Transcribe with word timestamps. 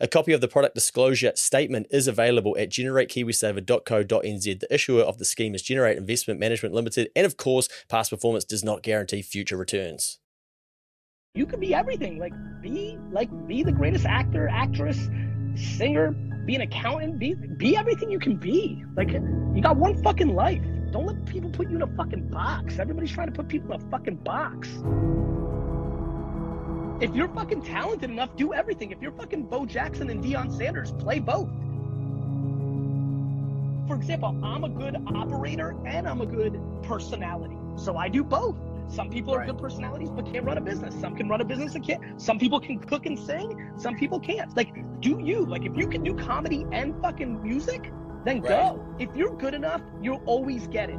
A 0.00 0.08
copy 0.08 0.32
of 0.32 0.40
the 0.40 0.48
product 0.48 0.74
disclosure 0.74 1.32
statement 1.34 1.86
is 1.90 2.08
available 2.08 2.56
at 2.58 2.70
generatekiwisaver.co.nz. 2.70 4.60
The 4.60 4.74
issuer 4.74 5.02
of 5.02 5.18
the 5.18 5.24
scheme 5.24 5.54
is 5.54 5.62
Generate 5.62 5.96
Investment 5.96 6.40
Management 6.40 6.74
Limited, 6.74 7.10
and 7.14 7.26
of 7.26 7.36
course, 7.36 7.68
past 7.88 8.10
performance 8.10 8.44
does 8.44 8.64
not 8.64 8.82
guarantee 8.82 9.22
future 9.22 9.56
returns. 9.56 10.18
You 11.34 11.46
could 11.46 11.58
be 11.58 11.74
everything. 11.74 12.18
Like 12.18 12.32
be 12.62 12.96
like 13.10 13.28
be 13.48 13.64
the 13.64 13.72
greatest 13.72 14.06
actor, 14.06 14.48
actress, 14.48 15.08
singer, 15.56 16.12
be 16.46 16.54
an 16.54 16.60
accountant, 16.60 17.18
be 17.18 17.34
be 17.34 17.76
everything 17.76 18.10
you 18.10 18.20
can 18.20 18.36
be. 18.36 18.84
Like 18.96 19.10
you 19.10 19.60
got 19.60 19.76
one 19.76 20.00
fucking 20.02 20.32
life. 20.34 20.62
Don't 20.92 21.06
let 21.06 21.26
people 21.26 21.50
put 21.50 21.68
you 21.68 21.74
in 21.74 21.82
a 21.82 21.96
fucking 21.96 22.28
box. 22.28 22.78
Everybody's 22.78 23.10
trying 23.10 23.26
to 23.26 23.32
put 23.32 23.48
people 23.48 23.72
in 23.72 23.82
a 23.82 23.90
fucking 23.90 24.16
box. 24.18 24.68
If 27.04 27.14
you're 27.14 27.28
fucking 27.28 27.60
talented 27.60 28.08
enough, 28.08 28.34
do 28.34 28.54
everything. 28.54 28.90
If 28.90 29.02
you're 29.02 29.12
fucking 29.12 29.42
Bo 29.42 29.66
Jackson 29.66 30.08
and 30.08 30.24
Deion 30.24 30.50
Sanders, 30.50 30.90
play 30.92 31.18
both. 31.18 31.50
For 33.86 33.94
example, 33.94 34.34
I'm 34.42 34.64
a 34.64 34.70
good 34.70 34.96
operator 35.14 35.76
and 35.84 36.08
I'm 36.08 36.22
a 36.22 36.26
good 36.26 36.58
personality. 36.82 37.58
So 37.76 37.98
I 37.98 38.08
do 38.08 38.24
both. 38.24 38.56
Some 38.88 39.10
people 39.10 39.34
are 39.34 39.40
Right. 39.40 39.48
good 39.48 39.58
personalities 39.58 40.08
but 40.08 40.24
can't 40.32 40.46
run 40.46 40.56
a 40.56 40.62
business. 40.62 40.94
Some 40.98 41.14
can 41.14 41.28
run 41.28 41.42
a 41.42 41.44
business 41.44 41.74
and 41.74 41.84
can't. 41.84 42.00
Some 42.18 42.38
people 42.38 42.58
can 42.58 42.78
cook 42.78 43.04
and 43.04 43.18
sing. 43.18 43.70
Some 43.76 43.96
people 43.96 44.18
can't. 44.18 44.56
Like, 44.56 44.72
do 45.02 45.20
you? 45.22 45.44
Like, 45.44 45.66
if 45.66 45.76
you 45.76 45.86
can 45.86 46.02
do 46.02 46.14
comedy 46.14 46.64
and 46.72 46.98
fucking 47.02 47.42
music, 47.42 47.92
then 48.24 48.40
Right. 48.40 48.48
go. 48.48 48.80
If 48.98 49.14
you're 49.14 49.36
good 49.36 49.52
enough, 49.52 49.82
you'll 50.00 50.22
always 50.24 50.66
get 50.68 50.88
it. 50.88 50.98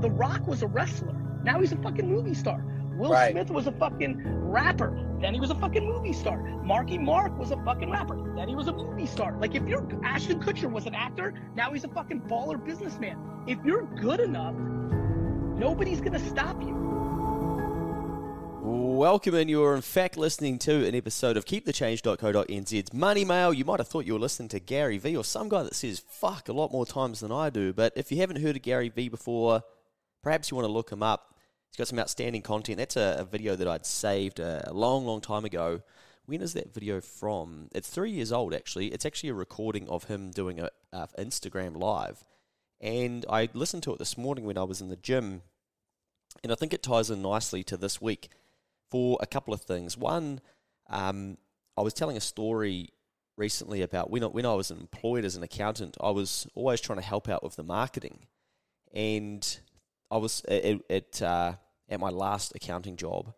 The 0.00 0.10
Rock 0.12 0.46
was 0.46 0.62
a 0.62 0.68
wrestler. 0.68 1.16
Now 1.42 1.58
he's 1.58 1.72
a 1.72 1.76
fucking 1.76 2.08
movie 2.08 2.34
star. 2.34 2.62
Will 2.96 3.10
Right. 3.10 3.32
Smith 3.32 3.50
was 3.50 3.66
a 3.66 3.72
fucking 3.72 4.22
rapper. 4.48 4.98
Then 5.20 5.34
he 5.34 5.40
was 5.40 5.50
a 5.50 5.54
fucking 5.54 5.84
movie 5.84 6.12
star. 6.12 6.38
Marky 6.62 6.98
Mark 6.98 7.36
was 7.38 7.50
a 7.50 7.56
fucking 7.64 7.90
rapper. 7.90 8.16
Then 8.34 8.48
he 8.48 8.54
was 8.54 8.68
a 8.68 8.72
movie 8.72 9.06
star. 9.06 9.36
Like 9.38 9.54
if 9.54 9.66
you're 9.68 9.86
Ashton 10.04 10.40
Kutcher 10.40 10.70
was 10.70 10.86
an 10.86 10.94
actor, 10.94 11.34
now 11.54 11.72
he's 11.72 11.84
a 11.84 11.88
fucking 11.88 12.22
baller 12.22 12.62
businessman. 12.62 13.18
If 13.46 13.58
you're 13.64 13.82
good 13.82 14.20
enough, 14.20 14.54
nobody's 14.54 16.00
gonna 16.00 16.18
stop 16.18 16.60
you. 16.62 16.74
Welcome, 18.62 19.34
and 19.34 19.48
you 19.50 19.62
are 19.62 19.76
in 19.76 19.82
fact 19.82 20.16
listening 20.16 20.58
to 20.60 20.86
an 20.86 20.94
episode 20.94 21.36
of 21.36 21.44
KeepTheChange.co.nz's 21.44 22.94
Money 22.94 23.24
Mail. 23.26 23.52
You 23.52 23.64
might 23.66 23.78
have 23.78 23.88
thought 23.88 24.06
you 24.06 24.14
were 24.14 24.18
listening 24.18 24.48
to 24.48 24.58
Gary 24.58 24.96
Vee 24.96 25.16
or 25.16 25.22
some 25.22 25.50
guy 25.50 25.62
that 25.64 25.74
says 25.74 26.02
fuck 26.08 26.48
a 26.48 26.52
lot 26.52 26.72
more 26.72 26.86
times 26.86 27.20
than 27.20 27.30
I 27.30 27.50
do, 27.50 27.74
but 27.74 27.92
if 27.94 28.10
you 28.10 28.18
haven't 28.18 28.40
heard 28.40 28.56
of 28.56 28.62
Gary 28.62 28.88
Vee 28.88 29.10
before, 29.10 29.62
perhaps 30.22 30.50
you 30.50 30.56
want 30.56 30.66
to 30.66 30.72
look 30.72 30.90
him 30.90 31.02
up. 31.02 31.35
He's 31.76 31.82
got 31.82 31.88
some 31.88 31.98
outstanding 31.98 32.40
content. 32.40 32.78
That's 32.78 32.96
a, 32.96 33.16
a 33.18 33.24
video 33.24 33.54
that 33.54 33.68
I'd 33.68 33.84
saved 33.84 34.40
a, 34.40 34.70
a 34.70 34.72
long, 34.72 35.04
long 35.04 35.20
time 35.20 35.44
ago. 35.44 35.82
When 36.24 36.40
is 36.40 36.54
that 36.54 36.72
video 36.72 37.02
from? 37.02 37.68
It's 37.74 37.90
three 37.90 38.12
years 38.12 38.32
old, 38.32 38.54
actually. 38.54 38.86
It's 38.86 39.04
actually 39.04 39.28
a 39.28 39.34
recording 39.34 39.86
of 39.90 40.04
him 40.04 40.30
doing 40.30 40.58
a, 40.58 40.70
a 40.94 41.06
Instagram 41.18 41.76
live. 41.76 42.24
And 42.80 43.26
I 43.28 43.50
listened 43.52 43.82
to 43.82 43.92
it 43.92 43.98
this 43.98 44.16
morning 44.16 44.46
when 44.46 44.56
I 44.56 44.62
was 44.62 44.80
in 44.80 44.88
the 44.88 44.96
gym, 44.96 45.42
and 46.42 46.50
I 46.50 46.54
think 46.54 46.72
it 46.72 46.82
ties 46.82 47.10
in 47.10 47.20
nicely 47.20 47.62
to 47.64 47.76
this 47.76 48.00
week 48.00 48.30
for 48.90 49.18
a 49.20 49.26
couple 49.26 49.52
of 49.52 49.60
things. 49.60 49.98
One, 49.98 50.40
um, 50.88 51.36
I 51.76 51.82
was 51.82 51.92
telling 51.92 52.16
a 52.16 52.22
story 52.22 52.88
recently 53.36 53.82
about 53.82 54.10
when 54.10 54.24
I, 54.24 54.28
when 54.28 54.46
I 54.46 54.54
was 54.54 54.70
employed 54.70 55.26
as 55.26 55.36
an 55.36 55.42
accountant, 55.42 55.98
I 56.00 56.08
was 56.08 56.46
always 56.54 56.80
trying 56.80 57.00
to 57.00 57.04
help 57.04 57.28
out 57.28 57.42
with 57.42 57.56
the 57.56 57.64
marketing, 57.64 58.20
and 58.94 59.46
I 60.10 60.16
was 60.16 60.42
at, 60.48 60.80
at, 60.88 61.20
uh, 61.20 61.52
at 61.88 62.00
my 62.00 62.10
last 62.10 62.54
accounting 62.54 62.96
job. 62.96 63.32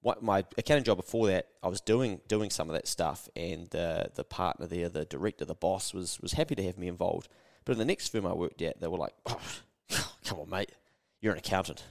What 0.00 0.22
my 0.22 0.44
accounting 0.56 0.84
job 0.84 0.98
before 0.98 1.26
that, 1.28 1.48
I 1.62 1.68
was 1.68 1.80
doing 1.80 2.20
doing 2.28 2.50
some 2.50 2.68
of 2.68 2.74
that 2.74 2.86
stuff, 2.86 3.28
and 3.34 3.68
the 3.70 4.10
the 4.14 4.24
partner 4.24 4.66
there, 4.66 4.88
the 4.88 5.04
director, 5.04 5.44
the 5.44 5.54
boss, 5.54 5.92
was 5.92 6.20
was 6.20 6.32
happy 6.32 6.54
to 6.54 6.62
have 6.64 6.78
me 6.78 6.88
involved. 6.88 7.28
But 7.64 7.72
in 7.72 7.78
the 7.78 7.84
next 7.84 8.08
firm 8.08 8.26
I 8.26 8.32
worked 8.32 8.62
at, 8.62 8.80
they 8.80 8.86
were 8.86 8.98
like, 8.98 9.14
oh, 9.26 9.40
"Come 10.24 10.40
on, 10.40 10.50
mate, 10.50 10.70
you're 11.20 11.32
an 11.32 11.38
accountant. 11.38 11.82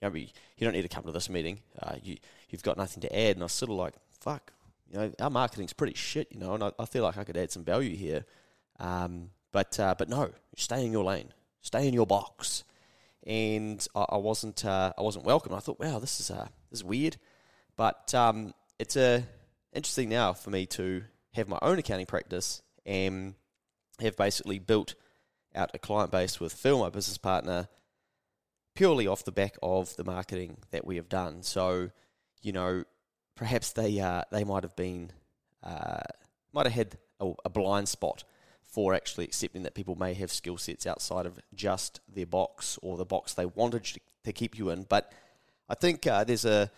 You 0.00 0.10
don't, 0.10 0.18
you 0.20 0.28
don't 0.60 0.72
need 0.74 0.82
to 0.82 0.88
come 0.88 1.04
to 1.04 1.12
this 1.12 1.30
meeting. 1.30 1.60
Uh, 1.80 1.96
you 2.02 2.18
you've 2.50 2.62
got 2.62 2.76
nothing 2.76 3.00
to 3.00 3.16
add." 3.18 3.36
And 3.36 3.42
I 3.42 3.46
was 3.46 3.52
sort 3.52 3.70
of 3.70 3.76
like, 3.76 3.94
"Fuck, 4.20 4.52
you 4.88 4.98
know, 4.98 5.12
our 5.18 5.30
marketing's 5.30 5.72
pretty 5.72 5.94
shit, 5.94 6.28
you 6.30 6.38
know, 6.38 6.54
and 6.54 6.62
I, 6.62 6.72
I 6.78 6.84
feel 6.84 7.02
like 7.02 7.16
I 7.16 7.24
could 7.24 7.36
add 7.36 7.50
some 7.50 7.64
value 7.64 7.96
here." 7.96 8.24
Um, 8.78 9.30
but 9.50 9.78
uh, 9.80 9.94
but 9.96 10.08
no, 10.08 10.30
stay 10.56 10.84
in 10.84 10.92
your 10.92 11.04
lane, 11.04 11.32
stay 11.60 11.88
in 11.88 11.94
your 11.94 12.06
box. 12.06 12.64
And 13.26 13.86
I, 13.94 14.06
I 14.10 14.16
wasn't 14.16 14.64
uh, 14.64 14.92
I 14.96 15.02
wasn't 15.02 15.24
welcome. 15.24 15.54
I 15.54 15.60
thought, 15.60 15.80
wow, 15.80 15.98
this 15.98 16.20
is 16.20 16.30
uh, 16.30 16.48
this 16.70 16.80
is 16.80 16.84
weird. 16.84 17.16
But 17.76 18.14
um, 18.14 18.54
it's 18.78 18.96
uh, 18.96 19.22
interesting 19.72 20.08
now 20.08 20.32
for 20.32 20.50
me 20.50 20.66
to 20.66 21.02
have 21.32 21.48
my 21.48 21.58
own 21.62 21.78
accounting 21.78 22.06
practice 22.06 22.62
and 22.86 23.34
have 24.00 24.16
basically 24.16 24.58
built 24.58 24.94
out 25.54 25.70
a 25.74 25.78
client 25.78 26.10
base 26.10 26.40
with 26.40 26.52
Phil, 26.52 26.78
my 26.78 26.90
business 26.90 27.18
partner, 27.18 27.68
purely 28.74 29.06
off 29.06 29.24
the 29.24 29.32
back 29.32 29.56
of 29.62 29.94
the 29.96 30.04
marketing 30.04 30.58
that 30.70 30.86
we 30.86 30.96
have 30.96 31.08
done. 31.08 31.42
So, 31.42 31.90
you 32.42 32.52
know, 32.52 32.84
perhaps 33.36 33.72
they 33.72 34.00
uh, 34.00 34.22
they 34.30 34.44
might 34.44 34.62
have 34.62 34.76
been 34.76 35.10
uh, 35.62 36.00
might 36.52 36.66
have 36.66 36.74
had 36.74 36.98
a, 37.20 37.32
a 37.44 37.50
blind 37.50 37.88
spot 37.88 38.24
for 38.74 38.92
actually 38.92 39.24
accepting 39.24 39.62
that 39.62 39.72
people 39.72 39.94
may 39.94 40.14
have 40.14 40.32
skill 40.32 40.58
sets 40.58 40.84
outside 40.84 41.26
of 41.26 41.38
just 41.54 42.00
their 42.12 42.26
box 42.26 42.76
or 42.82 42.96
the 42.96 43.04
box 43.04 43.32
they 43.32 43.46
wanted 43.46 43.84
to, 44.24 44.32
keep 44.32 44.58
you 44.58 44.70
in. 44.70 44.82
But 44.82 45.12
I 45.68 45.74
think 45.76 46.04
uh, 46.08 46.24
there's 46.24 46.44
a 46.44 46.72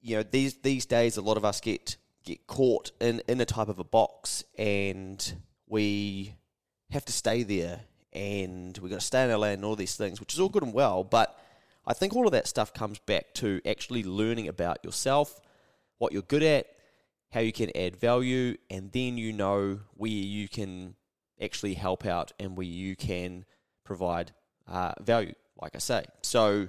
you 0.00 0.16
know 0.16 0.22
these 0.22 0.54
these 0.58 0.86
days 0.86 1.18
a 1.18 1.20
lot 1.20 1.36
of 1.36 1.44
us 1.44 1.60
get 1.60 1.96
get 2.24 2.46
caught 2.46 2.92
in 2.98 3.20
in 3.28 3.40
a 3.42 3.44
type 3.44 3.68
of 3.68 3.78
a 3.78 3.84
box 3.84 4.42
and 4.56 5.34
we 5.66 6.34
have 6.90 7.04
to 7.04 7.12
stay 7.12 7.42
there 7.42 7.80
and 8.14 8.78
we've 8.78 8.90
got 8.90 9.00
to 9.00 9.06
stay 9.06 9.24
in 9.24 9.30
our 9.30 9.38
lane 9.38 9.54
and 9.54 9.64
all 9.64 9.76
these 9.76 9.96
things 9.96 10.20
which 10.20 10.32
is 10.32 10.40
all 10.40 10.48
good 10.48 10.62
and 10.62 10.72
well 10.72 11.02
but 11.02 11.38
i 11.86 11.92
think 11.92 12.14
all 12.14 12.26
of 12.26 12.32
that 12.32 12.46
stuff 12.46 12.72
comes 12.72 13.00
back 13.00 13.34
to 13.34 13.60
actually 13.66 14.04
learning 14.04 14.46
about 14.46 14.78
yourself 14.84 15.40
what 15.98 16.12
you're 16.12 16.22
good 16.22 16.42
at 16.42 16.75
how 17.32 17.40
you 17.40 17.52
can 17.52 17.70
add 17.76 17.96
value 17.96 18.56
and 18.70 18.92
then 18.92 19.18
you 19.18 19.32
know 19.32 19.80
where 19.94 20.10
you 20.10 20.48
can 20.48 20.94
actually 21.40 21.74
help 21.74 22.06
out 22.06 22.32
and 22.38 22.56
where 22.56 22.66
you 22.66 22.96
can 22.96 23.44
provide 23.84 24.32
uh, 24.68 24.92
value 25.00 25.34
like 25.60 25.74
i 25.74 25.78
say. 25.78 26.04
So 26.22 26.68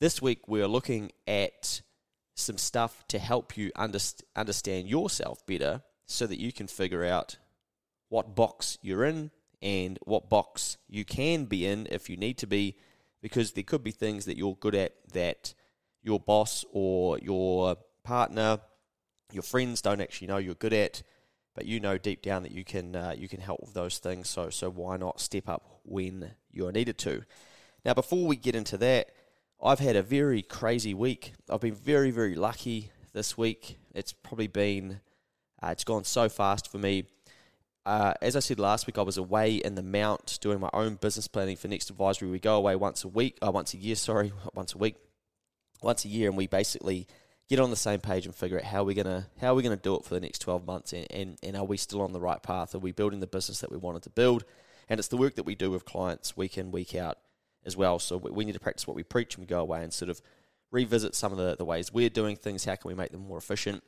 this 0.00 0.20
week 0.20 0.46
we're 0.48 0.68
looking 0.68 1.12
at 1.26 1.82
some 2.34 2.58
stuff 2.58 3.04
to 3.08 3.18
help 3.18 3.56
you 3.56 3.70
underst- 3.76 4.22
understand 4.36 4.88
yourself 4.88 5.44
better 5.46 5.82
so 6.06 6.26
that 6.26 6.40
you 6.40 6.52
can 6.52 6.66
figure 6.66 7.04
out 7.04 7.38
what 8.08 8.34
box 8.34 8.78
you're 8.82 9.04
in 9.04 9.30
and 9.62 9.98
what 10.02 10.28
box 10.28 10.76
you 10.88 11.04
can 11.04 11.46
be 11.46 11.66
in 11.66 11.86
if 11.90 12.10
you 12.10 12.16
need 12.16 12.36
to 12.38 12.46
be 12.46 12.76
because 13.22 13.52
there 13.52 13.64
could 13.64 13.82
be 13.82 13.90
things 13.90 14.26
that 14.26 14.36
you're 14.36 14.56
good 14.56 14.74
at 14.74 14.92
that 15.12 15.54
your 16.02 16.20
boss 16.20 16.64
or 16.72 17.18
your 17.20 17.76
partner 18.02 18.58
your 19.34 19.42
friends 19.42 19.82
don't 19.82 20.00
actually 20.00 20.28
know 20.28 20.38
you're 20.38 20.54
good 20.54 20.72
at 20.72 21.02
but 21.54 21.66
you 21.66 21.80
know 21.80 21.98
deep 21.98 22.22
down 22.22 22.42
that 22.42 22.52
you 22.52 22.64
can 22.64 22.96
uh, 22.96 23.14
you 23.16 23.28
can 23.28 23.40
help 23.40 23.60
with 23.60 23.74
those 23.74 23.98
things 23.98 24.28
so 24.28 24.50
so 24.50 24.70
why 24.70 24.96
not 24.96 25.20
step 25.20 25.48
up 25.48 25.80
when 25.84 26.30
you're 26.50 26.72
needed 26.72 26.96
to 26.98 27.22
now 27.84 27.92
before 27.94 28.26
we 28.26 28.36
get 28.36 28.54
into 28.54 28.78
that 28.78 29.10
I've 29.64 29.78
had 29.78 29.96
a 29.96 30.02
very 30.02 30.42
crazy 30.42 30.92
week. 30.92 31.32
I've 31.48 31.62
been 31.62 31.74
very, 31.74 32.10
very 32.10 32.34
lucky 32.34 32.90
this 33.14 33.38
week. 33.38 33.78
It's 33.94 34.12
probably 34.12 34.46
been, 34.46 35.00
uh, 35.62 35.68
it's 35.68 35.84
gone 35.84 36.04
so 36.04 36.28
fast 36.28 36.70
for 36.70 36.76
me. 36.76 37.04
Uh, 37.86 38.12
as 38.20 38.36
I 38.36 38.40
said 38.40 38.58
last 38.58 38.86
week, 38.86 38.98
I 38.98 39.02
was 39.02 39.16
away 39.16 39.56
in 39.56 39.74
the 39.74 39.82
Mount 39.82 40.38
doing 40.42 40.60
my 40.60 40.68
own 40.74 40.96
business 40.96 41.28
planning 41.28 41.56
for 41.56 41.68
Next 41.68 41.88
Advisory. 41.88 42.28
We 42.28 42.40
go 42.40 42.56
away 42.56 42.76
once 42.76 43.04
a 43.04 43.08
week, 43.08 43.38
uh, 43.42 43.50
once 43.52 43.72
a 43.72 43.78
year, 43.78 43.94
sorry, 43.94 44.32
once 44.54 44.74
a 44.74 44.78
week, 44.78 44.96
once 45.82 46.04
a 46.04 46.08
year, 46.08 46.28
and 46.28 46.36
we 46.36 46.46
basically 46.46 47.06
get 47.48 47.60
on 47.60 47.70
the 47.70 47.76
same 47.76 48.00
page 48.00 48.26
and 48.26 48.34
figure 48.34 48.58
out 48.58 48.64
how 48.64 48.84
we're 48.84 48.94
gonna 48.94 49.26
how 49.40 49.54
we're 49.54 49.62
gonna 49.62 49.76
do 49.76 49.96
it 49.96 50.04
for 50.04 50.14
the 50.14 50.20
next 50.20 50.40
twelve 50.40 50.66
months, 50.66 50.92
and, 50.92 51.06
and, 51.10 51.38
and 51.42 51.56
are 51.56 51.64
we 51.64 51.76
still 51.76 52.02
on 52.02 52.12
the 52.12 52.20
right 52.20 52.42
path? 52.42 52.74
Are 52.74 52.78
we 52.78 52.92
building 52.92 53.20
the 53.20 53.26
business 53.26 53.60
that 53.60 53.70
we 53.70 53.76
wanted 53.76 54.02
to 54.02 54.10
build? 54.10 54.44
And 54.88 54.98
it's 54.98 55.08
the 55.08 55.16
work 55.16 55.34
that 55.36 55.46
we 55.46 55.54
do 55.54 55.70
with 55.70 55.84
clients 55.84 56.36
week 56.36 56.58
in 56.58 56.70
week 56.70 56.94
out 56.94 57.18
as 57.64 57.76
well. 57.76 57.98
So 57.98 58.18
we, 58.18 58.30
we 58.30 58.44
need 58.44 58.52
to 58.52 58.60
practice 58.60 58.86
what 58.86 58.96
we 58.96 59.02
preach, 59.02 59.34
and 59.34 59.42
we 59.42 59.46
go 59.46 59.60
away 59.60 59.82
and 59.82 59.92
sort 59.92 60.10
of 60.10 60.20
revisit 60.70 61.14
some 61.14 61.32
of 61.32 61.38
the, 61.38 61.56
the 61.56 61.64
ways 61.64 61.92
we're 61.92 62.10
doing 62.10 62.36
things. 62.36 62.64
How 62.64 62.74
can 62.74 62.88
we 62.88 62.94
make 62.94 63.12
them 63.12 63.26
more 63.26 63.38
efficient? 63.38 63.82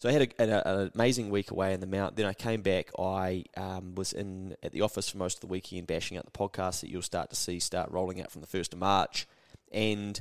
So 0.00 0.08
I 0.08 0.12
had 0.12 0.34
a, 0.38 0.68
an 0.68 0.90
amazing 0.94 1.30
week 1.30 1.50
away 1.50 1.72
in 1.72 1.80
the 1.80 1.86
mount. 1.86 2.16
Then 2.16 2.26
I 2.26 2.34
came 2.34 2.62
back. 2.62 2.90
I 2.98 3.44
um, 3.56 3.94
was 3.94 4.12
in 4.12 4.56
at 4.62 4.72
the 4.72 4.82
office 4.82 5.08
for 5.08 5.18
most 5.18 5.36
of 5.36 5.40
the 5.42 5.46
weekend, 5.46 5.86
bashing 5.86 6.18
out 6.18 6.24
the 6.24 6.30
podcast 6.30 6.80
that 6.80 6.90
you'll 6.90 7.02
start 7.02 7.30
to 7.30 7.36
see 7.36 7.60
start 7.60 7.90
rolling 7.90 8.20
out 8.20 8.30
from 8.30 8.40
the 8.40 8.46
first 8.46 8.72
of 8.72 8.80
March. 8.80 9.26
And 9.72 10.20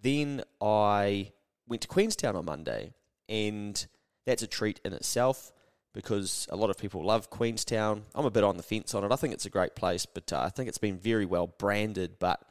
then 0.00 0.42
I 0.60 1.32
went 1.68 1.82
to 1.82 1.88
Queenstown 1.88 2.36
on 2.36 2.44
Monday, 2.44 2.92
and 3.28 3.86
that's 4.24 4.42
a 4.42 4.46
treat 4.46 4.80
in 4.84 4.92
itself 4.92 5.52
because 5.92 6.46
a 6.50 6.56
lot 6.56 6.68
of 6.68 6.76
people 6.76 7.02
love 7.02 7.30
Queenstown. 7.30 8.02
I'm 8.14 8.26
a 8.26 8.30
bit 8.30 8.44
on 8.44 8.56
the 8.56 8.62
fence 8.62 8.94
on 8.94 9.02
it. 9.02 9.12
I 9.12 9.16
think 9.16 9.32
it's 9.32 9.46
a 9.46 9.50
great 9.50 9.74
place, 9.74 10.04
but 10.04 10.32
uh, 10.32 10.40
I 10.40 10.50
think 10.50 10.68
it's 10.68 10.78
been 10.78 10.98
very 10.98 11.24
well 11.24 11.46
branded. 11.46 12.18
But 12.18 12.42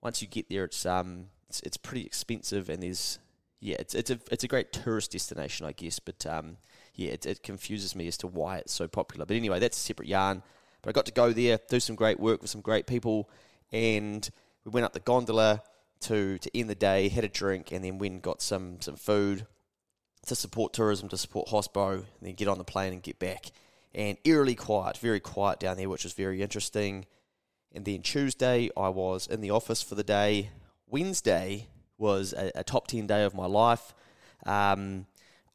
once 0.00 0.22
you 0.22 0.28
get 0.28 0.48
there, 0.48 0.64
it's 0.64 0.86
um 0.86 1.26
it's, 1.48 1.60
it's 1.60 1.76
pretty 1.76 2.06
expensive, 2.06 2.68
and 2.68 2.82
there's 2.82 3.18
yeah, 3.60 3.76
it's 3.78 3.94
it's 3.94 4.10
a 4.10 4.18
it's 4.30 4.44
a 4.44 4.48
great 4.48 4.72
tourist 4.72 5.12
destination, 5.12 5.66
I 5.66 5.72
guess. 5.72 5.98
But 5.98 6.24
um 6.26 6.58
yeah, 6.94 7.10
it, 7.10 7.26
it 7.26 7.42
confuses 7.42 7.96
me 7.96 8.06
as 8.06 8.16
to 8.18 8.26
why 8.26 8.58
it's 8.58 8.72
so 8.72 8.86
popular. 8.86 9.26
But 9.26 9.36
anyway, 9.36 9.58
that's 9.58 9.76
a 9.76 9.80
separate 9.80 10.08
yarn. 10.08 10.42
But 10.82 10.90
I 10.90 10.92
got 10.92 11.06
to 11.06 11.12
go 11.12 11.32
there, 11.32 11.58
do 11.68 11.80
some 11.80 11.96
great 11.96 12.20
work 12.20 12.42
with 12.42 12.50
some 12.50 12.60
great 12.60 12.86
people, 12.86 13.30
and 13.70 14.28
we 14.64 14.70
went 14.70 14.84
up 14.84 14.92
the 14.92 15.00
gondola 15.00 15.62
to 16.02 16.38
to 16.38 16.58
end 16.58 16.70
the 16.70 16.74
day, 16.74 17.08
had 17.08 17.24
a 17.24 17.28
drink, 17.28 17.72
and 17.72 17.84
then 17.84 17.98
went 17.98 18.12
and 18.14 18.22
got 18.22 18.42
some 18.42 18.80
some 18.80 18.96
food 18.96 19.46
to 20.26 20.34
support 20.34 20.72
tourism, 20.72 21.08
to 21.08 21.16
support 21.16 21.48
hospo, 21.48 21.94
and 21.94 22.04
then 22.20 22.34
get 22.34 22.48
on 22.48 22.58
the 22.58 22.64
plane 22.64 22.92
and 22.92 23.02
get 23.02 23.18
back. 23.18 23.46
And 23.94 24.16
eerily 24.24 24.54
quiet, 24.54 24.96
very 24.98 25.20
quiet 25.20 25.60
down 25.60 25.76
there, 25.76 25.88
which 25.88 26.04
was 26.04 26.12
very 26.12 26.40
interesting. 26.42 27.06
And 27.74 27.84
then 27.84 28.02
Tuesday, 28.02 28.70
I 28.76 28.88
was 28.88 29.26
in 29.26 29.40
the 29.40 29.50
office 29.50 29.82
for 29.82 29.94
the 29.94 30.04
day. 30.04 30.50
Wednesday 30.86 31.68
was 31.98 32.32
a, 32.32 32.52
a 32.54 32.64
top 32.64 32.86
ten 32.86 33.06
day 33.06 33.24
of 33.24 33.34
my 33.34 33.46
life. 33.46 33.94
Um, 34.46 35.06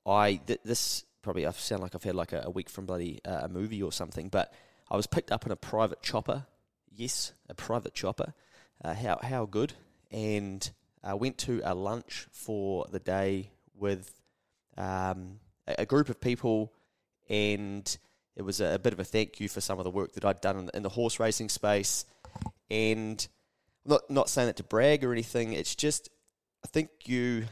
I 0.06 0.40
th- 0.46 0.62
this 0.64 1.06
probably 1.22 1.46
I 1.46 1.52
sound 1.52 1.82
like 1.82 1.96
I've 1.96 2.04
had 2.04 2.16
like 2.16 2.34
a, 2.34 2.44
a 2.46 2.50
week 2.50 2.70
from 2.70 2.86
bloody 2.86 3.20
uh, 3.26 3.42
a 3.44 3.48
movie 3.50 3.84
or 3.84 3.92
something, 3.92 4.30
but 4.30 4.54
I 4.90 4.96
was 4.96 5.08
picked 5.08 5.32
up 5.32 5.46
in 5.46 5.52
a 5.52 5.56
private 5.56 6.02
chopper. 6.02 6.46
Yes, 6.90 7.34
a 7.50 7.54
private 7.54 7.94
chopper. 7.94 8.34
Uh, 8.84 8.94
how 8.94 9.20
how 9.22 9.46
good? 9.46 9.74
And 10.12 10.70
I 11.04 11.14
went 11.14 11.38
to 11.40 11.62
a 11.64 11.74
lunch 11.74 12.28
for 12.32 12.86
the 12.92 13.00
day 13.00 13.52
with 13.76 14.12
um, 14.78 15.40
a, 15.68 15.86
group 15.86 16.10
of 16.10 16.20
people, 16.20 16.74
and 17.30 17.98
it 18.36 18.42
was 18.42 18.62
a, 18.62 18.76
a, 18.76 18.80
bit 18.80 18.94
of 18.94 19.00
a 19.00 19.04
thank 19.04 19.40
you 19.40 19.50
for 19.50 19.62
some 19.62 19.80
of 19.80 19.84
the 19.84 19.90
work 19.90 20.14
that 20.14 20.26
I'd 20.26 20.42
done 20.42 20.58
in 20.58 20.66
the, 20.66 20.78
in 20.78 20.84
the 20.84 20.90
horse 20.90 21.20
racing 21.20 21.50
space. 21.50 22.06
And 22.70 23.26
I'm 23.86 23.92
not 23.92 24.10
not 24.10 24.30
saying 24.30 24.48
that 24.48 24.58
to 24.58 24.64
brag 24.64 25.04
or 25.04 25.12
anything. 25.12 25.54
It's 25.54 25.76
just 25.76 26.10
I 26.64 26.68
think 26.68 26.90
you 27.06 27.46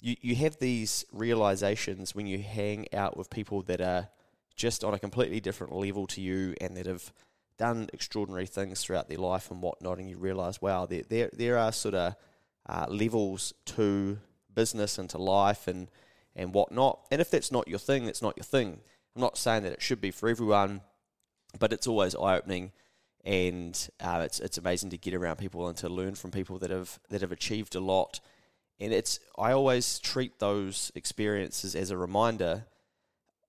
you 0.00 0.16
you 0.20 0.34
have 0.36 0.58
these 0.58 1.04
realizations 1.12 2.14
when 2.14 2.26
you 2.26 2.38
hang 2.38 2.86
out 2.94 3.16
with 3.16 3.30
people 3.30 3.62
that 3.62 3.80
are 3.80 4.08
just 4.56 4.84
on 4.84 4.94
a 4.94 4.98
completely 4.98 5.40
different 5.40 5.74
level 5.74 6.06
to 6.06 6.20
you 6.20 6.54
and 6.60 6.76
that 6.76 6.86
have 6.86 7.12
done 7.58 7.88
extraordinary 7.92 8.46
things 8.46 8.82
throughout 8.82 9.08
their 9.08 9.18
life 9.18 9.50
and 9.50 9.62
whatnot, 9.62 9.98
and 9.98 10.08
you 10.08 10.18
realise, 10.18 10.60
wow, 10.60 10.86
there 10.86 11.02
there 11.08 11.30
there 11.32 11.58
are 11.58 11.72
sort 11.72 11.94
of 11.94 12.14
uh, 12.68 12.86
levels 12.88 13.52
to 13.66 14.18
business 14.52 14.98
and 14.98 15.10
to 15.10 15.18
life 15.18 15.68
and 15.68 15.88
and 16.36 16.52
whatnot. 16.52 17.06
And 17.10 17.20
if 17.20 17.30
that's 17.30 17.52
not 17.52 17.68
your 17.68 17.78
thing, 17.78 18.06
that's 18.06 18.22
not 18.22 18.36
your 18.36 18.44
thing. 18.44 18.80
I'm 19.14 19.22
not 19.22 19.38
saying 19.38 19.62
that 19.62 19.72
it 19.72 19.82
should 19.82 20.00
be 20.00 20.10
for 20.10 20.28
everyone, 20.28 20.80
but 21.58 21.72
it's 21.72 21.86
always 21.86 22.14
eye 22.16 22.36
opening, 22.36 22.72
and 23.24 23.88
uh, 24.00 24.22
it's 24.24 24.40
it's 24.40 24.58
amazing 24.58 24.90
to 24.90 24.98
get 24.98 25.14
around 25.14 25.36
people 25.36 25.68
and 25.68 25.76
to 25.78 25.88
learn 25.88 26.14
from 26.14 26.30
people 26.30 26.58
that 26.58 26.70
have 26.70 26.98
that 27.10 27.20
have 27.20 27.32
achieved 27.32 27.74
a 27.74 27.80
lot. 27.80 28.20
And 28.80 28.92
it's 28.92 29.20
I 29.38 29.52
always 29.52 30.00
treat 30.00 30.40
those 30.40 30.90
experiences 30.94 31.76
as 31.76 31.90
a 31.90 31.96
reminder 31.96 32.66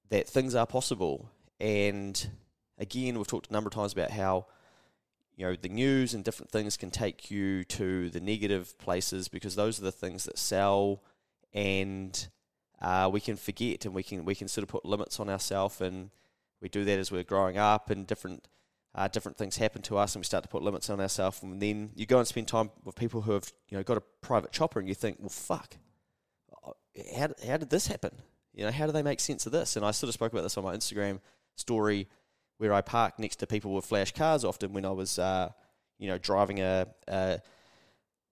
that 0.10 0.30
things 0.30 0.54
are 0.54 0.68
possible 0.68 1.32
and 1.60 2.30
again, 2.78 3.18
we've 3.18 3.28
talked 3.28 3.50
a 3.50 3.54
number 3.54 3.68
of 3.68 3.74
times 3.74 3.94
about 3.94 4.12
how 4.12 4.48
you 5.36 5.46
know 5.46 5.56
the 5.56 5.70
news 5.70 6.14
and 6.14 6.24
different 6.24 6.52
things 6.52 6.78
can 6.78 6.92
take 6.92 7.30
you 7.30 7.64
to 7.66 8.10
the 8.10 8.20
negative 8.20 8.78
places 8.78 9.28
because 9.28 9.56
those 9.56 9.80
are 9.80 9.84
the 9.84 9.92
things 9.92 10.26
that 10.26 10.38
sell, 10.38 11.04
and 11.54 12.28
uh, 12.82 13.10
we 13.12 13.20
can 13.20 13.36
forget 13.36 13.86
and 13.86 13.94
we 13.94 14.04
can 14.04 14.26
we 14.26 14.36
can 14.36 14.48
sort 14.48 14.64
of 14.64 14.70
put 14.70 14.86
limits 14.86 15.20
on 15.20 15.30
ourselves, 15.30 15.82
and 15.82 16.10
we 16.62 16.70
do 16.70 16.86
that 16.86 17.00
as 17.00 17.12
we're 17.12 17.24
growing 17.24 17.58
up, 17.58 17.90
and 17.90 18.08
different. 18.08 18.48
Uh, 18.98 19.10
different 19.10 19.38
things 19.38 19.58
happen 19.58 19.82
to 19.82 19.98
us, 19.98 20.16
and 20.16 20.22
we 20.22 20.24
start 20.24 20.42
to 20.42 20.48
put 20.48 20.64
limits 20.64 20.90
on 20.90 21.02
ourselves. 21.02 21.44
And 21.44 21.62
then 21.62 21.90
you 21.96 22.06
go 22.06 22.18
and 22.18 22.26
spend 22.26 22.48
time 22.48 22.72
with 22.86 22.96
people 22.96 23.24
who 23.24 23.34
have, 23.34 23.52
you 23.68 23.76
know, 23.76 23.84
got 23.84 23.98
a 23.98 24.02
private 24.22 24.54
chopper, 24.54 24.80
and 24.80 24.88
you 24.88 24.96
think, 24.96 25.18
"Well, 25.20 25.28
fuck, 25.28 25.76
uh, 26.66 26.72
how 27.14 27.28
how 27.46 27.58
did 27.58 27.70
this 27.70 27.88
happen? 27.88 28.12
You 28.54 28.64
know, 28.64 28.72
how 28.72 28.86
do 28.86 28.94
they 28.94 29.04
make 29.04 29.20
sense 29.20 29.46
of 29.46 29.52
this?" 29.52 29.76
And 29.76 29.86
I 29.86 29.92
sort 29.92 30.08
of 30.08 30.14
spoke 30.14 30.32
about 30.32 30.44
this 30.44 30.58
on 30.58 30.64
my 30.64 30.74
Instagram 30.74 31.20
story 31.58 32.08
where 32.58 32.74
I 32.74 32.82
park 32.82 33.20
next 33.20 33.38
to 33.38 33.48
people 33.48 33.74
with 33.74 33.86
flash 33.86 34.12
cars 34.14 34.46
often 34.46 34.74
when 34.74 34.86
I 34.86 34.92
was, 34.92 35.20
uh, 35.20 35.50
you 35.98 36.08
know, 36.08 36.18
driving 36.18 36.62
a, 36.62 36.88
a, 37.08 37.40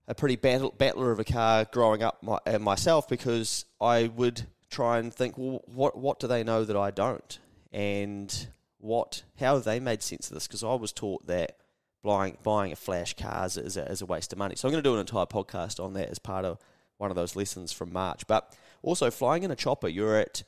a 0.07 0.15
pretty 0.15 0.35
battle, 0.35 0.73
battler 0.77 1.11
of 1.11 1.19
a 1.19 1.23
car 1.23 1.65
growing 1.71 2.03
up 2.03 2.21
my, 2.23 2.39
uh, 2.45 2.59
myself 2.59 3.07
because 3.07 3.65
I 3.81 4.07
would 4.07 4.43
try 4.69 4.99
and 4.99 5.13
think, 5.13 5.37
well, 5.37 5.61
what 5.65 5.97
what 5.97 6.19
do 6.19 6.27
they 6.27 6.43
know 6.43 6.63
that 6.63 6.75
I 6.75 6.91
don't, 6.91 7.39
and 7.71 8.47
what 8.79 9.23
how 9.39 9.55
have 9.55 9.63
they 9.63 9.79
made 9.79 10.01
sense 10.01 10.29
of 10.29 10.33
this? 10.33 10.47
Because 10.47 10.63
I 10.63 10.73
was 10.73 10.91
taught 10.91 11.27
that 11.27 11.57
buying 12.03 12.37
buying 12.43 12.71
a 12.71 12.75
flash 12.75 13.13
car 13.13 13.45
is, 13.45 13.57
a, 13.57 13.85
is 13.89 14.01
a 14.01 14.05
waste 14.05 14.33
of 14.33 14.39
money. 14.39 14.55
So 14.55 14.67
I'm 14.67 14.71
going 14.73 14.83
to 14.83 14.89
do 14.89 14.93
an 14.93 14.99
entire 14.99 15.25
podcast 15.25 15.83
on 15.83 15.93
that 15.93 16.09
as 16.09 16.19
part 16.19 16.45
of 16.45 16.59
one 16.97 17.09
of 17.09 17.15
those 17.15 17.35
lessons 17.35 17.71
from 17.71 17.93
March. 17.93 18.27
But 18.27 18.55
also 18.81 19.09
flying 19.09 19.43
in 19.43 19.51
a 19.51 19.55
chopper, 19.55 19.87
you're 19.87 20.17
at 20.17 20.43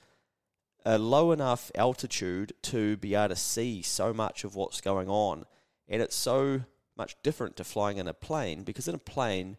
a 0.86 1.00
low 1.00 1.32
enough 1.32 1.72
altitude 1.74 2.54
to 2.62 2.96
be 2.98 3.16
able 3.16 3.30
to 3.30 3.36
see 3.36 3.82
so 3.82 4.14
much 4.14 4.44
of 4.44 4.56
what's 4.56 4.82
going 4.82 5.10
on. 5.10 5.46
And 5.88 6.02
it's 6.02 6.16
so 6.16 6.62
much 6.96 7.16
different 7.24 7.56
to 7.58 7.64
flying 7.64 7.98
in 7.98 8.08
a 8.08 8.14
plane 8.14 8.64
because 8.64 8.88
in 8.88 8.96
a 8.96 9.00
plane, 9.00 9.58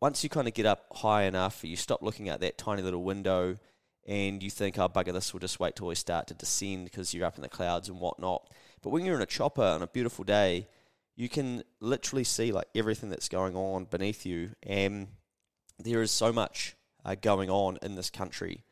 once 0.00 0.22
you 0.22 0.30
kind 0.30 0.46
of 0.46 0.54
get 0.54 0.66
up 0.66 0.86
high 0.98 1.24
enough, 1.24 1.64
you 1.64 1.76
stop 1.76 2.02
looking 2.02 2.28
at 2.28 2.40
that 2.40 2.56
tiny 2.56 2.82
little 2.82 3.02
window 3.02 3.58
and 4.06 4.42
you 4.42 4.48
think, 4.50 4.78
oh, 4.78 4.88
bugger, 4.88 5.12
this 5.12 5.32
will 5.32 5.40
just 5.40 5.60
wait 5.60 5.76
till 5.76 5.88
we 5.88 5.94
start 5.94 6.26
to 6.28 6.34
descend 6.34 6.84
because 6.84 7.12
you're 7.12 7.26
up 7.26 7.36
in 7.36 7.42
the 7.42 7.48
clouds 7.48 7.88
and 7.88 8.00
whatnot. 8.00 8.48
But 8.82 8.90
when 8.90 9.04
you're 9.04 9.16
in 9.16 9.22
a 9.22 9.26
chopper 9.26 9.62
on 9.62 9.82
a 9.82 9.86
beautiful 9.88 10.24
day, 10.24 10.68
you 11.16 11.28
can 11.28 11.64
literally 11.80 12.24
see 12.24 12.52
like 12.52 12.68
everything 12.74 13.10
that's 13.10 13.28
going 13.28 13.56
on 13.56 13.84
beneath 13.84 14.24
you. 14.24 14.52
And 14.62 15.08
there 15.78 16.00
is 16.00 16.10
so 16.10 16.32
much 16.32 16.76
uh, 17.04 17.16
going 17.20 17.50
on 17.50 17.78
in 17.82 17.96
this 17.96 18.08
country 18.08 18.64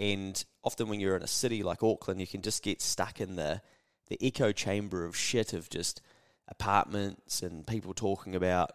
and 0.00 0.42
often 0.64 0.88
when 0.88 0.98
you're 0.98 1.14
in 1.14 1.22
a 1.22 1.28
city 1.28 1.62
like 1.62 1.82
Auckland, 1.82 2.20
you 2.20 2.26
can 2.26 2.40
just 2.40 2.62
get 2.62 2.80
stuck 2.80 3.20
in 3.20 3.36
the 3.36 3.60
the 4.08 4.18
echo 4.20 4.50
chamber 4.50 5.04
of 5.04 5.16
shit 5.16 5.52
of 5.52 5.70
just 5.70 6.00
apartments 6.48 7.42
and 7.42 7.64
people 7.64 7.94
talking 7.94 8.34
about 8.34 8.72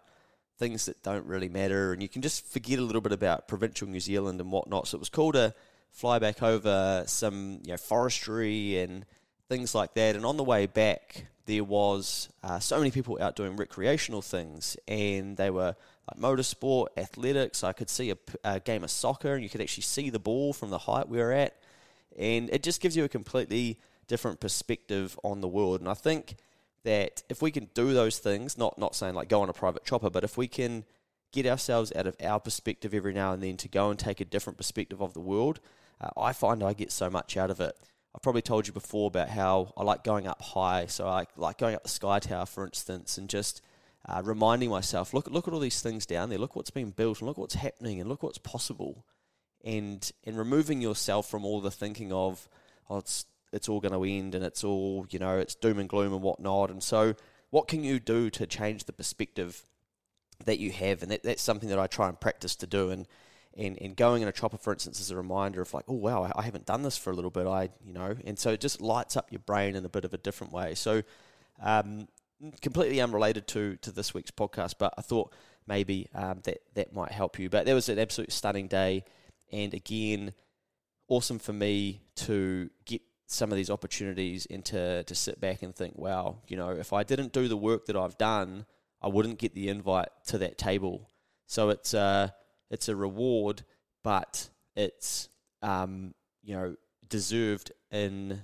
things 0.58 0.86
that 0.86 1.04
don't 1.04 1.26
really 1.26 1.50
matter, 1.50 1.92
and 1.92 2.02
you 2.02 2.08
can 2.08 2.22
just 2.22 2.46
forget 2.48 2.80
a 2.80 2.84
little 2.84 3.02
bit 3.02 3.12
about 3.12 3.50
provincial 3.50 3.88
New 3.88 4.00
Zealand 4.00 4.40
and 4.40 4.52
whatnot. 4.52 4.88
So 4.88 4.96
it 4.96 5.00
was 5.00 5.10
cool 5.10 5.34
to 5.34 5.54
fly 5.90 6.20
back 6.20 6.44
over 6.44 7.04
some 7.08 7.60
you 7.64 7.72
know 7.72 7.78
forestry 7.78 8.78
and 8.78 9.06
things 9.50 9.76
like 9.76 9.94
that. 9.96 10.16
And 10.16 10.26
on 10.26 10.38
the 10.38 10.44
way 10.44 10.66
back, 10.66 11.26
there 11.46 11.64
was 11.64 12.30
uh, 12.44 12.60
so 12.60 12.78
many 12.78 12.92
people 12.92 13.18
out 13.22 13.36
doing 13.36 13.56
recreational 13.56 14.22
things, 14.22 14.78
and 14.88 15.38
they 15.38 15.50
were 15.50 15.76
like 16.12 16.20
motorsport, 16.20 16.88
athletics. 16.98 17.64
I 17.64 17.74
could 17.74 17.90
see 17.90 18.12
a, 18.12 18.18
a, 18.44 18.60
game 18.60 18.84
of 18.84 18.92
soccer, 18.92 19.34
and 19.34 19.44
you 19.44 19.50
could 19.50 19.62
actually 19.62 19.84
see 19.84 20.10
the 20.10 20.20
ball 20.20 20.54
from 20.54 20.70
the 20.70 20.80
height 20.80 21.08
we 21.08 21.20
were 21.20 21.32
at, 21.32 21.56
and 22.18 22.50
it 22.50 22.64
just 22.64 22.82
gives 22.82 22.98
you 22.98 23.04
a 23.04 23.10
completely 23.10 23.80
different 24.08 24.40
perspective 24.40 25.20
on 25.24 25.42
the 25.42 25.48
world. 25.48 25.80
And 25.80 25.90
I 25.90 25.94
think 25.94 26.36
that 26.84 27.24
if 27.30 27.42
we 27.42 27.52
can 27.52 27.70
do 27.74 27.94
those 27.94 28.20
things, 28.20 28.58
not 28.58 28.78
not 28.78 28.96
saying 28.96 29.14
like 29.14 29.30
go 29.30 29.42
on 29.42 29.50
a 29.50 29.54
private 29.54 29.84
chopper, 29.84 30.10
but 30.10 30.24
if 30.24 30.38
we 30.38 30.48
can 30.48 30.84
get 31.32 31.46
ourselves 31.46 31.92
out 31.96 32.08
of 32.08 32.16
our 32.24 32.40
perspective 32.40 32.94
every 32.94 33.14
now 33.14 33.34
and 33.34 33.44
then 33.44 33.58
to 33.58 33.68
go 33.68 33.90
and 33.90 34.00
take 34.00 34.22
a 34.22 34.26
different 34.26 34.58
perspective 34.58 35.02
of 35.02 35.14
the 35.14 35.20
world, 35.20 35.60
uh, 36.02 36.10
I 36.18 36.34
find 36.34 36.64
I 36.64 36.74
get 36.74 36.92
so 36.92 37.10
much 37.10 37.38
out 37.38 37.52
of 37.52 37.60
it. 37.60 37.78
I've 38.16 38.22
probably 38.22 38.42
told 38.42 38.66
you 38.66 38.72
before 38.72 39.08
about 39.08 39.28
how 39.28 39.74
I 39.76 39.84
like 39.84 40.06
going 40.06 40.26
up 40.26 40.42
high, 40.42 40.86
so 40.86 41.06
I 41.06 41.26
like 41.36 41.58
going 41.58 41.76
up 41.76 41.84
the 41.84 41.90
Sky 41.90 42.20
Tower, 42.20 42.46
for 42.46 42.66
instance, 42.66 43.18
and 43.18 43.30
just 43.30 43.62
uh, 44.08 44.22
reminding 44.24 44.70
myself, 44.70 45.14
look, 45.14 45.30
look 45.30 45.50
at 45.50 45.54
all 45.54 45.60
these 45.60 45.82
things 45.82 46.06
down 46.06 46.30
there. 46.30 46.38
Look 46.38 46.56
what's 46.56 46.70
been 46.70 46.92
built, 46.92 47.20
and 47.20 47.28
look 47.28 47.38
what's 47.38 47.56
happening, 47.56 48.00
and 48.00 48.08
look 48.08 48.24
what's 48.24 48.38
possible. 48.38 49.06
And 49.66 50.10
and 50.24 50.38
removing 50.38 50.80
yourself 50.80 51.30
from 51.30 51.44
all 51.44 51.60
the 51.60 51.72
thinking 51.72 52.14
of, 52.14 52.48
oh, 52.90 53.00
it's 53.00 53.26
it's 53.52 53.68
all 53.68 53.82
going 53.82 53.94
to 53.94 54.10
end, 54.10 54.34
and 54.34 54.46
it's 54.46 54.64
all 54.64 55.06
you 55.10 55.20
know, 55.20 55.38
it's 55.38 55.54
doom 55.54 55.78
and 55.78 55.90
gloom 55.90 56.14
and 56.14 56.22
whatnot. 56.22 56.72
And 56.72 56.82
so, 56.82 57.16
what 57.50 57.68
can 57.68 57.84
you 57.84 58.00
do 58.00 58.30
to 58.30 58.48
change 58.48 58.86
the 58.86 58.94
perspective 58.94 59.64
that 60.46 60.58
you 60.58 60.72
have? 60.72 61.02
And 61.02 61.12
that, 61.12 61.24
that's 61.24 61.42
something 61.42 61.68
that 61.68 61.80
I 61.80 61.88
try 61.88 62.08
and 62.08 62.18
practice 62.18 62.56
to 62.58 62.68
do. 62.68 62.92
And 62.92 63.08
and, 63.58 63.78
and 63.82 63.96
going 63.96 64.22
in 64.22 64.28
a 64.28 64.32
chopper, 64.32 64.58
for 64.58 64.74
instance, 64.74 65.00
is 65.00 65.12
a 65.12 65.16
reminder 65.16 65.62
of 65.62 65.74
like, 65.74 65.86
oh 65.88 65.94
wow, 65.94 66.24
I, 66.24 66.40
I 66.40 66.42
haven't 66.44 66.66
done 66.66 66.84
this 66.84 66.98
for 66.98 67.12
a 67.12 67.14
little 67.14 67.32
bit. 67.32 67.48
I 67.48 67.70
you 67.86 67.94
know, 67.94 68.16
and 68.26 68.38
so 68.38 68.52
it 68.52 68.60
just 68.60 68.82
lights 68.82 69.16
up 69.16 69.32
your 69.32 69.40
brain 69.40 69.76
in 69.76 69.86
a 69.86 69.90
bit 69.90 70.06
of 70.06 70.14
a 70.14 70.18
different 70.18 70.52
way. 70.52 70.76
So, 70.76 71.04
um, 71.62 72.08
completely 72.62 73.00
unrelated 73.00 73.48
to 73.50 73.78
to 73.78 73.92
this 73.92 74.14
week's 74.14 74.32
podcast, 74.32 74.76
but 74.78 74.94
I 74.98 75.02
thought 75.02 75.34
maybe 75.68 76.10
um, 76.14 76.42
that 76.44 76.60
that 76.74 76.94
might 76.94 77.12
help 77.12 77.40
you. 77.40 77.50
But 77.50 77.66
that 77.66 77.74
was 77.74 77.88
an 77.88 77.98
absolute 77.98 78.32
stunning 78.32 78.68
day, 78.68 79.06
and 79.52 79.74
again, 79.74 80.34
awesome 81.08 81.40
for 81.40 81.54
me 81.54 82.02
to 82.16 82.70
get 82.86 83.02
some 83.28 83.52
of 83.52 83.56
these 83.56 83.70
opportunities 83.70 84.46
and 84.48 84.66
to 84.66 85.04
to 85.04 85.16
sit 85.16 85.40
back 85.40 85.62
and 85.64 85.74
think, 85.74 85.98
wow, 85.98 86.38
you 86.48 86.58
know, 86.58 86.72
if 86.72 86.92
I 86.92 87.04
didn't 87.04 87.32
do 87.32 87.48
the 87.48 87.58
work 87.58 87.86
that 87.86 87.96
I've 87.96 88.18
done, 88.18 88.66
I 89.02 89.08
wouldn't 89.08 89.40
get 89.40 89.56
the 89.56 89.70
invite 89.70 90.10
to 90.28 90.38
that 90.40 90.58
table. 90.58 91.10
So 91.48 91.70
it's 91.70 91.94
uh 91.94 92.30
it's 92.70 92.90
a 92.90 92.96
reward, 92.96 93.64
but 94.04 94.50
it's 94.76 95.30
um, 95.62 96.14
you 96.44 96.56
know 96.56 96.76
deserved 97.08 97.72
in 97.92 98.42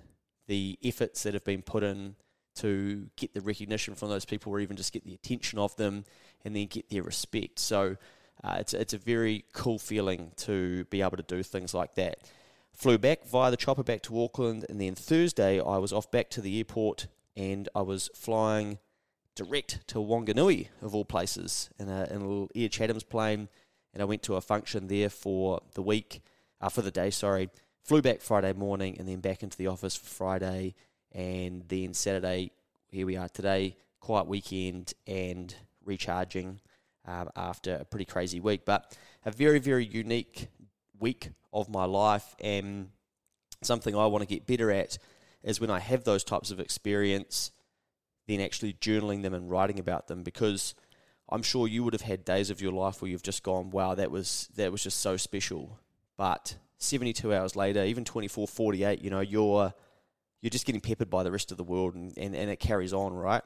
the 0.48 0.78
efforts 0.84 1.24
that 1.24 1.34
have 1.34 1.44
been 1.44 1.62
put 1.62 1.84
in 1.84 2.16
to 2.54 3.08
get 3.16 3.34
the 3.34 3.42
recognition 3.42 3.96
from 3.96 4.10
those 4.10 4.26
people, 4.26 4.52
or 4.52 4.60
even 4.60 4.76
just 4.76 4.94
get 4.94 5.06
the 5.06 5.14
attention 5.14 5.60
of 5.60 5.76
them, 5.76 6.06
and 6.44 6.56
then 6.56 6.68
get 6.68 6.90
their 6.90 7.04
respect. 7.04 7.60
So 7.60 7.98
uh, 8.44 8.58
it's 8.60 8.74
it's 8.74 8.94
a 8.94 8.98
very 8.98 9.46
cool 9.54 9.80
feeling 9.80 10.32
to 10.38 10.86
be 10.86 11.02
able 11.02 11.18
to 11.18 11.24
do 11.24 11.44
things 11.44 11.74
like 11.74 11.96
that. 11.96 12.20
Flew 12.74 12.98
back 12.98 13.26
via 13.26 13.52
the 13.52 13.58
chopper 13.58 13.84
back 13.84 14.02
to 14.04 14.22
Auckland, 14.24 14.66
and 14.70 14.80
then 14.80 14.96
Thursday 14.96 15.60
I 15.60 15.78
was 15.78 15.94
off 15.94 16.10
back 16.10 16.30
to 16.32 16.42
the 16.42 16.58
airport, 16.58 17.08
and 17.36 17.68
I 17.76 17.82
was 17.82 18.10
flying 18.16 18.80
direct 19.36 19.88
to 19.88 19.98
Wanganui 19.98 20.68
of 20.82 20.94
all 20.94 21.06
places 21.06 21.70
in 21.80 21.90
a, 21.90 22.08
in 22.12 22.18
a 22.18 22.28
little 22.28 22.50
Air 22.56 22.70
Chathams 22.70 23.08
plane 23.08 23.50
and 23.94 24.02
I 24.02 24.06
went 24.06 24.24
to 24.24 24.36
a 24.36 24.42
function 24.42 24.88
there 24.88 25.10
for 25.10 25.62
the 25.74 25.82
week, 25.82 26.22
uh, 26.60 26.70
for 26.70 26.82
the 26.82 26.92
day, 26.92 27.10
sorry. 27.10 27.50
Flew 27.84 28.02
back 28.02 28.22
Friday 28.22 28.54
morning 28.54 28.98
and 29.00 29.08
then 29.08 29.20
back 29.20 29.44
into 29.44 29.58
the 29.58 29.68
office 29.68 29.96
for 29.96 30.08
Friday, 30.08 30.76
and 31.12 31.64
then 31.68 31.94
Saturday, 31.94 32.52
here 32.88 33.06
we 33.06 33.18
are 33.18 33.28
today, 33.30 33.76
quiet 34.00 34.28
weekend 34.28 34.94
and 35.08 35.56
recharging 35.84 36.60
um, 37.06 37.30
after 37.36 37.76
a 37.76 37.86
pretty 37.86 38.06
crazy 38.06 38.40
week. 38.40 38.62
But 38.66 38.96
a 39.26 39.32
very, 39.32 39.60
very 39.60 39.86
unique 39.86 40.48
week 41.00 41.30
of 41.52 41.70
my 41.70 41.86
life, 41.86 42.36
and 42.40 42.90
something 43.62 43.96
I 43.96 44.06
want 44.06 44.22
to 44.22 44.28
get 44.28 44.46
better 44.46 44.72
at 44.72 44.98
is 45.44 45.60
when 45.60 45.72
I 45.72 45.80
have 45.80 46.04
those 46.04 46.24
types 46.24 46.52
of 46.52 46.60
experience, 46.60 47.52
then 48.28 48.40
actually 48.40 48.74
journaling 48.74 49.24
them 49.24 49.34
and 49.34 49.50
writing 49.50 49.80
about 49.80 50.08
them 50.08 50.24
because– 50.24 50.76
I'm 51.32 51.44
sure 51.44 51.68
you 51.68 51.84
would 51.84 51.94
have 51.94 52.02
had 52.02 52.26
days 52.26 52.50
of 52.50 52.62
your 52.62 52.74
life 52.74 53.02
where 53.02 53.10
you've 53.10 53.24
just 53.24 53.42
gone, 53.42 53.70
wow, 53.72 53.96
that 53.96 54.12
was 54.12 54.50
that 54.56 54.72
was 54.72 54.84
just 54.84 55.00
so 55.00 55.16
special. 55.16 55.80
But 56.18 56.56
72 56.78 57.34
hours 57.34 57.56
later, 57.56 57.84
even 57.84 58.04
24, 58.04 58.48
48, 58.48 59.02
you 59.02 59.10
know, 59.10 59.22
you're 59.22 59.74
you're 60.42 60.50
just 60.50 60.66
getting 60.66 60.82
peppered 60.82 61.10
by 61.10 61.24
the 61.24 61.32
rest 61.32 61.52
of 61.52 61.58
the 61.58 61.64
world 61.64 61.96
and, 61.96 62.18
and, 62.18 62.36
and 62.36 62.50
it 62.50 62.60
carries 62.60 62.94
on, 62.94 63.14
right? 63.14 63.44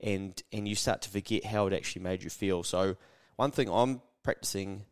And 0.00 0.40
and 0.52 0.66
you 0.66 0.74
start 0.74 1.02
to 1.02 1.10
forget 1.10 1.44
how 1.44 1.66
it 1.66 1.74
actually 1.74 2.02
made 2.02 2.22
you 2.22 2.30
feel. 2.30 2.62
So 2.62 2.96
one 3.36 3.50
thing 3.50 3.68
I'm 3.68 4.00
practicing 4.22 4.84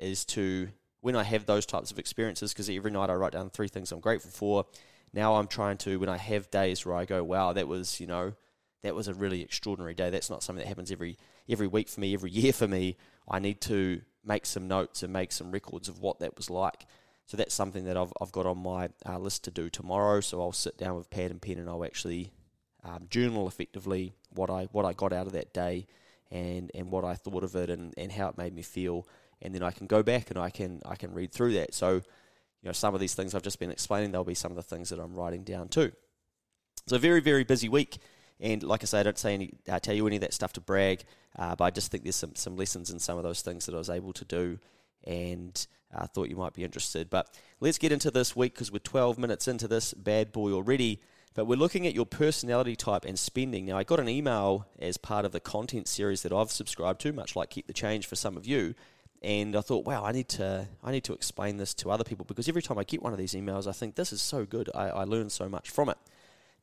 is 0.00 0.24
to 0.26 0.68
when 1.02 1.14
I 1.14 1.22
have 1.22 1.46
those 1.46 1.66
types 1.66 1.90
of 1.90 1.98
experiences, 1.98 2.52
because 2.52 2.68
every 2.68 2.90
night 2.90 3.10
I 3.10 3.14
write 3.14 3.32
down 3.32 3.50
three 3.50 3.68
things 3.68 3.92
I'm 3.92 4.00
grateful 4.00 4.30
for. 4.30 4.66
Now 5.12 5.34
I'm 5.34 5.46
trying 5.46 5.76
to 5.78 5.98
when 5.98 6.08
I 6.08 6.16
have 6.16 6.50
days 6.50 6.84
where 6.84 6.96
I 6.96 7.04
go, 7.04 7.22
wow, 7.22 7.52
that 7.52 7.68
was 7.68 8.00
you 8.00 8.08
know 8.08 8.32
that 8.82 8.94
was 8.96 9.06
a 9.06 9.14
really 9.14 9.42
extraordinary 9.42 9.94
day. 9.94 10.10
That's 10.10 10.30
not 10.30 10.42
something 10.42 10.62
that 10.64 10.68
happens 10.68 10.90
every 10.90 11.16
every 11.48 11.66
week 11.66 11.88
for 11.88 12.00
me, 12.00 12.14
every 12.14 12.30
year 12.30 12.52
for 12.52 12.68
me. 12.68 12.96
I 13.28 13.38
need 13.38 13.60
to 13.62 14.02
make 14.24 14.46
some 14.46 14.68
notes 14.68 15.02
and 15.02 15.12
make 15.12 15.32
some 15.32 15.50
records 15.50 15.88
of 15.88 16.00
what 16.00 16.20
that 16.20 16.36
was 16.36 16.50
like. 16.50 16.86
So 17.26 17.36
that's 17.36 17.54
something 17.54 17.84
that 17.84 17.96
I've, 17.96 18.12
I've 18.20 18.32
got 18.32 18.46
on 18.46 18.58
my 18.58 18.90
uh, 19.06 19.18
list 19.18 19.44
to 19.44 19.50
do 19.50 19.70
tomorrow. 19.70 20.20
So 20.20 20.40
I'll 20.40 20.52
sit 20.52 20.76
down 20.76 20.96
with 20.96 21.10
pad 21.10 21.30
and 21.30 21.40
pen 21.40 21.58
and 21.58 21.68
I'll 21.68 21.84
actually 21.84 22.32
um, 22.84 23.06
journal 23.08 23.46
effectively 23.46 24.14
what 24.30 24.50
I 24.50 24.64
what 24.72 24.84
I 24.84 24.92
got 24.92 25.12
out 25.12 25.26
of 25.26 25.32
that 25.32 25.54
day 25.54 25.86
and, 26.30 26.70
and 26.74 26.90
what 26.90 27.04
I 27.04 27.14
thought 27.14 27.44
of 27.44 27.54
it 27.54 27.70
and, 27.70 27.94
and 27.96 28.10
how 28.10 28.28
it 28.28 28.38
made 28.38 28.54
me 28.54 28.62
feel. 28.62 29.06
And 29.40 29.54
then 29.54 29.62
I 29.62 29.70
can 29.70 29.86
go 29.86 30.02
back 30.02 30.30
and 30.30 30.38
I 30.38 30.50
can 30.50 30.82
I 30.84 30.96
can 30.96 31.14
read 31.14 31.32
through 31.32 31.54
that. 31.54 31.74
So 31.74 31.94
you 31.94 32.02
know 32.64 32.72
some 32.72 32.94
of 32.94 33.00
these 33.00 33.14
things 33.14 33.34
I've 33.34 33.42
just 33.42 33.58
been 33.58 33.70
explaining, 33.70 34.12
They'll 34.12 34.24
be 34.24 34.34
some 34.34 34.52
of 34.52 34.56
the 34.56 34.62
things 34.62 34.88
that 34.90 34.98
I'm 34.98 35.14
writing 35.14 35.44
down 35.44 35.68
too. 35.68 35.92
So 36.86 36.98
very 36.98 37.20
very 37.20 37.44
busy 37.44 37.68
week. 37.68 37.98
And 38.42 38.62
like 38.62 38.82
I 38.82 38.86
say, 38.86 39.00
I 39.00 39.02
don't 39.04 39.18
say 39.18 39.34
any, 39.34 39.52
uh, 39.68 39.78
tell 39.78 39.94
you 39.94 40.06
any 40.06 40.16
of 40.16 40.22
that 40.22 40.34
stuff 40.34 40.52
to 40.54 40.60
brag, 40.60 41.04
uh, 41.38 41.54
but 41.54 41.64
I 41.64 41.70
just 41.70 41.90
think 41.90 42.02
there's 42.02 42.16
some, 42.16 42.34
some 42.34 42.56
lessons 42.56 42.90
in 42.90 42.98
some 42.98 43.16
of 43.16 43.22
those 43.22 43.40
things 43.40 43.64
that 43.66 43.74
I 43.74 43.78
was 43.78 43.88
able 43.88 44.12
to 44.12 44.24
do 44.24 44.58
and 45.04 45.66
I 45.94 46.02
uh, 46.02 46.06
thought 46.06 46.28
you 46.28 46.36
might 46.36 46.54
be 46.54 46.64
interested. 46.64 47.10
But 47.10 47.28
let's 47.60 47.78
get 47.78 47.92
into 47.92 48.10
this 48.10 48.34
week 48.34 48.54
because 48.54 48.72
we're 48.72 48.78
12 48.78 49.18
minutes 49.18 49.48
into 49.48 49.68
this 49.68 49.94
bad 49.94 50.32
boy 50.32 50.52
already. 50.52 51.00
But 51.34 51.46
we're 51.46 51.56
looking 51.56 51.86
at 51.86 51.94
your 51.94 52.06
personality 52.06 52.76
type 52.76 53.04
and 53.04 53.18
spending. 53.18 53.66
Now, 53.66 53.78
I 53.78 53.84
got 53.84 54.00
an 54.00 54.08
email 54.08 54.66
as 54.78 54.96
part 54.96 55.24
of 55.24 55.32
the 55.32 55.40
content 55.40 55.88
series 55.88 56.22
that 56.22 56.32
I've 56.32 56.50
subscribed 56.50 57.00
to, 57.02 57.12
much 57.12 57.34
like 57.34 57.50
Keep 57.50 57.66
the 57.66 57.72
Change 57.72 58.06
for 58.06 58.16
some 58.16 58.36
of 58.36 58.46
you. 58.46 58.74
And 59.22 59.56
I 59.56 59.60
thought, 59.60 59.86
wow, 59.86 60.04
I 60.04 60.12
need 60.12 60.28
to 60.30 60.66
I 60.82 60.90
need 60.90 61.04
to 61.04 61.12
explain 61.12 61.56
this 61.56 61.74
to 61.74 61.90
other 61.90 62.04
people 62.04 62.24
because 62.24 62.48
every 62.48 62.60
time 62.60 62.76
I 62.76 62.84
get 62.84 63.02
one 63.02 63.12
of 63.12 63.18
these 63.18 63.34
emails, 63.34 63.68
I 63.68 63.72
think 63.72 63.94
this 63.94 64.12
is 64.12 64.20
so 64.20 64.44
good. 64.44 64.68
I, 64.74 64.88
I 64.88 65.04
learn 65.04 65.30
so 65.30 65.48
much 65.48 65.70
from 65.70 65.88
it. 65.88 65.96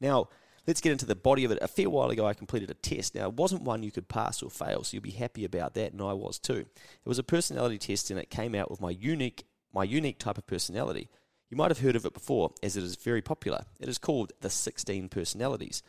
Now, 0.01 0.27
let's 0.67 0.81
get 0.81 0.91
into 0.91 1.05
the 1.05 1.15
body 1.15 1.43
of 1.43 1.51
it. 1.51 1.59
A 1.61 1.67
fair 1.67 1.89
while 1.89 2.09
ago, 2.09 2.25
I 2.25 2.33
completed 2.33 2.71
a 2.71 2.75
test. 2.75 3.15
Now, 3.15 3.27
it 3.27 3.33
wasn't 3.33 3.63
one 3.63 3.83
you 3.83 3.91
could 3.91 4.07
pass 4.07 4.41
or 4.41 4.49
fail, 4.49 4.83
so 4.83 4.95
you'll 4.95 5.03
be 5.03 5.11
happy 5.11 5.45
about 5.45 5.73
that, 5.75 5.91
and 5.91 6.01
I 6.01 6.13
was 6.13 6.39
too. 6.39 6.65
It 6.65 7.07
was 7.07 7.19
a 7.19 7.23
personality 7.23 7.77
test, 7.77 8.11
and 8.11 8.19
it 8.19 8.29
came 8.29 8.55
out 8.55 8.69
with 8.69 8.81
my 8.81 8.91
unique, 8.91 9.45
my 9.73 9.83
unique 9.83 10.19
type 10.19 10.37
of 10.37 10.47
personality. 10.47 11.09
You 11.49 11.57
might 11.57 11.71
have 11.71 11.79
heard 11.79 11.95
of 11.95 12.05
it 12.05 12.13
before, 12.13 12.53
as 12.61 12.77
it 12.77 12.83
is 12.83 12.95
very 12.95 13.21
popular. 13.21 13.65
It 13.79 13.89
is 13.89 13.97
called 13.97 14.33
the 14.41 14.49
16 14.49 15.09
personalities. 15.09 15.81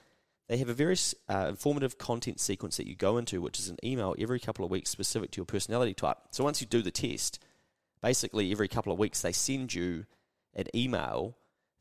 They 0.48 0.56
have 0.56 0.68
a 0.68 0.74
very 0.74 0.96
uh, 1.28 1.46
informative 1.48 1.96
content 1.98 2.40
sequence 2.40 2.76
that 2.78 2.88
you 2.88 2.96
go 2.96 3.18
into, 3.18 3.40
which 3.40 3.58
is 3.58 3.68
an 3.68 3.76
email 3.84 4.16
every 4.18 4.40
couple 4.40 4.64
of 4.64 4.70
weeks 4.70 4.90
specific 4.90 5.30
to 5.32 5.36
your 5.38 5.46
personality 5.46 5.94
type. 5.94 6.16
So 6.32 6.42
once 6.42 6.60
you 6.60 6.66
do 6.66 6.82
the 6.82 6.90
test, 6.90 7.38
basically 8.02 8.50
every 8.50 8.66
couple 8.66 8.92
of 8.92 8.98
weeks 8.98 9.20
they 9.20 9.30
send 9.30 9.74
you 9.74 10.06
an 10.54 10.66
email 10.74 11.36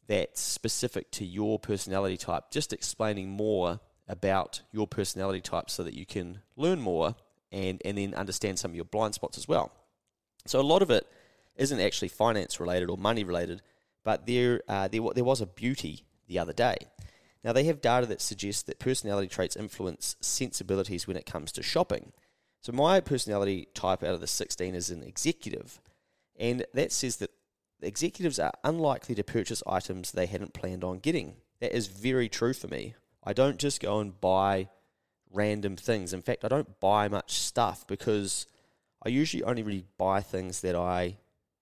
that's 0.09 0.41
specific 0.41 1.11
to 1.11 1.23
your 1.23 1.59
personality 1.59 2.17
type, 2.17 2.45
just 2.49 2.73
explaining 2.73 3.29
more 3.29 3.79
about 4.07 4.61
your 4.71 4.87
personality 4.87 5.39
type 5.39 5.69
so 5.69 5.83
that 5.83 5.93
you 5.93 6.03
can 6.03 6.39
learn 6.57 6.81
more 6.81 7.15
and, 7.51 7.79
and 7.85 7.95
then 7.99 8.15
understand 8.15 8.57
some 8.57 8.71
of 8.71 8.75
your 8.75 8.85
blind 8.85 9.13
spots 9.13 9.37
as 9.37 9.47
well. 9.47 9.71
So 10.47 10.59
a 10.59 10.61
lot 10.61 10.81
of 10.81 10.89
it 10.89 11.05
isn't 11.57 11.79
actually 11.79 12.07
finance 12.07 12.59
related 12.59 12.89
or 12.89 12.97
money 12.97 13.23
related, 13.23 13.61
but 14.03 14.25
there, 14.25 14.63
uh, 14.67 14.87
there, 14.87 15.01
there 15.13 15.23
was 15.23 15.41
a 15.41 15.45
beauty 15.45 16.03
the 16.27 16.39
other 16.39 16.53
day. 16.53 16.77
Now, 17.43 17.53
they 17.53 17.65
have 17.65 17.79
data 17.79 18.07
that 18.07 18.19
suggests 18.19 18.63
that 18.63 18.79
personality 18.79 19.27
traits 19.27 19.55
influence 19.55 20.15
sensibilities 20.21 21.07
when 21.07 21.17
it 21.17 21.27
comes 21.27 21.51
to 21.51 21.63
shopping. 21.63 22.13
So, 22.61 22.71
my 22.71 22.99
personality 22.99 23.67
type 23.75 24.03
out 24.03 24.15
of 24.15 24.21
the 24.21 24.27
16 24.27 24.73
is 24.73 24.89
an 24.89 25.03
executive, 25.03 25.79
and 26.37 26.65
that 26.73 26.91
says 26.91 27.17
that 27.17 27.31
executives 27.81 28.39
are 28.39 28.53
unlikely 28.63 29.15
to 29.15 29.24
purchase 29.24 29.63
items 29.67 30.12
they 30.12 30.25
hadn't 30.25 30.53
planned 30.53 30.83
on 30.83 31.00
getting. 31.00 31.36
That 31.59 31.75
is 31.75 31.88
very 31.88 32.29
true 32.29 32.53
for 32.53 32.67
me. 32.67 32.95
I 33.24 33.33
don't 33.33 33.59
just 33.59 33.81
go 33.81 34.00
and 34.00 34.19
buy 34.19 34.69
random 35.31 35.75
things. 35.75 36.13
In 36.13 36.21
fact, 36.21 36.45
I 36.45 36.48
don't 36.48 36.79
buy 36.79 37.07
much 37.07 37.33
stuff 37.33 37.86
because 37.88 38.48
I 39.03 39.09
usually 39.09 39.43
only 39.43 39.63
really 39.63 39.86
buy 39.98 40.21
things 40.21 40.62
that 40.62 40.75
I 40.75 41.17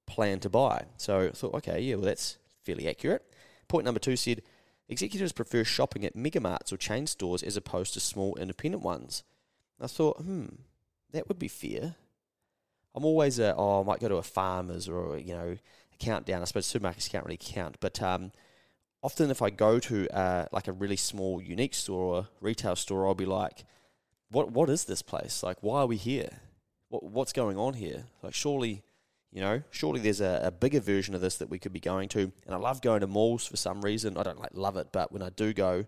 plan 0.06 0.40
to 0.42 0.50
buy. 0.50 0.86
So 0.98 1.28
I 1.28 1.30
thought, 1.32 1.56
okay, 1.56 1.82
yeah, 1.82 1.96
well, 1.96 2.06
that's 2.06 2.38
fairly 2.64 2.88
accurate. 2.88 3.24
Point 3.68 3.86
number 3.86 4.00
two 4.00 4.16
said 4.16 4.42
executives 4.90 5.34
prefer 5.34 5.64
shopping 5.64 6.06
at 6.06 6.16
megamarts 6.16 6.72
or 6.72 6.78
chain 6.78 7.08
stores 7.08 7.44
as 7.44 7.58
opposed 7.58 7.94
to 7.94 8.00
small 8.00 8.36
independent 8.38 8.84
ones. 8.84 9.24
I 9.80 9.88
thought, 9.88 10.18
hmm, 10.18 10.46
that 11.12 11.28
would 11.28 11.40
be 11.40 11.48
fair. 11.48 11.96
I'm 12.96 13.06
always 13.06 13.38
a, 13.38 13.54
oh, 13.56 13.82
I 13.82 13.84
might 13.84 14.00
go 14.00 14.08
to 14.08 14.16
a 14.16 14.24
farmer's 14.24 14.90
or, 14.90 15.18
you 15.18 15.34
know, 15.34 15.58
countdown. 16.00 16.42
I 16.42 16.46
suppose 16.46 16.72
supermarkets 16.72 17.10
can't 17.10 17.26
really 17.26 17.40
count, 17.40 17.78
but 17.80 18.02
um, 18.02 18.32
often 19.04 19.32
if 19.32 19.42
I 19.42 19.50
go 19.50 19.80
to 19.80 20.08
uh, 20.16 20.46
like 20.52 20.68
a 20.68 20.74
really 20.74 20.96
small, 20.98 21.42
unique 21.42 21.74
store 21.74 22.16
or 22.16 22.28
retail 22.42 22.76
store, 22.76 23.08
I'll 23.08 23.16
be 23.16 23.26
like, 23.26 23.66
"What? 24.30 24.52
What 24.52 24.70
is 24.70 24.86
this 24.86 25.02
place? 25.02 25.44
Like, 25.44 25.58
why 25.62 25.82
are 25.82 25.88
we 25.88 25.98
here? 25.98 26.30
What, 26.90 27.04
what's 27.04 27.34
going 27.34 27.58
on 27.58 27.74
here? 27.74 28.06
Like, 28.22 28.34
surely." 28.34 28.84
You 29.30 29.42
know, 29.42 29.62
surely 29.72 30.00
there's 30.00 30.22
a, 30.22 30.40
a 30.46 30.52
bigger 30.52 30.80
version 30.80 31.14
of 31.14 31.20
this 31.20 31.36
that 31.40 31.50
we 31.50 31.60
could 31.60 31.74
be 31.74 31.82
going 31.82 32.08
to. 32.10 32.32
And 32.46 32.56
I 32.56 32.58
love 32.58 32.82
going 32.82 33.02
to 33.02 33.08
malls 33.08 33.46
for 33.46 33.58
some 33.58 33.82
reason. 33.82 34.18
I 34.18 34.24
don't 34.24 34.40
like 34.40 34.52
love 34.54 34.78
it, 34.78 34.88
but 34.94 35.12
when 35.12 35.22
I 35.22 35.30
do 35.30 35.54
go, 35.54 35.86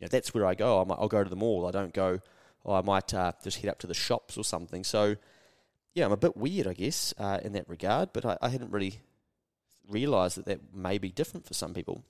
you 0.00 0.06
know, 0.06 0.08
that's 0.08 0.34
where 0.34 0.44
I 0.44 0.54
go. 0.54 0.80
I 0.80 0.82
will 0.82 1.08
go 1.08 1.22
to 1.22 1.30
the 1.30 1.36
mall. 1.36 1.66
I 1.66 1.70
don't 1.70 1.94
go. 1.94 2.20
Oh, 2.64 2.74
I 2.74 2.82
might 2.82 3.14
uh, 3.14 3.32
just 3.44 3.58
head 3.58 3.70
up 3.70 3.78
to 3.80 3.86
the 3.86 3.94
shops 3.94 4.36
or 4.36 4.44
something. 4.44 4.82
So, 4.82 5.16
yeah, 5.94 6.04
I'm 6.04 6.12
a 6.12 6.16
bit 6.16 6.36
weird, 6.36 6.66
I 6.66 6.74
guess, 6.74 7.14
uh, 7.16 7.38
in 7.42 7.52
that 7.52 7.68
regard. 7.68 8.12
But 8.12 8.26
I, 8.26 8.38
I 8.42 8.48
hadn't 8.48 8.72
really 8.72 9.00
realise 9.90 10.34
that 10.34 10.46
that 10.46 10.74
may 10.74 10.98
be 10.98 11.10
different 11.10 11.46
for 11.46 11.54
some 11.54 11.74
people. 11.74 12.04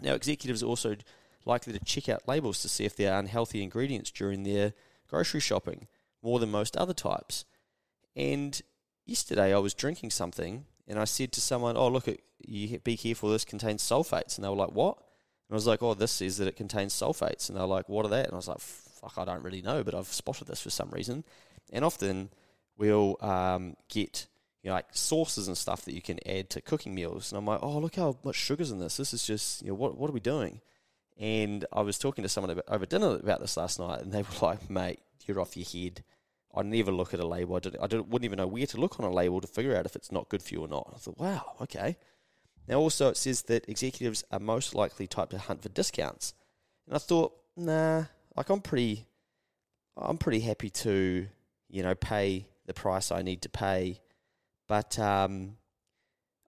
Now, 0.00 0.14
executives 0.14 0.62
are 0.62 0.66
also 0.66 0.96
likely 1.44 1.72
to 1.72 1.84
check 1.84 2.08
out 2.08 2.26
labels 2.26 2.60
to 2.62 2.68
see 2.68 2.84
if 2.84 2.96
there 2.96 3.12
are 3.12 3.18
unhealthy 3.18 3.62
ingredients 3.62 4.10
during 4.10 4.42
their 4.42 4.72
grocery 5.08 5.40
shopping 5.40 5.86
more 6.22 6.38
than 6.38 6.50
most 6.50 6.76
other 6.76 6.94
types. 6.94 7.44
And 8.16 8.60
yesterday 9.04 9.54
I 9.54 9.58
was 9.58 9.74
drinking 9.74 10.10
something 10.10 10.64
and 10.86 10.98
I 10.98 11.04
said 11.04 11.32
to 11.32 11.40
someone, 11.40 11.76
"Oh, 11.76 11.88
look, 11.88 12.08
you 12.46 12.78
be 12.80 12.96
careful. 12.96 13.30
This 13.30 13.44
contains 13.44 13.82
sulfates," 13.82 14.36
and 14.36 14.44
they 14.44 14.48
were 14.48 14.56
like, 14.56 14.72
"What?" 14.72 14.96
And 14.98 15.52
I 15.52 15.54
was 15.54 15.66
like, 15.66 15.82
"Oh, 15.82 15.94
this 15.94 16.12
says 16.12 16.36
that 16.38 16.48
it 16.48 16.56
contains 16.56 16.92
sulfates," 16.92 17.48
and 17.48 17.56
they 17.56 17.60
were 17.60 17.66
like, 17.66 17.88
"What 17.88 18.04
are 18.04 18.10
that?" 18.10 18.26
And 18.26 18.34
I 18.34 18.36
was 18.36 18.48
like, 18.48 18.60
"Fuck, 18.60 19.14
I 19.16 19.24
don't 19.24 19.42
really 19.42 19.62
know, 19.62 19.82
but 19.82 19.94
I've 19.94 20.12
spotted 20.12 20.46
this 20.46 20.60
for 20.60 20.70
some 20.70 20.90
reason." 20.90 21.24
And 21.72 21.84
often 21.84 22.30
we'll 22.76 23.16
um, 23.20 23.76
get 23.88 24.26
you 24.64 24.70
know, 24.70 24.74
like 24.74 24.86
sauces 24.92 25.46
and 25.46 25.56
stuff 25.56 25.84
that 25.84 25.94
you 25.94 26.02
can 26.02 26.18
add 26.26 26.50
to 26.50 26.62
cooking 26.62 26.94
meals, 26.94 27.30
and 27.30 27.38
I'm 27.38 27.46
like, 27.46 27.60
"Oh, 27.62 27.78
look 27.78 27.96
how 27.96 28.16
much 28.24 28.34
sugar's 28.34 28.70
in 28.70 28.80
this. 28.80 28.96
This 28.96 29.12
is 29.12 29.24
just 29.24 29.62
you 29.62 29.68
know 29.68 29.74
what 29.74 29.96
what 29.96 30.10
are 30.10 30.14
we 30.14 30.20
doing?" 30.20 30.62
And 31.18 31.64
I 31.72 31.82
was 31.82 31.98
talking 31.98 32.22
to 32.22 32.28
someone 32.28 32.60
over 32.66 32.86
dinner 32.86 33.14
about 33.14 33.40
this 33.40 33.56
last 33.56 33.78
night, 33.78 34.00
and 34.00 34.10
they 34.10 34.22
were 34.22 34.28
like, 34.40 34.68
"Mate, 34.68 35.00
you're 35.26 35.40
off 35.40 35.56
your 35.56 35.66
head." 35.66 36.02
I 36.56 36.62
never 36.62 36.92
look 36.92 37.12
at 37.12 37.20
a 37.20 37.26
label. 37.26 37.56
I, 37.56 37.58
did, 37.58 37.76
I 37.82 37.86
did, 37.88 38.00
wouldn't 38.00 38.24
even 38.24 38.36
know 38.36 38.46
where 38.46 38.66
to 38.66 38.80
look 38.80 39.00
on 39.00 39.06
a 39.06 39.12
label 39.12 39.40
to 39.40 39.46
figure 39.46 39.76
out 39.76 39.86
if 39.86 39.96
it's 39.96 40.12
not 40.12 40.28
good 40.28 40.40
for 40.40 40.54
you 40.54 40.60
or 40.60 40.68
not. 40.68 40.92
I 40.94 40.98
thought, 40.98 41.18
wow, 41.18 41.56
okay. 41.62 41.96
Now, 42.68 42.76
also, 42.76 43.08
it 43.08 43.16
says 43.16 43.42
that 43.42 43.68
executives 43.68 44.22
are 44.30 44.38
most 44.38 44.72
likely 44.72 45.08
type 45.08 45.30
to 45.30 45.38
hunt 45.38 45.62
for 45.62 45.68
discounts. 45.70 46.32
And 46.86 46.94
I 46.94 46.98
thought, 46.98 47.34
nah, 47.56 48.04
like 48.36 48.50
I'm 48.50 48.60
pretty, 48.60 49.06
I'm 49.96 50.16
pretty 50.16 50.40
happy 50.40 50.70
to, 50.70 51.26
you 51.68 51.82
know, 51.82 51.94
pay 51.96 52.46
the 52.66 52.74
price 52.74 53.10
I 53.10 53.22
need 53.22 53.42
to 53.42 53.48
pay. 53.48 54.00
But 54.74 54.98
um, 54.98 55.56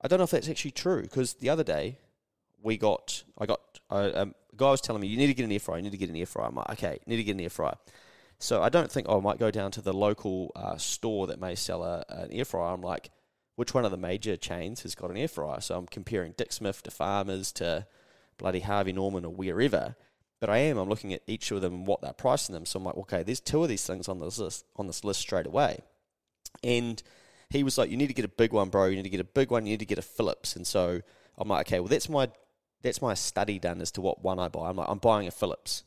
I 0.02 0.08
don't 0.08 0.18
know 0.18 0.24
if 0.24 0.32
that's 0.32 0.48
actually 0.48 0.72
true 0.72 1.02
because 1.02 1.34
the 1.34 1.48
other 1.48 1.62
day 1.62 2.00
we 2.60 2.76
got, 2.76 3.22
I 3.38 3.46
got, 3.46 3.60
uh, 3.88 4.10
um, 4.16 4.34
a 4.52 4.56
guy 4.56 4.72
was 4.72 4.80
telling 4.80 5.00
me, 5.00 5.06
you 5.06 5.16
need 5.16 5.28
to 5.28 5.34
get 5.34 5.44
an 5.44 5.52
air 5.52 5.60
fryer, 5.60 5.76
you 5.76 5.84
need 5.84 5.92
to 5.92 5.96
get 5.96 6.10
an 6.10 6.16
air 6.16 6.26
fryer. 6.26 6.48
I'm 6.48 6.56
like, 6.56 6.70
okay, 6.70 6.98
need 7.06 7.18
to 7.18 7.22
get 7.22 7.36
an 7.36 7.40
air 7.40 7.50
fryer. 7.50 7.76
So 8.40 8.64
I 8.64 8.68
don't 8.68 8.90
think 8.90 9.06
oh, 9.08 9.18
I 9.18 9.20
might 9.20 9.38
go 9.38 9.52
down 9.52 9.70
to 9.70 9.80
the 9.80 9.92
local 9.92 10.50
uh, 10.56 10.76
store 10.76 11.28
that 11.28 11.40
may 11.40 11.54
sell 11.54 11.84
a, 11.84 12.04
an 12.08 12.32
air 12.32 12.44
fryer. 12.44 12.74
I'm 12.74 12.82
like, 12.82 13.12
which 13.54 13.74
one 13.74 13.84
of 13.84 13.92
the 13.92 13.96
major 13.96 14.36
chains 14.36 14.82
has 14.82 14.96
got 14.96 15.10
an 15.10 15.16
air 15.16 15.28
fryer? 15.28 15.60
So 15.60 15.78
I'm 15.78 15.86
comparing 15.86 16.34
Dick 16.36 16.52
Smith 16.52 16.82
to 16.82 16.90
Farmers 16.90 17.52
to 17.52 17.86
bloody 18.38 18.58
Harvey 18.58 18.92
Norman 18.92 19.24
or 19.24 19.32
wherever. 19.32 19.94
But 20.40 20.50
I 20.50 20.58
am. 20.58 20.78
I'm 20.78 20.88
looking 20.88 21.14
at 21.14 21.22
each 21.28 21.52
of 21.52 21.60
them 21.60 21.74
and 21.74 21.86
what 21.86 22.02
they're 22.02 22.12
pricing 22.12 22.54
them. 22.54 22.66
So 22.66 22.80
I'm 22.80 22.84
like, 22.84 22.96
okay, 22.96 23.22
there's 23.22 23.38
two 23.38 23.62
of 23.62 23.68
these 23.68 23.86
things 23.86 24.08
on 24.08 24.18
this 24.18 24.40
list 24.40 24.64
on 24.74 24.88
this 24.88 25.04
list 25.04 25.20
straight 25.20 25.46
away. 25.46 25.78
And 26.64 27.00
he 27.50 27.62
was 27.62 27.78
like, 27.78 27.90
you 27.90 27.96
need 27.96 28.08
to 28.08 28.14
get 28.14 28.24
a 28.24 28.28
big 28.28 28.52
one, 28.52 28.70
bro. 28.70 28.86
You 28.86 28.96
need 28.96 29.04
to 29.04 29.10
get 29.10 29.20
a 29.20 29.24
big 29.24 29.50
one. 29.50 29.66
You 29.66 29.72
need 29.72 29.80
to 29.80 29.86
get 29.86 29.98
a 29.98 30.02
Philips. 30.02 30.56
And 30.56 30.66
so 30.66 31.00
I'm 31.38 31.48
like, 31.48 31.68
okay, 31.68 31.80
well 31.80 31.88
that's 31.88 32.08
my 32.08 32.30
that's 32.82 33.02
my 33.02 33.14
study 33.14 33.58
done 33.58 33.80
as 33.80 33.90
to 33.92 34.00
what 34.00 34.22
one 34.22 34.38
I 34.38 34.48
buy. 34.48 34.68
I'm 34.68 34.76
like, 34.76 34.88
I'm 34.88 34.98
buying 34.98 35.26
a 35.26 35.30
Philips, 35.30 35.84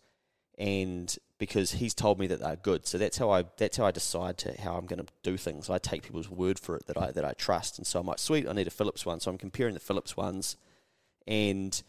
and 0.57 1.15
because 1.37 1.71
he's 1.71 1.93
told 1.93 2.19
me 2.19 2.27
that 2.27 2.39
they're 2.39 2.57
good. 2.57 2.85
So 2.85 2.97
that's 2.97 3.17
how 3.17 3.31
I 3.31 3.45
that's 3.57 3.77
how 3.77 3.85
I 3.85 3.91
decide 3.91 4.37
to 4.39 4.59
how 4.61 4.75
I'm 4.75 4.85
going 4.85 5.03
to 5.03 5.11
do 5.23 5.37
things. 5.37 5.69
I 5.69 5.77
take 5.77 6.03
people's 6.03 6.29
word 6.29 6.59
for 6.59 6.75
it 6.75 6.87
that 6.87 6.97
I 6.97 7.11
that 7.11 7.25
I 7.25 7.33
trust, 7.33 7.77
and 7.77 7.87
so 7.87 7.99
I'm 7.99 8.07
like, 8.07 8.19
sweet, 8.19 8.47
I 8.47 8.53
need 8.53 8.67
a 8.67 8.71
Philips 8.71 9.05
one. 9.05 9.19
So 9.19 9.31
I'm 9.31 9.37
comparing 9.37 9.73
the 9.73 9.79
Philips 9.79 10.17
ones, 10.17 10.57
and 11.27 11.81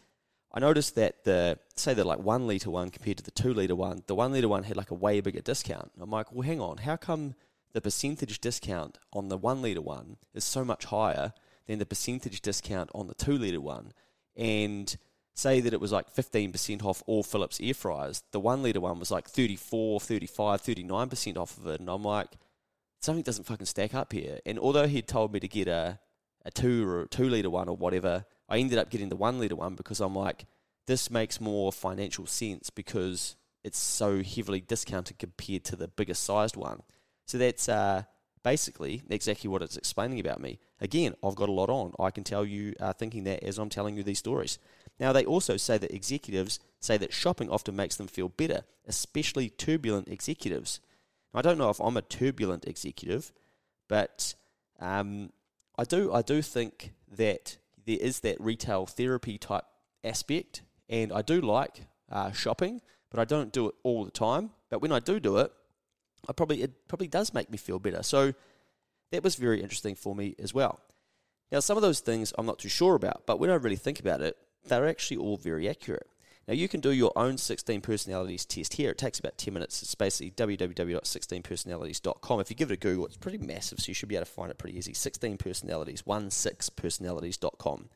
I 0.53 0.59
noticed 0.59 0.95
that 0.95 1.23
the 1.23 1.59
say 1.75 1.93
the 1.93 2.03
like 2.03 2.19
one 2.19 2.47
liter 2.47 2.71
one 2.71 2.89
compared 2.89 3.17
to 3.17 3.23
the 3.23 3.31
two 3.31 3.53
liter 3.53 3.75
one, 3.75 4.03
the 4.07 4.15
one 4.15 4.31
liter 4.31 4.47
one 4.47 4.63
had 4.63 4.77
like 4.77 4.91
a 4.91 4.95
way 4.95 5.19
bigger 5.21 5.41
discount. 5.41 5.91
I'm 5.99 6.09
like, 6.09 6.31
well, 6.31 6.47
hang 6.47 6.61
on, 6.61 6.77
how 6.77 6.95
come 6.95 7.35
the 7.73 7.81
percentage 7.81 8.39
discount 8.39 8.97
on 9.13 9.29
the 9.29 9.37
one 9.37 9.61
liter 9.61 9.81
one 9.81 10.17
is 10.33 10.43
so 10.43 10.63
much 10.63 10.85
higher 10.85 11.33
than 11.67 11.79
the 11.79 11.85
percentage 11.85 12.41
discount 12.41 12.89
on 12.93 13.07
the 13.07 13.13
two 13.13 13.37
liter 13.37 13.61
one? 13.61 13.93
And 14.35 14.95
say 15.33 15.59
that 15.61 15.73
it 15.73 15.81
was 15.81 15.91
like 15.91 16.13
15% 16.13 16.83
off 16.83 17.03
all 17.07 17.23
Philips 17.23 17.59
air 17.61 17.73
fryers, 17.73 18.23
the 18.31 18.39
one 18.39 18.63
litre 18.63 18.81
one 18.81 18.99
was 18.99 19.11
like 19.11 19.27
34, 19.27 19.99
35, 19.99 20.61
39% 20.61 21.37
off 21.37 21.57
of 21.57 21.67
it. 21.67 21.79
And 21.79 21.89
I'm 21.89 22.03
like, 22.03 22.37
something 22.99 23.23
doesn't 23.23 23.45
fucking 23.45 23.65
stack 23.65 23.93
up 23.93 24.13
here. 24.13 24.39
And 24.45 24.59
although 24.59 24.87
he'd 24.87 25.07
told 25.07 25.33
me 25.33 25.39
to 25.39 25.47
get 25.47 25.67
a, 25.67 25.99
a 26.45 26.51
two 26.51 26.87
or 26.87 27.01
a 27.03 27.07
two 27.07 27.29
litre 27.29 27.49
one 27.49 27.69
or 27.69 27.75
whatever, 27.75 28.25
I 28.49 28.57
ended 28.57 28.77
up 28.77 28.89
getting 28.89 29.09
the 29.09 29.15
one 29.15 29.39
litre 29.39 29.55
one 29.55 29.75
because 29.75 29.99
I'm 29.99 30.15
like, 30.15 30.45
this 30.87 31.09
makes 31.09 31.39
more 31.39 31.71
financial 31.71 32.25
sense 32.25 32.69
because 32.69 33.35
it's 33.63 33.79
so 33.79 34.23
heavily 34.23 34.61
discounted 34.61 35.19
compared 35.19 35.63
to 35.65 35.75
the 35.75 35.87
bigger 35.87 36.13
sized 36.13 36.55
one. 36.55 36.81
So 37.25 37.37
that's 37.37 37.69
uh, 37.69 38.03
basically 38.43 39.03
exactly 39.09 39.49
what 39.49 39.61
it's 39.61 39.77
explaining 39.77 40.19
about 40.19 40.41
me. 40.41 40.59
Again, 40.79 41.15
I've 41.23 41.35
got 41.35 41.49
a 41.49 41.53
lot 41.53 41.69
on. 41.69 41.93
I 41.99 42.11
can 42.11 42.23
tell 42.23 42.45
you 42.45 42.73
uh, 42.79 42.93
thinking 42.93 43.23
that 43.25 43.43
as 43.43 43.57
I'm 43.57 43.69
telling 43.69 43.95
you 43.95 44.03
these 44.03 44.19
stories. 44.19 44.57
Now, 44.99 45.13
they 45.13 45.25
also 45.25 45.57
say 45.57 45.77
that 45.77 45.93
executives 45.93 46.59
say 46.79 46.97
that 46.97 47.13
shopping 47.13 47.49
often 47.49 47.75
makes 47.75 47.95
them 47.95 48.07
feel 48.07 48.29
better, 48.29 48.63
especially 48.87 49.49
turbulent 49.49 50.07
executives. 50.07 50.79
Now, 51.33 51.39
I 51.39 51.41
don't 51.41 51.57
know 51.57 51.69
if 51.69 51.79
I'm 51.79 51.97
a 51.97 52.01
turbulent 52.01 52.65
executive, 52.65 53.31
but 53.87 54.35
um, 54.79 55.31
I 55.77 55.83
do 55.83 56.13
I 56.13 56.21
do 56.21 56.41
think 56.41 56.93
that 57.11 57.57
there 57.85 57.97
is 57.99 58.19
that 58.21 58.39
retail 58.39 58.85
therapy 58.85 59.37
type 59.37 59.65
aspect, 60.03 60.61
and 60.89 61.11
I 61.11 61.21
do 61.21 61.41
like 61.41 61.85
uh, 62.11 62.31
shopping, 62.31 62.81
but 63.09 63.19
I 63.19 63.25
don't 63.25 63.51
do 63.51 63.67
it 63.67 63.75
all 63.83 64.05
the 64.05 64.11
time. 64.11 64.51
But 64.69 64.81
when 64.81 64.91
I 64.91 64.99
do 64.99 65.19
do 65.19 65.37
it, 65.37 65.51
I 66.29 66.33
probably 66.33 66.61
it 66.61 66.87
probably 66.87 67.07
does 67.07 67.33
make 67.33 67.49
me 67.49 67.57
feel 67.57 67.79
better. 67.79 68.03
So 68.03 68.33
that 69.11 69.23
was 69.23 69.35
very 69.35 69.61
interesting 69.61 69.95
for 69.95 70.15
me 70.15 70.35
as 70.39 70.53
well. 70.53 70.79
Now, 71.51 71.59
some 71.59 71.77
of 71.77 71.83
those 71.83 71.99
things 71.99 72.33
I'm 72.37 72.45
not 72.45 72.59
too 72.59 72.69
sure 72.69 72.95
about, 72.95 73.23
but 73.25 73.39
when 73.39 73.49
I 73.49 73.55
really 73.55 73.75
think 73.75 73.99
about 73.99 74.21
it, 74.21 74.37
they're 74.65 74.87
actually 74.87 75.17
all 75.17 75.37
very 75.37 75.67
accurate. 75.67 76.07
Now, 76.47 76.53
you 76.55 76.67
can 76.67 76.79
do 76.79 76.91
your 76.91 77.11
own 77.15 77.37
16 77.37 77.81
personalities 77.81 78.45
test 78.45 78.73
here. 78.73 78.89
It 78.91 78.97
takes 78.97 79.19
about 79.19 79.37
10 79.37 79.53
minutes. 79.53 79.83
It's 79.83 79.95
basically 79.95 80.31
www.16personalities.com. 80.31 82.39
If 82.39 82.49
you 82.49 82.55
give 82.55 82.71
it 82.71 82.75
a 82.75 82.77
Google, 82.77 83.05
it's 83.05 83.17
pretty 83.17 83.37
massive, 83.37 83.79
so 83.79 83.89
you 83.89 83.93
should 83.93 84.09
be 84.09 84.15
able 84.15 84.25
to 84.25 84.31
find 84.31 84.49
it 84.49 84.57
pretty 84.57 84.77
easy. 84.77 84.93
16 84.93 85.37
personalities, 85.37 86.01
16personalities.com. 86.01 87.89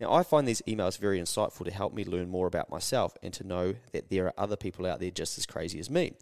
Now, 0.00 0.12
I 0.12 0.22
find 0.22 0.46
these 0.46 0.60
emails 0.68 0.98
very 0.98 1.18
insightful 1.20 1.64
to 1.64 1.70
help 1.70 1.94
me 1.94 2.04
learn 2.04 2.28
more 2.28 2.46
about 2.46 2.68
myself 2.68 3.16
and 3.22 3.32
to 3.34 3.46
know 3.46 3.74
that 3.92 4.10
there 4.10 4.26
are 4.26 4.34
other 4.36 4.56
people 4.56 4.84
out 4.84 5.00
there 5.00 5.10
just 5.10 5.38
as 5.38 5.46
crazy 5.46 5.78
as 5.78 5.88
me. 5.88 6.12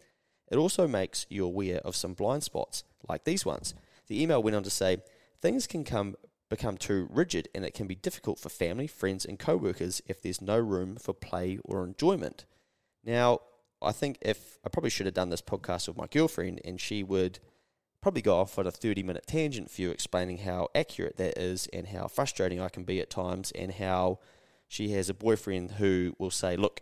It 0.51 0.57
also 0.57 0.87
makes 0.87 1.25
you 1.29 1.45
aware 1.45 1.79
of 1.79 1.95
some 1.95 2.13
blind 2.13 2.43
spots, 2.43 2.83
like 3.09 3.23
these 3.23 3.45
ones. 3.45 3.73
The 4.07 4.21
email 4.21 4.43
went 4.43 4.55
on 4.55 4.63
to 4.63 4.69
say, 4.69 4.97
Things 5.41 5.65
can 5.65 5.83
come 5.83 6.15
become 6.49 6.77
too 6.77 7.07
rigid 7.09 7.47
and 7.55 7.63
it 7.63 7.73
can 7.73 7.87
be 7.87 7.95
difficult 7.95 8.37
for 8.37 8.49
family, 8.49 8.85
friends, 8.85 9.25
and 9.25 9.39
co 9.39 9.55
workers 9.55 10.01
if 10.05 10.21
there's 10.21 10.41
no 10.41 10.59
room 10.59 10.97
for 10.97 11.13
play 11.13 11.57
or 11.63 11.83
enjoyment. 11.83 12.45
Now, 13.03 13.39
I 13.81 13.93
think 13.93 14.17
if 14.21 14.59
I 14.63 14.69
probably 14.69 14.91
should 14.91 15.07
have 15.07 15.15
done 15.15 15.29
this 15.29 15.41
podcast 15.41 15.87
with 15.87 15.97
my 15.97 16.07
girlfriend 16.07 16.61
and 16.63 16.79
she 16.79 17.01
would 17.01 17.39
probably 18.01 18.21
go 18.21 18.37
off 18.37 18.59
on 18.59 18.67
a 18.67 18.71
30 18.71 19.01
minute 19.01 19.25
tangent 19.25 19.71
for 19.71 19.81
you 19.81 19.91
explaining 19.91 20.39
how 20.39 20.67
accurate 20.75 21.17
that 21.17 21.37
is 21.37 21.67
and 21.71 21.87
how 21.87 22.07
frustrating 22.07 22.59
I 22.59 22.69
can 22.69 22.83
be 22.83 22.99
at 22.99 23.09
times 23.09 23.51
and 23.51 23.71
how 23.71 24.19
she 24.67 24.91
has 24.91 25.09
a 25.09 25.13
boyfriend 25.13 25.71
who 25.71 26.15
will 26.19 26.31
say, 26.31 26.55
Look, 26.57 26.81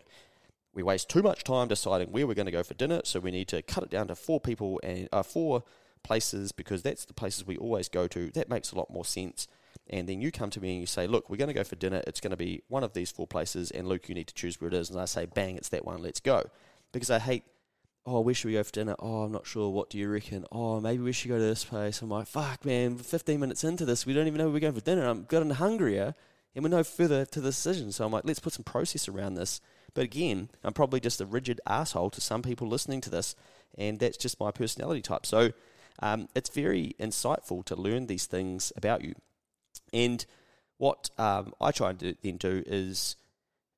we 0.80 0.84
waste 0.84 1.10
too 1.10 1.22
much 1.22 1.44
time 1.44 1.68
deciding 1.68 2.12
where 2.12 2.26
we're 2.26 2.34
going 2.34 2.46
to 2.46 2.52
go 2.52 2.64
for 2.64 2.74
dinner, 2.74 3.02
so 3.04 3.20
we 3.20 3.32
need 3.32 3.50
to 3.50 3.62
cut 3.62 3.84
it 3.84 3.90
down 3.90 4.08
to 4.08 4.16
four 4.16 4.40
people 4.40 4.80
and 4.82 5.10
uh, 5.12 5.24
four 5.24 5.64
places 6.04 6.52
because 6.54 6.82
that's 6.82 7.04
the 7.04 7.14
places 7.14 7.46
we 7.46 7.58
always 7.58 7.90
go 7.90 8.08
to. 8.08 8.32
That 8.32 8.50
makes 8.50 8.72
a 8.72 8.78
lot 8.78 8.90
more 8.90 9.06
sense 9.06 9.48
and 9.90 10.08
then 10.08 10.22
you 10.22 10.32
come 10.32 10.50
to 10.52 10.62
me 10.62 10.72
and 10.72 10.80
you 10.82 10.86
say, 10.86 11.08
look, 11.08 11.30
we're 11.30 11.38
going 11.38 11.48
to 11.48 11.54
go 11.54 11.64
for 11.64 11.76
dinner. 11.76 12.02
It's 12.06 12.20
going 12.20 12.32
to 12.32 12.38
be 12.38 12.62
one 12.68 12.84
of 12.84 12.94
these 12.94 13.10
four 13.10 13.26
places, 13.26 13.72
and 13.72 13.88
Luke, 13.88 14.08
you 14.08 14.16
need 14.16 14.28
to 14.28 14.34
choose 14.34 14.62
where 14.62 14.68
it 14.68 14.74
is. 14.74 14.90
And 14.90 15.00
I 15.00 15.06
say, 15.06 15.26
bang, 15.26 15.58
it's 15.58 15.70
that 15.70 15.84
one. 15.84 16.02
Let's 16.02 16.20
go. 16.20 16.44
Because 16.92 17.10
I 17.10 17.18
hate, 17.18 17.44
oh, 18.06 18.20
where 18.20 18.36
should 18.36 18.50
we 18.50 18.54
go 18.54 18.64
for 18.64 18.72
dinner? 18.72 18.96
Oh, 19.00 19.24
I'm 19.24 19.32
not 19.32 19.48
sure. 19.48 19.70
What 19.72 19.90
do 19.90 19.98
you 19.98 20.08
reckon? 20.08 20.46
Oh, 20.52 20.80
maybe 20.80 21.02
we 21.02 21.12
should 21.12 21.30
go 21.30 21.40
to 21.40 21.44
this 21.44 21.66
place. 21.66 22.02
I'm 22.04 22.10
like, 22.10 22.28
fuck, 22.28 22.66
man, 22.66 22.98
15 22.98 23.40
minutes 23.40 23.64
into 23.64 23.84
this, 23.84 24.06
we 24.06 24.14
don't 24.14 24.28
even 24.28 24.38
know 24.38 24.50
we're 24.50 24.60
going 24.60 24.74
for 24.74 24.82
dinner. 24.82 25.08
I'm 25.08 25.24
getting 25.24 25.50
hungrier, 25.50 26.14
and 26.54 26.64
we're 26.64 26.70
no 26.70 26.84
further 26.84 27.26
to 27.26 27.42
the 27.42 27.50
decision. 27.50 27.92
So 27.92 28.06
I'm 28.06 28.12
like, 28.12 28.26
let's 28.26 28.40
put 28.40 28.54
some 28.54 28.64
process 28.64 29.08
around 29.08 29.36
this. 29.36 29.60
But 29.94 30.04
again, 30.04 30.50
I'm 30.64 30.74
probably 30.74 31.00
just 31.00 31.22
a 31.22 31.26
rigid 31.26 31.62
asshole 31.68 32.10
to 32.12 32.22
some 32.22 32.42
people 32.42 32.68
listening 32.68 33.02
to 33.02 33.10
this, 33.10 33.36
and 33.78 34.00
that's 34.00 34.18
just 34.18 34.40
my 34.40 34.52
personality 34.52 35.02
type. 35.02 35.26
So 35.26 35.52
um, 36.02 36.30
it's 36.36 36.50
very 36.50 36.96
insightful 37.00 37.66
to 37.66 37.76
learn 37.76 38.08
these 38.08 38.26
things 38.26 38.72
about 38.76 39.04
you. 39.04 39.16
And 39.94 40.26
what 40.78 41.10
um, 41.18 41.54
I 41.60 41.72
try 41.72 41.90
and 41.90 42.00
do, 42.00 42.16
then 42.22 42.38
do 42.38 42.64
is 42.66 43.16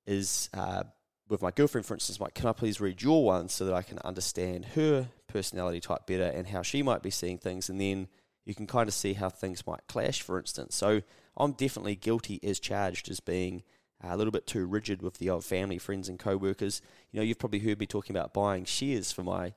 is 0.06 0.50
uh, 0.54 0.84
with 1.30 1.42
my 1.42 1.52
girlfriend, 1.52 1.86
for 1.86 1.94
instance, 1.94 2.20
like, 2.20 2.34
can 2.34 2.48
I 2.48 2.54
please 2.54 2.82
read 2.82 3.02
your 3.02 3.24
one 3.24 3.48
so 3.50 3.66
that 3.66 3.74
I 3.74 3.82
can 3.82 4.00
understand 4.00 4.66
her 4.76 5.08
personality 5.28 5.80
type 5.80 6.06
better 6.06 6.26
and 6.26 6.48
how 6.48 6.62
she 6.62 6.84
might 6.84 7.02
be 7.02 7.10
seeing 7.10 7.38
things, 7.38 7.70
and 7.70 7.80
then 7.80 8.08
you 8.46 8.54
can 8.54 8.68
kind 8.68 8.90
of 8.90 8.94
see 8.94 9.14
how 9.14 9.30
things 9.30 9.66
might 9.66 9.88
clash, 9.88 10.22
for 10.22 10.40
instance. 10.40 10.76
So 10.76 11.02
I'm 11.38 11.54
definitely 11.54 11.96
guilty 11.96 12.40
as 12.44 12.60
charged 12.60 13.10
as 13.10 13.20
being 13.20 13.64
a 14.04 14.18
little 14.18 14.32
bit 14.32 14.48
too 14.48 14.66
rigid 14.66 15.02
with 15.02 15.18
the 15.18 15.30
old 15.30 15.46
family, 15.46 15.78
friends, 15.78 16.10
and 16.10 16.18
co-workers. 16.18 16.82
You 17.12 17.20
know, 17.20 17.24
you've 17.24 17.40
probably 17.40 17.60
heard 17.60 17.80
me 17.80 17.86
talking 17.86 18.16
about 18.16 18.34
buying 18.34 18.66
shares 18.66 19.12
for 19.12 19.24
my 19.24 19.54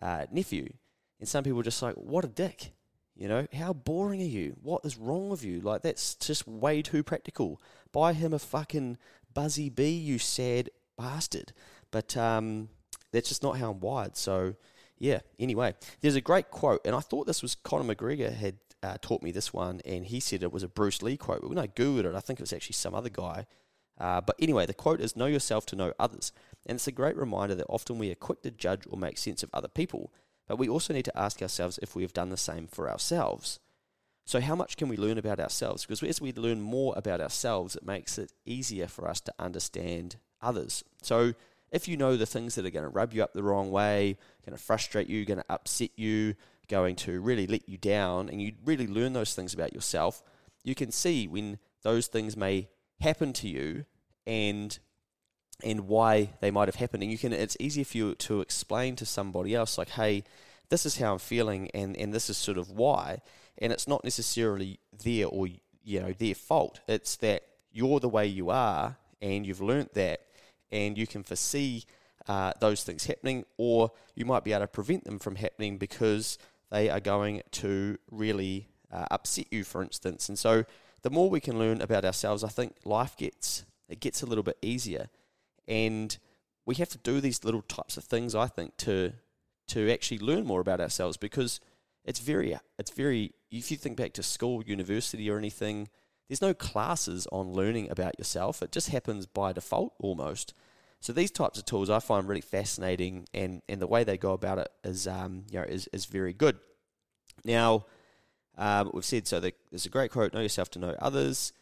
uh, 0.00 0.26
nephew, 0.30 0.72
and 1.18 1.28
some 1.28 1.44
people 1.44 1.60
are 1.60 1.64
just 1.64 1.82
like, 1.82 1.96
"What 1.96 2.24
a 2.24 2.28
dick!" 2.28 2.72
You 3.18 3.26
know, 3.26 3.48
how 3.52 3.72
boring 3.72 4.22
are 4.22 4.24
you? 4.24 4.56
What 4.62 4.84
is 4.84 4.96
wrong 4.96 5.28
with 5.28 5.44
you? 5.44 5.60
Like, 5.60 5.82
that's 5.82 6.14
just 6.14 6.46
way 6.46 6.82
too 6.82 7.02
practical. 7.02 7.60
Buy 7.92 8.12
him 8.12 8.32
a 8.32 8.38
fucking 8.38 8.96
Buzzy 9.34 9.68
Bee, 9.68 9.90
you 9.90 10.18
sad 10.18 10.70
bastard. 10.96 11.52
But 11.90 12.16
um, 12.16 12.68
that's 13.12 13.28
just 13.28 13.42
not 13.42 13.58
how 13.58 13.72
I'm 13.72 13.80
wired. 13.80 14.16
So, 14.16 14.54
yeah, 14.98 15.18
anyway, 15.36 15.74
there's 16.00 16.14
a 16.14 16.20
great 16.20 16.50
quote, 16.52 16.80
and 16.84 16.94
I 16.94 17.00
thought 17.00 17.26
this 17.26 17.42
was 17.42 17.56
Conor 17.56 17.92
McGregor 17.92 18.32
had 18.32 18.58
uh, 18.84 18.98
taught 19.00 19.22
me 19.22 19.32
this 19.32 19.52
one, 19.52 19.80
and 19.84 20.06
he 20.06 20.20
said 20.20 20.44
it 20.44 20.52
was 20.52 20.62
a 20.62 20.68
Bruce 20.68 21.02
Lee 21.02 21.16
quote. 21.16 21.40
But 21.40 21.48
when 21.48 21.58
I 21.58 21.66
googled 21.66 22.04
it, 22.04 22.14
I 22.14 22.20
think 22.20 22.38
it 22.38 22.42
was 22.42 22.52
actually 22.52 22.74
some 22.74 22.94
other 22.94 23.10
guy. 23.10 23.46
Uh, 23.98 24.20
but 24.20 24.36
anyway, 24.38 24.66
the 24.66 24.74
quote 24.74 25.00
is 25.00 25.16
Know 25.16 25.26
yourself 25.26 25.66
to 25.66 25.76
know 25.76 25.92
others. 25.98 26.32
And 26.66 26.76
it's 26.76 26.86
a 26.86 26.92
great 26.92 27.16
reminder 27.16 27.54
that 27.54 27.66
often 27.68 27.98
we 27.98 28.10
are 28.10 28.16
quick 28.16 28.42
to 28.42 28.50
judge 28.50 28.82
or 28.90 28.98
make 28.98 29.18
sense 29.18 29.42
of 29.42 29.50
other 29.52 29.68
people, 29.68 30.12
but 30.46 30.58
we 30.58 30.68
also 30.68 30.92
need 30.92 31.06
to 31.06 31.18
ask 31.18 31.40
ourselves 31.40 31.78
if 31.82 31.96
we 31.96 32.02
have 32.02 32.12
done 32.12 32.28
the 32.28 32.36
same 32.36 32.66
for 32.66 32.90
ourselves. 32.90 33.58
So, 34.24 34.40
how 34.40 34.54
much 34.54 34.76
can 34.76 34.88
we 34.88 34.98
learn 34.98 35.16
about 35.16 35.40
ourselves? 35.40 35.86
Because 35.86 36.02
as 36.02 36.20
we 36.20 36.32
learn 36.34 36.60
more 36.60 36.92
about 36.96 37.22
ourselves, 37.22 37.76
it 37.76 37.86
makes 37.86 38.18
it 38.18 38.32
easier 38.44 38.86
for 38.86 39.08
us 39.08 39.20
to 39.22 39.32
understand 39.38 40.16
others. 40.42 40.84
So, 41.02 41.32
if 41.72 41.88
you 41.88 41.96
know 41.96 42.16
the 42.16 42.26
things 42.26 42.54
that 42.54 42.66
are 42.66 42.70
going 42.70 42.84
to 42.84 42.90
rub 42.90 43.14
you 43.14 43.22
up 43.22 43.32
the 43.32 43.42
wrong 43.42 43.70
way, 43.70 44.18
going 44.44 44.56
to 44.56 44.62
frustrate 44.62 45.08
you, 45.08 45.24
going 45.24 45.38
to 45.38 45.52
upset 45.52 45.90
you, 45.96 46.34
going 46.68 46.96
to 46.96 47.20
really 47.20 47.46
let 47.46 47.68
you 47.68 47.78
down, 47.78 48.28
and 48.28 48.40
you 48.40 48.52
really 48.64 48.86
learn 48.86 49.14
those 49.14 49.34
things 49.34 49.54
about 49.54 49.72
yourself, 49.72 50.22
you 50.62 50.74
can 50.74 50.90
see 50.90 51.26
when 51.26 51.58
those 51.82 52.06
things 52.06 52.36
may 52.36 52.68
happen 53.00 53.32
to 53.34 53.48
you 53.48 53.84
and 54.26 54.78
and 55.64 55.88
why 55.88 56.30
they 56.40 56.52
might 56.52 56.68
have 56.68 56.76
happened. 56.76 57.02
And 57.02 57.10
you 57.10 57.18
can 57.18 57.32
it's 57.32 57.56
easier 57.58 57.84
for 57.84 57.96
you 57.96 58.14
to 58.14 58.40
explain 58.40 58.96
to 58.96 59.06
somebody 59.06 59.54
else 59.54 59.76
like, 59.76 59.90
hey, 59.90 60.24
this 60.68 60.86
is 60.86 60.98
how 60.98 61.14
I'm 61.14 61.18
feeling 61.18 61.70
and, 61.72 61.96
and 61.96 62.12
this 62.12 62.30
is 62.30 62.36
sort 62.36 62.58
of 62.58 62.70
why. 62.70 63.20
And 63.58 63.72
it's 63.72 63.88
not 63.88 64.04
necessarily 64.04 64.78
their 65.04 65.26
or 65.26 65.48
you 65.82 66.00
know, 66.00 66.12
their 66.12 66.34
fault. 66.34 66.80
It's 66.86 67.16
that 67.16 67.42
you're 67.72 67.98
the 67.98 68.08
way 68.08 68.26
you 68.26 68.50
are 68.50 68.96
and 69.20 69.46
you've 69.46 69.60
learnt 69.60 69.94
that 69.94 70.20
and 70.70 70.96
you 70.96 71.06
can 71.06 71.22
foresee 71.22 71.84
uh, 72.28 72.52
those 72.60 72.84
things 72.84 73.06
happening, 73.06 73.44
or 73.56 73.90
you 74.14 74.26
might 74.26 74.44
be 74.44 74.52
able 74.52 74.60
to 74.60 74.68
prevent 74.68 75.04
them 75.04 75.18
from 75.18 75.36
happening 75.36 75.78
because 75.78 76.38
they 76.70 76.90
are 76.90 77.00
going 77.00 77.42
to 77.50 77.96
really 78.10 78.68
uh, 78.92 79.06
upset 79.10 79.46
you, 79.50 79.64
for 79.64 79.82
instance. 79.82 80.28
And 80.28 80.38
so, 80.38 80.64
the 81.02 81.10
more 81.10 81.30
we 81.30 81.40
can 81.40 81.58
learn 81.58 81.80
about 81.80 82.04
ourselves, 82.04 82.44
I 82.44 82.48
think 82.48 82.76
life 82.84 83.16
gets 83.16 83.64
it 83.88 84.00
gets 84.00 84.22
a 84.22 84.26
little 84.26 84.44
bit 84.44 84.58
easier, 84.60 85.08
and 85.66 86.16
we 86.66 86.74
have 86.76 86.88
to 86.90 86.98
do 86.98 87.20
these 87.20 87.44
little 87.44 87.62
types 87.62 87.96
of 87.96 88.04
things. 88.04 88.34
I 88.34 88.46
think 88.46 88.76
to 88.78 89.12
to 89.68 89.90
actually 89.90 90.18
learn 90.18 90.46
more 90.46 90.60
about 90.60 90.80
ourselves 90.80 91.16
because 91.16 91.60
it's 92.04 92.20
very 92.20 92.56
it's 92.78 92.90
very 92.90 93.32
if 93.50 93.70
you 93.70 93.76
think 93.76 93.96
back 93.96 94.12
to 94.14 94.22
school, 94.22 94.62
university, 94.64 95.30
or 95.30 95.38
anything. 95.38 95.88
There's 96.28 96.42
no 96.42 96.52
classes 96.52 97.26
on 97.32 97.54
learning 97.54 97.88
about 97.90 98.18
yourself. 98.18 98.60
It 98.60 98.70
just 98.70 98.90
happens 98.90 99.24
by 99.24 99.54
default 99.54 99.94
almost. 99.98 100.52
So 101.00 101.12
these 101.12 101.30
types 101.30 101.58
of 101.58 101.64
tools 101.64 101.88
I 101.88 102.00
find 102.00 102.28
really 102.28 102.42
fascinating, 102.42 103.26
and, 103.32 103.62
and 103.66 103.80
the 103.80 103.86
way 103.86 104.04
they 104.04 104.18
go 104.18 104.32
about 104.32 104.58
it 104.58 104.68
is 104.84 105.06
um, 105.06 105.44
you 105.50 105.58
know 105.58 105.64
is, 105.64 105.88
is 105.92 106.04
very 106.06 106.32
good. 106.32 106.58
Now, 107.44 107.86
um, 108.58 108.90
we've 108.92 109.04
said 109.04 109.26
so. 109.26 109.40
The, 109.40 109.54
there's 109.70 109.86
a 109.86 109.90
great 109.90 110.10
quote: 110.10 110.34
"Know 110.34 110.40
yourself 110.40 110.70
to 110.72 110.78
know 110.78 110.94
others," 110.98 111.52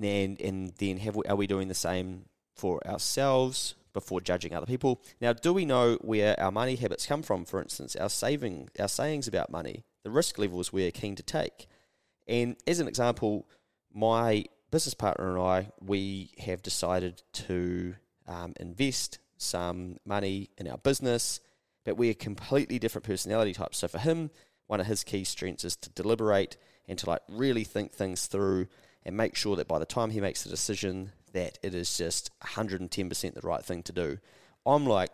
and 0.00 0.40
and 0.40 0.72
then 0.78 0.98
have 0.98 1.16
we, 1.16 1.24
are 1.24 1.36
we 1.36 1.46
doing 1.46 1.68
the 1.68 1.74
same 1.74 2.26
for 2.54 2.86
ourselves 2.86 3.76
before 3.92 4.20
judging 4.20 4.54
other 4.54 4.66
people? 4.66 5.00
Now, 5.20 5.32
do 5.32 5.52
we 5.52 5.64
know 5.64 5.96
where 6.02 6.38
our 6.38 6.52
money 6.52 6.76
habits 6.76 7.06
come 7.06 7.22
from? 7.22 7.44
For 7.44 7.62
instance, 7.62 7.96
our 7.96 8.10
saving, 8.10 8.68
our 8.78 8.88
sayings 8.88 9.28
about 9.28 9.50
money, 9.50 9.84
the 10.02 10.10
risk 10.10 10.38
levels 10.38 10.72
we're 10.72 10.90
keen 10.90 11.14
to 11.16 11.22
take, 11.22 11.68
and 12.26 12.56
as 12.66 12.80
an 12.80 12.88
example, 12.88 13.46
my 13.94 14.44
business 14.70 14.94
partner 14.94 15.30
and 15.30 15.40
I, 15.40 15.70
we 15.80 16.32
have 16.38 16.62
decided 16.62 17.22
to 17.32 17.94
um, 18.26 18.54
invest 18.60 19.18
some 19.36 19.96
money 20.04 20.50
in 20.58 20.68
our 20.68 20.78
business, 20.78 21.40
but 21.84 21.96
we're 21.96 22.14
completely 22.14 22.78
different 22.78 23.06
personality 23.06 23.52
types. 23.52 23.78
So 23.78 23.88
for 23.88 23.98
him, 23.98 24.30
one 24.70 24.80
of 24.80 24.86
his 24.86 25.02
key 25.02 25.24
strengths 25.24 25.64
is 25.64 25.74
to 25.74 25.90
deliberate 25.90 26.56
and 26.86 26.96
to 26.96 27.10
like 27.10 27.22
really 27.28 27.64
think 27.64 27.90
things 27.90 28.26
through 28.26 28.68
and 29.04 29.16
make 29.16 29.34
sure 29.34 29.56
that 29.56 29.66
by 29.66 29.80
the 29.80 29.84
time 29.84 30.10
he 30.10 30.20
makes 30.20 30.46
a 30.46 30.48
decision 30.48 31.10
that 31.32 31.58
it 31.60 31.74
is 31.74 31.98
just 31.98 32.30
110% 32.40 33.34
the 33.34 33.40
right 33.40 33.64
thing 33.64 33.82
to 33.82 33.92
do. 33.92 34.18
I'm 34.64 34.86
like, 34.86 35.10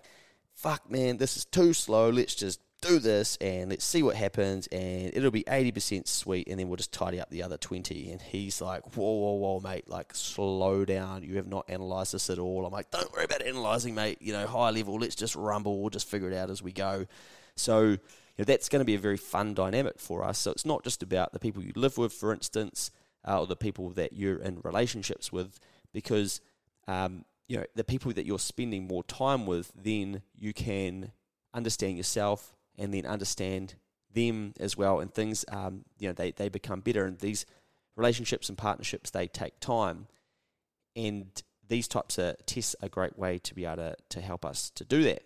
fuck 0.55 0.91
man, 0.91 1.17
this 1.17 1.39
is 1.39 1.47
too 1.47 1.73
slow. 1.73 2.11
Let's 2.11 2.35
just 2.35 2.61
do 2.83 2.99
this 2.99 3.39
and 3.41 3.71
let's 3.71 3.87
see 3.87 4.03
what 4.03 4.15
happens 4.15 4.67
and 4.67 5.11
it'll 5.15 5.31
be 5.31 5.45
80% 5.45 6.07
sweet 6.07 6.49
and 6.49 6.61
then 6.61 6.69
we'll 6.69 6.77
just 6.77 6.93
tidy 6.93 7.19
up 7.19 7.31
the 7.31 7.43
other 7.43 7.57
20 7.57 8.13
and 8.13 8.21
he's 8.21 8.61
like 8.61 8.95
whoa 8.95 9.11
whoa 9.11 9.33
whoa 9.33 9.61
mate 9.61 9.89
like 9.89 10.15
slow 10.15 10.85
down. 10.85 11.23
You 11.23 11.37
have 11.37 11.49
not 11.49 11.65
analyzed 11.69 12.13
this 12.13 12.29
at 12.29 12.39
all. 12.39 12.67
I'm 12.67 12.73
like 12.75 12.91
don't 12.91 13.11
worry 13.15 13.25
about 13.25 13.41
analyzing 13.41 13.95
mate. 13.95 14.19
You 14.21 14.35
know 14.35 14.47
high 14.47 14.69
level 14.69 14.99
let's 14.99 15.15
just 15.15 15.35
rumble. 15.35 15.81
We'll 15.81 15.89
just 15.89 16.07
figure 16.07 16.31
it 16.31 16.37
out 16.37 16.51
as 16.51 16.63
we 16.63 16.73
go. 16.73 17.07
So 17.57 17.97
you 18.37 18.43
know, 18.43 18.45
that's 18.45 18.69
going 18.69 18.81
to 18.81 18.85
be 18.85 18.95
a 18.95 18.99
very 18.99 19.17
fun 19.17 19.55
dynamic 19.55 19.99
for 19.99 20.25
us 20.25 20.39
so 20.39 20.51
it's 20.51 20.67
not 20.67 20.85
just 20.85 21.03
about 21.03 21.33
the 21.33 21.39
people 21.39 21.63
you 21.63 21.73
live 21.75 21.99
with 21.99 22.13
for 22.13 22.33
instance 22.33 22.91
uh, 23.27 23.41
or 23.41 23.47
the 23.47 23.57
people 23.57 23.91
that 23.91 24.13
you're 24.13 24.39
in 24.39 24.61
relationships 24.63 25.33
with 25.33 25.59
because 25.93 26.41
um, 26.89 27.25
you 27.49 27.57
know 27.57 27.65
the 27.75 27.85
people 27.85 28.13
that 28.13 28.27
you're 28.27 28.39
spending 28.39 28.87
more 28.87 29.05
time 29.05 29.47
with 29.47 29.73
then 29.75 30.23
you 30.39 30.53
can 30.53 31.13
understand 31.55 31.97
yourself 31.97 32.55
and 32.79 32.93
then 32.93 33.07
understand 33.07 33.75
them 34.17 34.55
as 34.59 34.77
well. 34.77 34.99
And 35.01 35.13
things, 35.13 35.45
um, 35.49 35.85
you 35.99 36.09
know, 36.09 36.13
they, 36.13 36.33
they 36.33 36.49
become 36.49 36.81
better. 36.81 37.05
And 37.05 37.19
these 37.19 37.47
relationships 37.97 38.49
and 38.49 38.59
partnerships, 38.59 39.11
they 39.11 39.29
take 39.29 39.61
time. 39.61 40.09
And 40.97 41.27
these 41.67 41.87
types 41.89 42.19
of 42.19 42.37
tests 42.47 42.75
are 42.83 42.87
a 42.87 42.89
great 42.89 43.19
way 43.19 43.39
to 43.39 43.55
be 43.55 43.65
able 43.65 43.77
to, 43.77 43.97
to 44.11 44.21
help 44.21 44.45
us 44.45 44.71
to 44.71 44.85
do 44.85 45.03
that. 45.05 45.23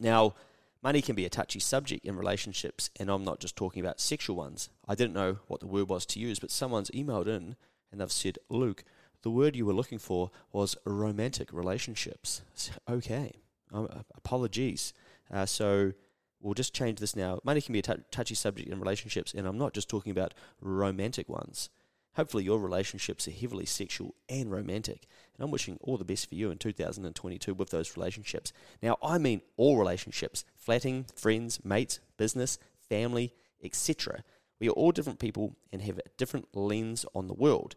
Now, 0.00 0.34
money 0.82 1.02
can 1.02 1.14
be 1.14 1.24
a 1.24 1.30
touchy 1.30 1.60
subject 1.60 2.04
in 2.04 2.16
relationships, 2.16 2.90
and 2.98 3.10
I'm 3.10 3.24
not 3.24 3.40
just 3.40 3.56
talking 3.56 3.84
about 3.84 4.00
sexual 4.00 4.36
ones. 4.36 4.68
I 4.86 4.94
didn't 4.94 5.14
know 5.14 5.38
what 5.46 5.60
the 5.60 5.66
word 5.66 5.88
was 5.88 6.06
to 6.06 6.20
use, 6.20 6.38
but 6.38 6.50
someone's 6.50 6.90
emailed 6.90 7.26
in 7.26 7.56
and 7.90 8.00
they've 8.00 8.12
said, 8.12 8.38
Luke, 8.48 8.84
the 9.22 9.30
word 9.30 9.56
you 9.56 9.66
were 9.66 9.72
looking 9.72 9.98
for 9.98 10.30
was 10.52 10.76
romantic 10.84 11.52
relationships. 11.52 12.42
okay, 12.88 13.40
um, 13.72 13.88
apologies. 14.14 14.92
Uh, 15.32 15.46
so 15.46 15.92
we'll 16.40 16.54
just 16.54 16.74
change 16.74 17.00
this 17.00 17.16
now. 17.16 17.40
Money 17.42 17.60
can 17.60 17.72
be 17.72 17.80
a 17.80 17.82
t- 17.82 17.94
touchy 18.10 18.34
subject 18.34 18.68
in 18.68 18.78
relationships, 18.78 19.34
and 19.34 19.46
I'm 19.46 19.58
not 19.58 19.72
just 19.72 19.88
talking 19.88 20.12
about 20.12 20.34
romantic 20.60 21.28
ones. 21.28 21.70
Hopefully, 22.16 22.44
your 22.44 22.58
relationships 22.58 23.28
are 23.28 23.32
heavily 23.32 23.66
sexual 23.66 24.14
and 24.28 24.50
romantic, 24.50 25.06
and 25.36 25.44
I'm 25.44 25.50
wishing 25.50 25.78
all 25.82 25.98
the 25.98 26.04
best 26.04 26.28
for 26.28 26.34
you 26.34 26.50
in 26.50 26.56
2022 26.56 27.52
with 27.52 27.68
those 27.68 27.94
relationships. 27.94 28.54
Now, 28.82 28.96
I 29.02 29.18
mean 29.18 29.42
all 29.58 29.76
relationships 29.76 30.44
flatting, 30.54 31.06
friends, 31.14 31.62
mates, 31.62 32.00
business, 32.16 32.58
family, 32.88 33.34
etc. 33.62 34.24
We 34.58 34.68
are 34.68 34.72
all 34.72 34.92
different 34.92 35.18
people 35.18 35.56
and 35.70 35.82
have 35.82 35.98
a 35.98 36.08
different 36.16 36.48
lens 36.54 37.04
on 37.14 37.26
the 37.26 37.34
world. 37.34 37.76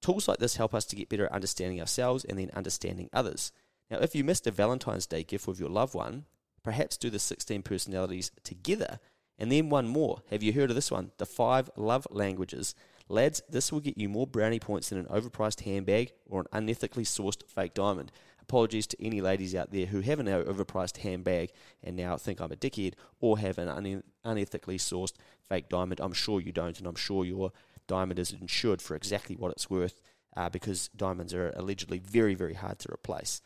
Tools 0.00 0.26
like 0.26 0.38
this 0.38 0.56
help 0.56 0.74
us 0.74 0.86
to 0.86 0.96
get 0.96 1.10
better 1.10 1.26
at 1.26 1.32
understanding 1.32 1.78
ourselves 1.78 2.24
and 2.24 2.38
then 2.38 2.50
understanding 2.54 3.10
others. 3.12 3.52
Now, 3.90 3.98
if 3.98 4.14
you 4.14 4.24
missed 4.24 4.46
a 4.46 4.50
Valentine's 4.50 5.06
Day 5.06 5.22
gift 5.22 5.46
with 5.46 5.60
your 5.60 5.68
loved 5.68 5.94
one, 5.94 6.24
perhaps 6.62 6.96
do 6.96 7.10
the 7.10 7.18
16 7.18 7.62
personalities 7.62 8.30
together. 8.42 9.00
And 9.38 9.52
then 9.52 9.68
one 9.68 9.86
more. 9.86 10.22
Have 10.30 10.42
you 10.42 10.54
heard 10.54 10.70
of 10.70 10.76
this 10.76 10.90
one? 10.90 11.10
The 11.18 11.26
five 11.26 11.68
love 11.76 12.06
languages. 12.10 12.74
Lads, 13.08 13.42
this 13.48 13.70
will 13.70 13.80
get 13.80 13.96
you 13.96 14.08
more 14.08 14.26
brownie 14.26 14.58
points 14.58 14.88
than 14.88 14.98
an 14.98 15.06
overpriced 15.06 15.60
handbag 15.60 16.12
or 16.28 16.40
an 16.52 16.66
unethically 16.66 17.04
sourced 17.04 17.46
fake 17.46 17.74
diamond. 17.74 18.10
Apologies 18.42 18.86
to 18.88 19.04
any 19.04 19.20
ladies 19.20 19.54
out 19.54 19.70
there 19.70 19.86
who 19.86 20.00
have 20.00 20.20
an 20.20 20.26
overpriced 20.26 20.98
handbag 20.98 21.50
and 21.82 21.96
now 21.96 22.16
think 22.16 22.40
I'm 22.40 22.52
a 22.52 22.56
dickhead 22.56 22.94
or 23.20 23.38
have 23.38 23.58
an 23.58 24.02
unethically 24.24 24.76
sourced 24.76 25.14
fake 25.48 25.68
diamond. 25.68 26.00
I'm 26.00 26.12
sure 26.12 26.40
you 26.40 26.52
don't, 26.52 26.78
and 26.78 26.86
I'm 26.86 26.96
sure 26.96 27.24
your 27.24 27.52
diamond 27.86 28.18
is 28.18 28.32
insured 28.32 28.82
for 28.82 28.96
exactly 28.96 29.36
what 29.36 29.52
it's 29.52 29.70
worth 29.70 30.00
uh, 30.36 30.48
because 30.48 30.88
diamonds 30.96 31.32
are 31.32 31.52
allegedly 31.56 31.98
very, 31.98 32.34
very 32.34 32.54
hard 32.54 32.78
to 32.80 32.92
replace. 32.92 33.40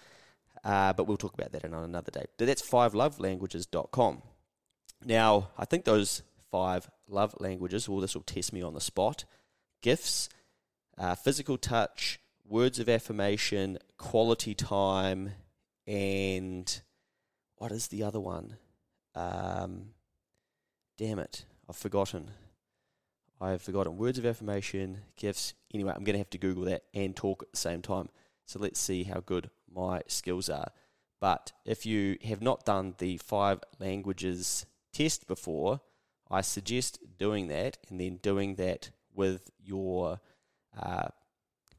Uh, 0.64 0.92
but 0.92 1.04
we'll 1.04 1.16
talk 1.16 1.34
about 1.34 1.52
that 1.52 1.64
on 1.64 1.72
another 1.84 2.10
day. 2.10 2.24
But 2.36 2.46
that's 2.46 2.62
fivelovelanguages.com. 2.62 4.22
Now, 5.04 5.48
I 5.56 5.64
think 5.64 5.84
those 5.84 6.22
five 6.50 6.90
love 7.08 7.34
languages, 7.40 7.88
well, 7.88 8.00
this 8.00 8.14
will 8.14 8.22
test 8.22 8.52
me 8.52 8.62
on 8.62 8.74
the 8.74 8.80
spot 8.80 9.24
gifts, 9.80 10.28
uh, 10.98 11.14
physical 11.14 11.58
touch, 11.58 12.20
words 12.46 12.78
of 12.78 12.88
affirmation, 12.88 13.78
quality 13.96 14.54
time, 14.54 15.32
and 15.86 16.82
what 17.56 17.72
is 17.72 17.88
the 17.88 18.02
other 18.02 18.20
one? 18.20 18.56
Um, 19.14 19.90
damn 20.98 21.18
it, 21.18 21.44
I've 21.68 21.76
forgotten. 21.76 22.30
I've 23.40 23.62
forgotten. 23.62 23.96
Words 23.96 24.18
of 24.18 24.26
affirmation, 24.26 24.98
gifts. 25.16 25.54
Anyway, 25.72 25.92
I'm 25.94 26.04
going 26.04 26.14
to 26.14 26.18
have 26.18 26.30
to 26.30 26.38
Google 26.38 26.64
that 26.64 26.82
and 26.92 27.16
talk 27.16 27.42
at 27.42 27.52
the 27.52 27.56
same 27.56 27.80
time. 27.80 28.10
So 28.44 28.58
let's 28.58 28.78
see 28.78 29.04
how 29.04 29.20
good 29.20 29.48
my 29.72 30.02
skills 30.08 30.50
are. 30.50 30.72
But 31.20 31.52
if 31.64 31.86
you 31.86 32.18
have 32.24 32.42
not 32.42 32.64
done 32.64 32.94
the 32.98 33.18
five 33.18 33.60
languages 33.78 34.66
test 34.92 35.26
before, 35.26 35.80
I 36.30 36.40
suggest 36.40 36.98
doing 37.18 37.48
that 37.48 37.78
and 37.88 38.00
then 38.00 38.16
doing 38.16 38.56
that 38.56 38.90
with 39.20 39.50
your 39.62 40.18
uh, 40.82 41.08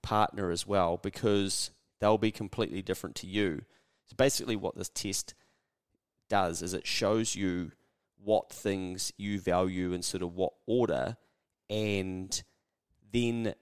partner 0.03 0.51
as 0.51 0.67
well 0.67 0.97
because 0.97 1.71
they'll 1.99 2.19
be 2.19 2.31
completely 2.31 2.83
different 2.83 3.15
to 3.15 3.27
you. 3.27 3.63
So 4.05 4.13
basically, 4.15 4.55
what 4.55 4.75
this 4.75 4.89
test 4.89 5.33
does 6.29 6.61
is 6.61 6.75
it 6.75 6.85
shows 6.85 7.35
you 7.35 7.71
what 8.23 8.51
things 8.51 9.11
you 9.17 9.39
value 9.39 9.91
and 9.91 10.05
sort 10.05 10.21
of 10.21 10.35
what 10.35 10.53
order, 10.67 11.17
and 11.67 12.43
then 13.11 13.55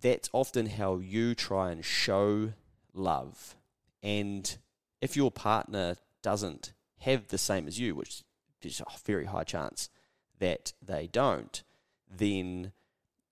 that's 0.00 0.30
often 0.32 0.66
how 0.66 0.98
you 0.98 1.34
try 1.34 1.72
and 1.72 1.84
show 1.84 2.52
love. 2.94 3.56
And 4.04 4.56
if 5.00 5.16
your 5.16 5.32
partner 5.32 5.96
doesn't 6.22 6.72
have 7.00 7.26
the 7.26 7.38
same 7.38 7.66
as 7.66 7.80
you, 7.80 7.96
which 7.96 8.22
is 8.62 8.80
a 8.80 8.84
very 9.04 9.24
high 9.24 9.42
chance 9.42 9.90
that 10.38 10.74
they 10.80 11.08
don't, 11.08 11.64
then 12.08 12.72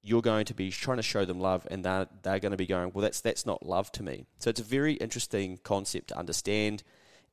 you're 0.04 0.22
going 0.22 0.44
to 0.44 0.54
be 0.54 0.70
trying 0.70 0.98
to 0.98 1.02
show 1.02 1.24
them 1.24 1.40
love 1.40 1.66
and 1.70 1.84
they're, 1.84 2.06
they're 2.22 2.38
going 2.38 2.52
to 2.52 2.58
be 2.58 2.66
going, 2.66 2.92
well, 2.92 3.02
that's, 3.02 3.22
that's 3.22 3.46
not 3.46 3.64
love 3.64 3.90
to 3.92 4.02
me. 4.02 4.26
So 4.38 4.50
it's 4.50 4.60
a 4.60 4.64
very 4.64 4.92
interesting 4.94 5.58
concept 5.64 6.08
to 6.08 6.18
understand. 6.18 6.82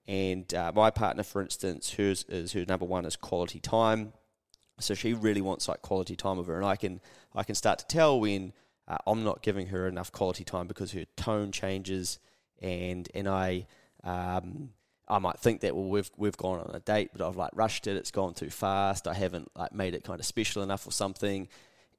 And 0.08 0.52
uh, 0.54 0.72
my 0.74 0.90
partner, 0.90 1.24
for 1.24 1.42
instance, 1.42 1.94
hers 1.94 2.26
is 2.30 2.54
her 2.54 2.66
number 2.66 2.86
one 2.86 3.06
is 3.06 3.16
quality 3.18 3.60
time. 3.60 4.14
So 4.80 4.94
she 4.94 5.14
really 5.14 5.42
wants 5.42 5.68
like 5.68 5.82
quality 5.82 6.16
time 6.16 6.38
with 6.38 6.48
her, 6.48 6.58
and 6.58 6.66
I 6.66 6.76
can 6.76 7.02
I 7.36 7.44
can 7.44 7.56
start 7.56 7.80
to 7.80 7.86
tell 7.86 8.20
when 8.20 8.52
uh, 8.88 8.98
I'm 9.06 9.24
not 9.24 9.44
giving 9.44 9.68
her 9.68 9.88
enough 9.88 10.12
quality 10.12 10.44
time 10.44 10.68
because 10.68 10.92
her 10.94 11.06
tone 11.16 11.52
changes, 11.52 12.20
and 12.60 13.08
and 13.14 13.28
I 13.28 13.68
um, 14.04 14.72
I 15.08 15.20
might 15.20 15.38
think 15.38 15.62
that 15.62 15.76
well 15.76 15.88
we've 15.88 16.10
we've 16.18 16.38
gone 16.38 16.60
on 16.60 16.76
a 16.76 16.80
date, 16.80 17.12
but 17.16 17.26
I've 17.26 17.38
like 17.38 17.52
rushed 17.54 17.86
it. 17.86 17.96
It's 17.96 18.12
gone 18.12 18.34
too 18.34 18.50
fast. 18.50 19.08
I 19.08 19.14
haven't 19.14 19.52
like 19.56 19.74
made 19.74 19.94
it 19.94 20.04
kind 20.04 20.20
of 20.20 20.26
special 20.26 20.64
enough 20.64 20.88
or 20.88 20.92
something. 20.92 21.48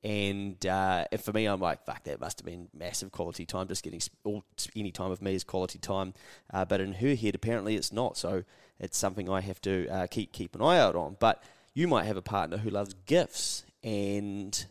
And, 0.04 0.64
uh, 0.66 1.06
for 1.20 1.32
me, 1.32 1.46
I'm 1.46 1.60
like, 1.60 1.84
fuck, 1.84 2.02
that 2.04 2.20
must 2.20 2.40
have 2.40 2.46
been 2.46 2.68
massive 2.76 3.12
quality 3.12 3.46
time. 3.46 3.68
Just 3.68 3.84
getting 3.84 4.00
all 4.24 4.42
any 4.74 4.90
time 4.90 5.10
with 5.10 5.22
me 5.22 5.34
is 5.34 5.44
quality 5.44 5.78
time. 5.78 6.14
Uh, 6.52 6.64
but 6.64 6.80
in 6.80 6.94
her 6.94 7.14
head, 7.14 7.36
apparently, 7.36 7.76
it's 7.76 7.92
not. 7.92 8.16
So 8.16 8.42
it's 8.80 8.98
something 8.98 9.30
I 9.30 9.40
have 9.40 9.60
to 9.62 9.88
uh, 9.88 10.06
keep 10.08 10.32
keep 10.32 10.54
an 10.54 10.62
eye 10.62 10.78
out 10.78 10.96
on. 10.96 11.16
But 11.20 11.42
you 11.72 11.86
might 11.86 12.04
have 12.04 12.16
a 12.16 12.22
partner 12.22 12.58
who 12.58 12.70
loves 12.70 12.94
gifts, 13.06 13.64
and 13.84 14.66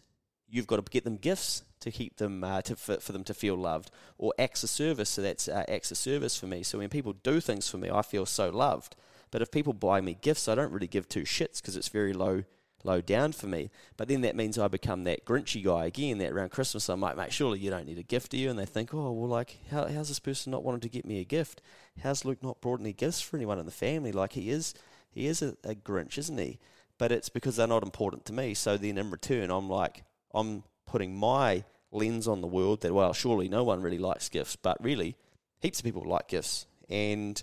you've 0.50 0.67
got 0.67 0.86
to 0.86 0.91
get 0.91 1.06
them 1.06 1.15
gifts 1.15 1.63
to 1.80 1.91
keep 1.91 2.17
them 2.17 2.44
uh, 2.44 2.62
to 2.63 2.76
for, 2.76 2.98
for, 2.98 3.13
them 3.13 3.24
to 3.24 3.34
feel 3.34 3.56
loved, 3.56 3.89
or 4.17 4.34
acts 4.38 4.63
of 4.63 4.70
service. 4.70 5.10
So 5.10 5.22
that's 5.22 5.48
uh, 5.48 5.63
acts 5.70 5.91
of 5.91 5.98
service 5.98 6.38
for 6.38 6.48
me. 6.48 6.62
So 6.63 6.78
when 6.78 6.89
people 6.89 7.13
do 7.13 7.39
things 7.39 7.70
for 7.70 7.78
me, 7.78 7.89
I 7.89 8.02
feel 8.02 8.26
so 8.26 8.50
loved. 8.50 8.98
But 9.32 9.41
if 9.41 9.50
people 9.50 9.72
buy 9.72 10.02
me 10.02 10.17
gifts, 10.20 10.50
I 10.50 10.56
don't 10.56 10.74
really 10.74 10.88
give 10.88 11.08
two 11.08 11.24
shits 11.24 11.62
because 11.62 11.78
it's 11.78 11.88
very 11.88 12.12
low 12.12 12.44
low 12.86 13.02
down 13.02 13.32
for 13.32 13.48
me. 13.48 13.70
But 13.98 14.08
then 14.08 14.22
that 14.22 14.36
means 14.36 14.58
I 14.58 14.67
become 14.67 15.04
that 15.04 15.26
Grinchy 15.26 15.63
guy 15.63 15.86
again. 15.86 16.17
That 16.17 16.32
around 16.32 16.52
Christmas 16.52 16.89
I'm 16.89 17.02
like, 17.02 17.17
mate, 17.17 17.34
surely 17.34 17.60
you 17.60 17.70
don't 17.70 17.86
need 17.86 17.98
a 17.98 18.04
gift, 18.04 18.32
do 18.32 18.38
you? 18.38 18.50
And 18.50 18.60
they 18.60 18.65
think, 18.65 18.94
oh, 18.94 19.12
well, 19.12 19.30
like, 19.30 19.60
how, 19.70 19.88
how's 19.88 20.08
this 20.08 20.20
person 20.20 20.52
not 20.52 20.63
wanting 20.63 20.82
to 20.82 20.89
get 20.89 21.06
me 21.06 21.20
a 21.20 21.26
gift? 21.26 21.62
How's 22.02 22.26
Luke 22.26 22.44
not 22.44 22.62
brought 22.62 22.80
any 22.80 22.94
gifts 22.94 23.22
for 23.22 23.38
anyone 23.38 23.60
in 23.60 23.65
the 23.65 23.72
family? 23.72 24.12
Like 24.12 24.34
he 24.34 24.50
is, 24.50 24.74
he 25.10 25.28
is 25.28 25.41
a, 25.41 25.56
a 25.63 25.76
Grinch, 25.76 26.17
isn't 26.17 26.38
he? 26.38 26.60
But 26.98 27.12
it's 27.12 27.30
because 27.30 27.56
they're 27.56 27.67
not 27.67 27.84
important 27.84 28.26
to 28.26 28.34
me. 28.34 28.54
So 28.54 28.78
then 28.78 28.98
in 28.98 29.12
return, 29.12 29.50
I'm 29.50 29.70
like, 29.70 30.04
I'm 30.34 30.63
putting 30.86 31.15
my 31.15 31.63
lens 31.91 32.28
on 32.28 32.41
the 32.41 32.48
world 32.48 32.82
that 32.82 32.94
well, 32.94 33.13
surely 33.13 33.50
no 33.50 33.63
one 33.63 33.82
really 33.82 33.98
likes 33.98 34.30
gifts, 34.30 34.56
but 34.56 34.82
really, 34.84 35.15
heaps 35.60 35.80
of 35.80 35.86
people 35.86 36.04
like 36.08 36.28
gifts, 36.28 36.65
and 36.89 37.41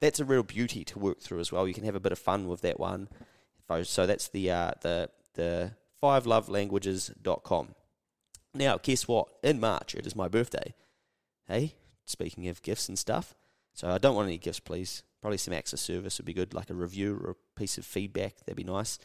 that's 0.00 0.20
a 0.20 0.24
real 0.24 0.42
beauty 0.42 0.84
to 0.84 0.98
work 0.98 1.20
through 1.20 1.40
as 1.40 1.52
well. 1.52 1.66
You 1.66 1.74
can 1.74 1.84
have 1.84 1.94
a 1.94 2.00
bit 2.00 2.12
of 2.12 2.18
fun 2.18 2.48
with 2.48 2.60
that 2.62 2.80
one 2.80 3.08
so 3.82 4.06
that's 4.06 4.28
the 4.28 4.50
uh, 4.50 4.72
the 4.82 5.10
the 5.34 5.72
fivelovelanguages.com. 6.02 7.74
Now, 8.54 8.78
guess 8.78 9.08
what? 9.08 9.28
In 9.42 9.58
March, 9.58 9.94
it 9.94 10.06
is 10.06 10.14
my 10.14 10.28
birthday. 10.28 10.74
Hey, 11.46 11.74
speaking 12.04 12.48
of 12.48 12.62
gifts 12.62 12.88
and 12.88 12.98
stuff, 12.98 13.34
so 13.72 13.90
I 13.90 13.98
don't 13.98 14.14
want 14.14 14.28
any 14.28 14.38
gifts, 14.38 14.60
please. 14.60 15.02
Probably 15.20 15.38
some 15.38 15.54
of 15.54 15.66
service 15.66 16.18
would 16.18 16.26
be 16.26 16.34
good, 16.34 16.52
like 16.52 16.70
a 16.70 16.74
review 16.74 17.18
or 17.22 17.30
a 17.30 17.58
piece 17.58 17.78
of 17.78 17.86
feedback. 17.86 18.36
That'd 18.40 18.56
be 18.56 18.64
nice. 18.64 18.98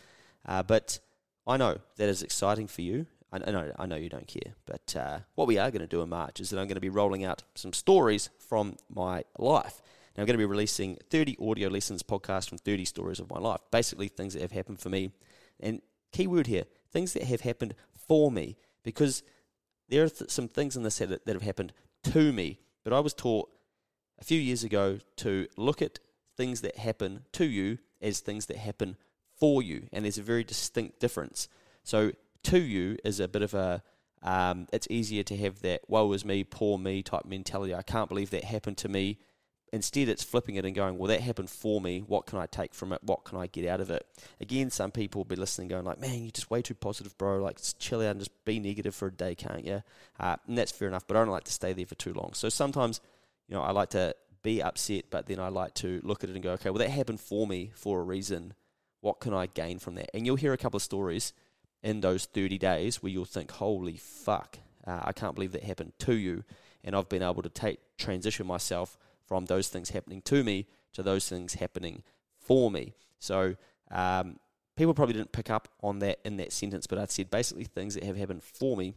Uh, 0.46 0.62
but 0.62 1.00
I 1.48 1.58
know 1.58 1.78
that 1.96 2.10
is 2.10 2.22
exciting 2.22 2.68
for 2.68 2.82
you. 2.82 3.08
I 3.32 3.40
know, 3.40 3.72
I 3.78 3.86
know 3.86 3.96
you 3.96 4.10
don't 4.10 4.28
care. 4.28 4.54
But 4.66 4.96
uh, 4.96 5.20
what 5.36 5.48
we 5.48 5.58
are 5.58 5.72
going 5.72 5.82
to 5.82 5.88
do 5.88 6.02
in 6.02 6.10
March 6.10 6.40
is 6.40 6.50
that 6.50 6.60
I'm 6.60 6.68
going 6.68 6.76
to 6.76 6.82
be 6.82 6.90
rolling 6.90 7.24
out 7.24 7.44
some 7.56 7.74
stories 7.74 8.30
from 8.38 8.76
my 8.90 9.24
life. 9.38 9.82
I'm 10.20 10.26
going 10.26 10.34
to 10.34 10.38
be 10.38 10.46
releasing 10.46 10.98
30 11.10 11.38
audio 11.40 11.70
lessons 11.70 12.04
podcast 12.04 12.50
from 12.50 12.58
30 12.58 12.84
stories 12.84 13.22
of 13.22 13.30
my 13.30 13.40
life. 13.40 13.62
Basically, 13.72 14.10
things 14.10 14.34
that 14.34 14.42
have 14.42 14.52
happened 14.52 14.82
for 14.82 14.90
me. 14.90 15.12
And 15.62 15.82
key 16.12 16.28
word 16.28 16.48
here 16.48 16.66
things 16.92 17.14
that 17.14 17.24
have 17.24 17.42
happened 17.42 17.74
for 18.08 18.30
me. 18.30 18.58
Because 18.84 19.24
there 19.88 20.04
are 20.04 20.10
th- 20.10 20.30
some 20.30 20.50
things 20.50 20.76
in 20.76 20.84
this 20.84 20.98
that, 20.98 21.26
that 21.26 21.34
have 21.34 21.42
happened 21.42 21.72
to 22.04 22.34
me. 22.34 22.60
But 22.84 22.92
I 22.92 23.00
was 23.00 23.14
taught 23.14 23.50
a 24.20 24.26
few 24.26 24.42
years 24.42 24.66
ago 24.66 25.00
to 25.18 25.48
look 25.56 25.82
at 25.82 26.00
things 26.36 26.62
that 26.62 26.78
happen 26.78 27.24
to 27.34 27.46
you 27.46 27.78
as 28.02 28.20
things 28.20 28.48
that 28.48 28.58
happen 28.58 28.98
for 29.38 29.64
you. 29.64 29.88
And 29.94 30.04
there's 30.04 30.18
a 30.18 30.24
very 30.24 30.44
distinct 30.44 31.00
difference. 31.00 31.48
So, 31.84 32.12
to 32.44 32.60
you 32.60 32.98
is 33.06 33.22
a 33.22 33.28
bit 33.30 33.42
of 33.42 33.54
a 33.54 33.84
um, 34.22 34.68
it's 34.74 34.88
easier 34.90 35.24
to 35.24 35.38
have 35.38 35.62
that 35.62 35.82
woe 35.88 36.12
is 36.12 36.26
me, 36.26 36.44
poor 36.44 36.78
me 36.78 37.04
type 37.04 37.24
mentality. 37.24 37.74
I 37.74 37.84
can't 37.84 38.10
believe 38.10 38.32
that 38.32 38.44
happened 38.44 38.78
to 38.80 38.90
me 38.90 39.18
instead 39.72 40.10
it's 40.10 40.24
flipping 40.24 40.56
it 40.56 40.66
and 40.66 40.76
going, 40.76 40.98
well, 40.98 41.08
that 41.10 41.22
happened 41.22 41.50
for 41.50 41.80
me. 41.80 42.00
What 42.00 42.26
can 42.26 42.40
I 42.40 42.46
take 42.46 42.74
from 42.74 42.94
it? 42.94 43.00
What 43.04 43.24
can 43.24 43.38
I 43.38 43.48
get 43.48 43.68
out 43.68 43.82
of 43.82 43.90
it? 43.90 44.06
Again, 44.42 44.70
some 44.70 44.92
people 44.92 45.20
will 45.20 45.26
be 45.26 45.36
listening, 45.36 45.68
going 45.68 45.86
like, 45.86 46.00
man, 46.00 46.24
you're 46.24 46.32
just 46.32 46.50
way 46.50 46.62
too 46.62 46.74
positive, 46.74 47.18
bro. 47.18 47.42
Like, 47.42 47.60
chill 47.78 48.02
out 48.02 48.12
and 48.12 48.20
just 48.20 48.32
be 48.46 48.60
negative 48.60 48.96
for 48.96 49.08
a 49.08 49.12
day, 49.12 49.36
can't 49.36 49.66
you? 49.66 49.84
Uh, 50.20 50.38
and 50.48 50.58
that's 50.58 50.72
fair 50.72 50.88
enough, 50.88 51.08
but 51.08 51.18
I 51.18 51.22
don't 51.22 51.30
like 51.30 51.44
to 51.46 51.52
stay 51.52 51.74
there 51.74 51.86
for 51.86 51.96
too 51.96 52.14
long. 52.14 52.32
So 52.34 52.50
sometimes, 52.50 53.02
you 53.48 53.56
know, 53.56 53.62
I 53.62 53.72
like 53.72 53.90
to 53.90 54.16
be 54.42 54.62
upset, 54.62 55.06
but 55.10 55.28
then 55.28 55.40
I 55.40 55.50
like 55.50 55.74
to 55.76 56.02
look 56.04 56.24
at 56.24 56.30
it 56.30 56.34
and 56.34 56.44
go, 56.44 56.52
okay, 56.52 56.70
well, 56.70 56.80
that 56.80 56.90
happened 56.90 57.20
for 57.20 57.48
me 57.48 57.72
for 57.76 58.00
a 58.00 58.04
reason. 58.04 58.54
What 59.02 59.20
can 59.20 59.34
I 59.34 59.48
gain 59.48 59.80
from 59.80 59.96
that? 59.96 60.10
And 60.14 60.26
you'll 60.26 60.36
hear 60.36 60.54
a 60.54 60.58
couple 60.58 60.78
of 60.78 60.84
stories 60.84 61.34
in 61.84 62.02
those 62.02 62.26
30 62.26 62.58
days 62.58 63.02
where 63.02 63.12
you'll 63.12 63.26
think, 63.26 63.52
holy 63.52 63.98
fuck, 63.98 64.60
uh, 64.86 65.02
I 65.04 65.14
can't 65.14 65.36
believe 65.36 65.54
that 65.54 65.64
happened 65.64 65.94
to 66.00 66.14
you. 66.14 66.44
And 66.84 66.96
I've 66.96 67.10
been 67.10 67.24
able 67.24 67.44
to 67.44 67.50
take 67.50 67.80
transition 67.98 68.48
myself 68.48 68.98
from 69.30 69.46
those 69.46 69.70
things 69.70 69.92
happening 69.92 70.22
to 70.24 70.44
me 70.44 70.66
to 70.92 71.04
those 71.04 71.30
things 71.30 71.54
happening 71.54 72.02
for 72.40 72.72
me. 72.72 72.96
So 73.20 73.56
um, 73.92 74.40
people 74.76 74.96
probably 74.96 75.14
didn't 75.14 75.32
pick 75.32 75.52
up 75.52 75.68
on 75.84 76.00
that 76.00 76.20
in 76.26 76.38
that 76.38 76.52
sentence, 76.52 76.88
but 76.88 76.98
I 76.98 77.06
said 77.06 77.30
basically 77.30 77.64
things 77.64 77.94
that 77.94 78.04
have 78.04 78.18
happened 78.18 78.44
for 78.44 78.76
me, 78.76 78.96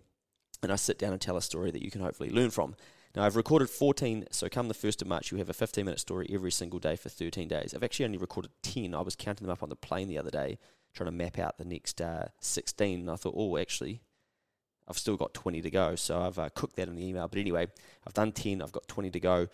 and 0.62 0.72
I 0.72 0.76
sit 0.76 0.98
down 0.98 1.12
and 1.12 1.20
tell 1.20 1.36
a 1.36 1.42
story 1.42 1.70
that 1.70 1.82
you 1.82 1.90
can 1.90 2.00
hopefully 2.00 2.30
learn 2.30 2.50
from. 2.50 2.74
Now, 3.14 3.24
I've 3.24 3.36
recorded 3.36 3.68
14, 3.68 4.28
so 4.30 4.48
come 4.48 4.68
the 4.68 4.74
1st 4.74 5.02
of 5.02 5.08
March, 5.08 5.30
you 5.30 5.36
have 5.36 5.50
a 5.50 5.54
15 5.54 5.84
minute 5.84 6.00
story 6.00 6.26
every 6.32 6.50
single 6.50 6.78
day 6.78 6.96
for 6.96 7.10
13 7.10 7.46
days. 7.46 7.74
I've 7.74 7.82
actually 7.84 8.06
only 8.06 8.16
recorded 8.16 8.52
10. 8.62 8.94
I 8.94 9.02
was 9.02 9.14
counting 9.14 9.46
them 9.46 9.52
up 9.52 9.62
on 9.62 9.68
the 9.68 9.76
plane 9.76 10.08
the 10.08 10.18
other 10.18 10.30
day, 10.30 10.58
trying 10.94 11.08
to 11.08 11.12
map 11.12 11.38
out 11.38 11.58
the 11.58 11.66
next 11.66 12.00
uh, 12.00 12.28
16, 12.40 13.00
and 13.00 13.10
I 13.10 13.16
thought, 13.16 13.34
oh, 13.36 13.58
actually, 13.58 14.00
I've 14.88 14.96
still 14.96 15.18
got 15.18 15.34
20 15.34 15.60
to 15.60 15.70
go. 15.70 15.94
So 15.94 16.22
I've 16.22 16.38
uh, 16.38 16.48
cooked 16.54 16.76
that 16.76 16.88
in 16.88 16.96
the 16.96 17.06
email. 17.06 17.28
But 17.28 17.38
anyway, 17.38 17.66
I've 18.06 18.14
done 18.14 18.32
10, 18.32 18.62
I've 18.62 18.72
got 18.72 18.88
20 18.88 19.10
to 19.10 19.20
go 19.20 19.48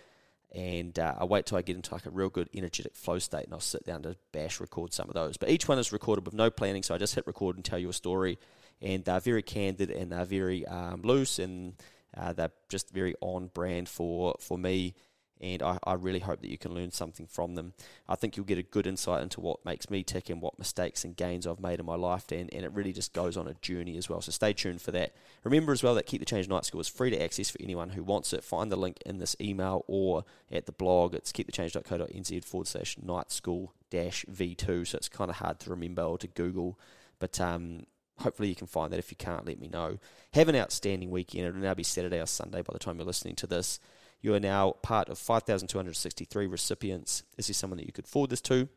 and 0.55 0.99
uh, 0.99 1.15
I 1.19 1.25
wait 1.25 1.47
till 1.47 1.59
I 1.59 1.63
get 1.63 1.77
into 1.77 1.93
like 1.93 2.07
a 2.07 2.11
real 2.11 2.31
good 2.31 2.49
energetic 2.55 2.95
flow 2.95 3.19
state, 3.19 3.45
and 3.45 3.53
I'll 3.53 3.61
sit 3.61 3.85
down 3.85 4.03
to 4.03 4.17
bash 4.33 4.61
record 4.61 4.93
some 4.93 5.09
of 5.09 5.15
those. 5.15 5.37
But 5.37 5.51
each 5.51 5.69
one 5.69 5.79
is 5.79 5.93
recorded 5.93 6.25
with 6.25 6.35
no 6.35 6.51
planning, 6.51 6.83
so 6.83 6.95
I 6.95 6.99
just 6.99 7.15
hit 7.15 7.27
record 7.27 7.57
and 7.57 7.65
tell 7.65 7.79
you 7.79 7.91
a 7.91 7.93
story, 7.95 8.39
and 8.81 9.05
they're 9.05 9.21
very 9.21 9.43
candid 9.43 9.91
and 9.91 10.13
they're 10.13 10.25
very 10.25 10.67
um, 10.67 11.03
loose, 11.03 11.39
and 11.39 11.75
uh, 12.17 12.33
they're 12.33 12.53
just 12.69 12.91
very 12.91 13.15
on 13.21 13.49
brand 13.49 13.89
for 13.89 14.37
for 14.41 14.59
me 14.59 14.95
and 15.40 15.62
I, 15.62 15.79
I 15.85 15.94
really 15.94 16.20
hope 16.20 16.40
that 16.40 16.51
you 16.51 16.59
can 16.59 16.74
learn 16.74 16.90
something 16.90 17.27
from 17.27 17.55
them. 17.55 17.74
I 18.09 18.14
think 18.14 18.37
you'll 18.37 18.46
get 18.46 18.59
a 18.59 18.62
good 18.62 18.87
insight 18.87 19.22
into 19.22 19.40
what 19.40 19.64
makes 19.64 19.90
me 19.90 20.03
tick 20.03 20.31
and 20.31 20.40
what 20.40 20.59
mistakes 20.59 21.05
and 21.05 21.16
gains 21.16 21.46
I've 21.46 21.61
made 21.61 21.81
in 21.81 21.87
my 21.87 21.94
life, 21.96 22.31
and, 22.33 22.53
and 22.53 22.64
it 22.64 22.72
really 22.72 22.92
just 22.92 23.12
goes 23.12 23.37
on 23.37 23.48
a 23.48 23.55
journey 23.55 23.96
as 23.96 24.09
well. 24.09 24.20
So 24.20 24.33
stay 24.33 24.53
tuned 24.53 24.83
for 24.83 24.90
that. 24.92 25.14
Remember 25.44 25.72
as 25.72 25.83
well 25.83 25.94
that 25.94 26.07
Keep 26.07 26.20
the 26.20 26.27
Change 26.27 26.48
Night 26.48 26.64
School 26.64 26.81
is 26.81 26.88
free 26.88 27.11
to 27.11 27.22
access 27.22 27.51
for 27.51 27.59
anyone 27.61 27.90
who 27.90 28.03
wants 28.03 28.33
it. 28.33 28.44
Find 28.44 28.70
the 28.70 28.77
link 28.77 28.98
in 29.05 29.18
this 29.18 29.37
email 29.40 29.85
or 29.87 30.24
at 30.51 30.66
the 30.66 30.72
blog. 30.72 31.14
It's 31.14 31.33
keepthechange.co.nz 31.33 32.44
forward 32.44 32.66
slash 32.66 32.96
night 32.98 33.31
school 33.31 33.74
dash 33.90 34.24
V2. 34.31 34.87
So 34.87 34.96
it's 34.96 35.09
kind 35.09 35.31
of 35.31 35.37
hard 35.37 35.61
to 35.61 35.70
remember 35.70 36.03
or 36.03 36.18
to 36.18 36.27
Google, 36.27 36.79
but 37.18 37.40
um, 37.40 37.87
hopefully 38.18 38.48
you 38.48 38.55
can 38.55 38.66
find 38.66 38.92
that. 38.92 38.98
If 38.98 39.11
you 39.11 39.16
can't, 39.16 39.46
let 39.46 39.61
me 39.61 39.68
know. 39.68 39.98
Have 40.35 40.48
an 40.48 40.57
outstanding 40.57 41.11
weekend. 41.11 41.46
It'll 41.46 41.61
now 41.61 41.74
be 41.74 41.83
Saturday 41.83 42.20
or 42.20 42.27
Sunday 42.27 42.62
by 42.62 42.72
the 42.72 42.79
time 42.79 42.96
you're 42.96 43.07
listening 43.07 43.37
to 43.37 43.46
this. 43.46 43.81
You 44.21 44.35
are 44.35 44.41
now 44.41 44.73
part 44.83 45.09
of 45.09 45.19
5,263 45.19 46.47
recipients. 46.47 47.23
Is 47.37 47.47
there 47.47 47.55
someone 47.55 47.79
that 47.79 47.87
you 47.87 47.93
could 47.93 48.09
forward 48.09 48.31
this 48.31 48.41
to? 48.43 48.69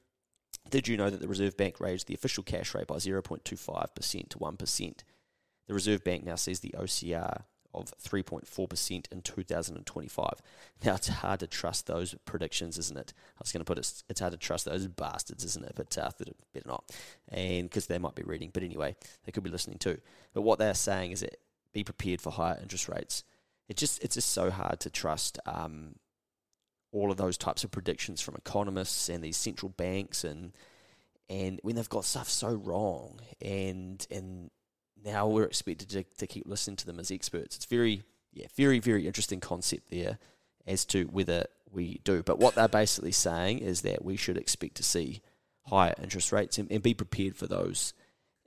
Did 0.70 0.88
you 0.88 0.98
know 0.98 1.10
that 1.10 1.20
the 1.20 1.28
Reserve 1.28 1.58
Bank 1.58 1.80
raised 1.80 2.08
the 2.08 2.14
official 2.14 2.44
cash 2.44 2.76
rate 2.76 2.88
by 2.88 2.96
0.25% 2.96 4.30
to 4.30 4.38
1%? 4.38 5.04
The 5.68 5.74
Reserve 5.74 6.04
Bank 6.04 6.24
now 6.24 6.36
sees 6.36 6.60
the 6.60 6.76
OCR 6.78 7.44
of 7.74 7.92
3.4% 8.04 9.12
in 9.12 9.22
2025. 9.22 10.30
Now, 10.84 10.96
it's 10.96 11.08
hard 11.08 11.40
to 11.40 11.48
trust 11.48 11.88
those 11.88 12.16
predictions, 12.26 12.78
isn't 12.78 12.98
it? 12.98 13.14
I 13.38 13.40
was 13.40 13.52
going 13.52 13.62
to 13.62 13.66
put 13.66 13.78
it, 13.78 14.04
it's 14.10 14.20
hard 14.20 14.34
to 14.34 14.38
trust 14.38 14.66
those 14.66 14.88
bastards, 14.88 15.44
isn't 15.46 15.66
it? 15.66 15.74
But 15.76 15.98
uh, 15.98 16.12
better 16.54 16.68
not. 16.68 16.84
And 17.30 17.64
because 17.64 17.88
they 17.88 17.98
might 17.98 18.16
be 18.16 18.24
reading, 18.24 18.52
but 18.54 18.64
anyway, 18.64 18.96
they 19.26 19.32
could 19.32 19.44
be 19.44 19.50
listening 19.50 19.78
too. 19.78 20.00
But 20.34 20.42
what 20.42 20.60
they're 20.60 20.74
saying 20.74 21.12
is 21.12 21.22
that 21.22 21.38
be 21.74 21.84
prepared 21.84 22.22
for 22.22 22.32
higher 22.32 22.60
interest 22.62 22.90
rates 22.90 23.24
it 23.72 23.78
just 23.78 24.04
it's 24.04 24.16
just 24.16 24.32
so 24.32 24.52
hard 24.52 24.82
to 24.82 24.90
trust 24.90 25.40
um, 25.46 25.96
all 26.92 27.10
of 27.10 27.16
those 27.16 27.38
types 27.38 27.64
of 27.64 27.72
predictions 27.72 28.20
from 28.20 28.36
economists 28.36 29.08
and 29.08 29.24
these 29.24 29.38
central 29.38 29.70
banks 29.70 30.26
and 30.26 30.52
and 31.30 31.62
when 31.64 31.78
they've 31.78 31.88
got 31.88 32.04
stuff 32.04 32.28
so 32.28 32.54
wrong, 32.54 33.22
and 33.42 34.06
and 34.12 34.52
now 35.02 35.26
we're 35.26 35.46
expected 35.46 35.88
to, 35.88 36.04
to 36.18 36.28
keep 36.28 36.46
listening 36.46 36.76
to 36.76 36.86
them 36.86 37.00
as 37.00 37.12
experts. 37.12 37.56
It's 37.56 37.66
very 37.66 38.04
yeah, 38.34 38.48
very 38.58 38.80
very 38.80 39.08
interesting 39.08 39.40
concept 39.40 39.90
there 39.90 40.20
as 40.68 40.84
to 40.88 41.06
whether 41.06 41.46
we 41.72 42.02
do. 42.04 42.24
But 42.24 42.40
what 42.40 42.56
they're 42.56 42.68
basically 42.68 43.14
saying 43.14 43.60
is 43.60 43.84
that 43.84 44.04
we 44.04 44.18
should 44.18 44.38
expect 44.38 44.76
to 44.76 44.84
see 44.84 45.22
higher 45.68 45.96
interest 46.04 46.34
rates 46.34 46.58
and, 46.58 46.70
and 46.70 46.84
be 46.84 46.94
prepared 46.94 47.38
for 47.38 47.48
those 47.48 47.94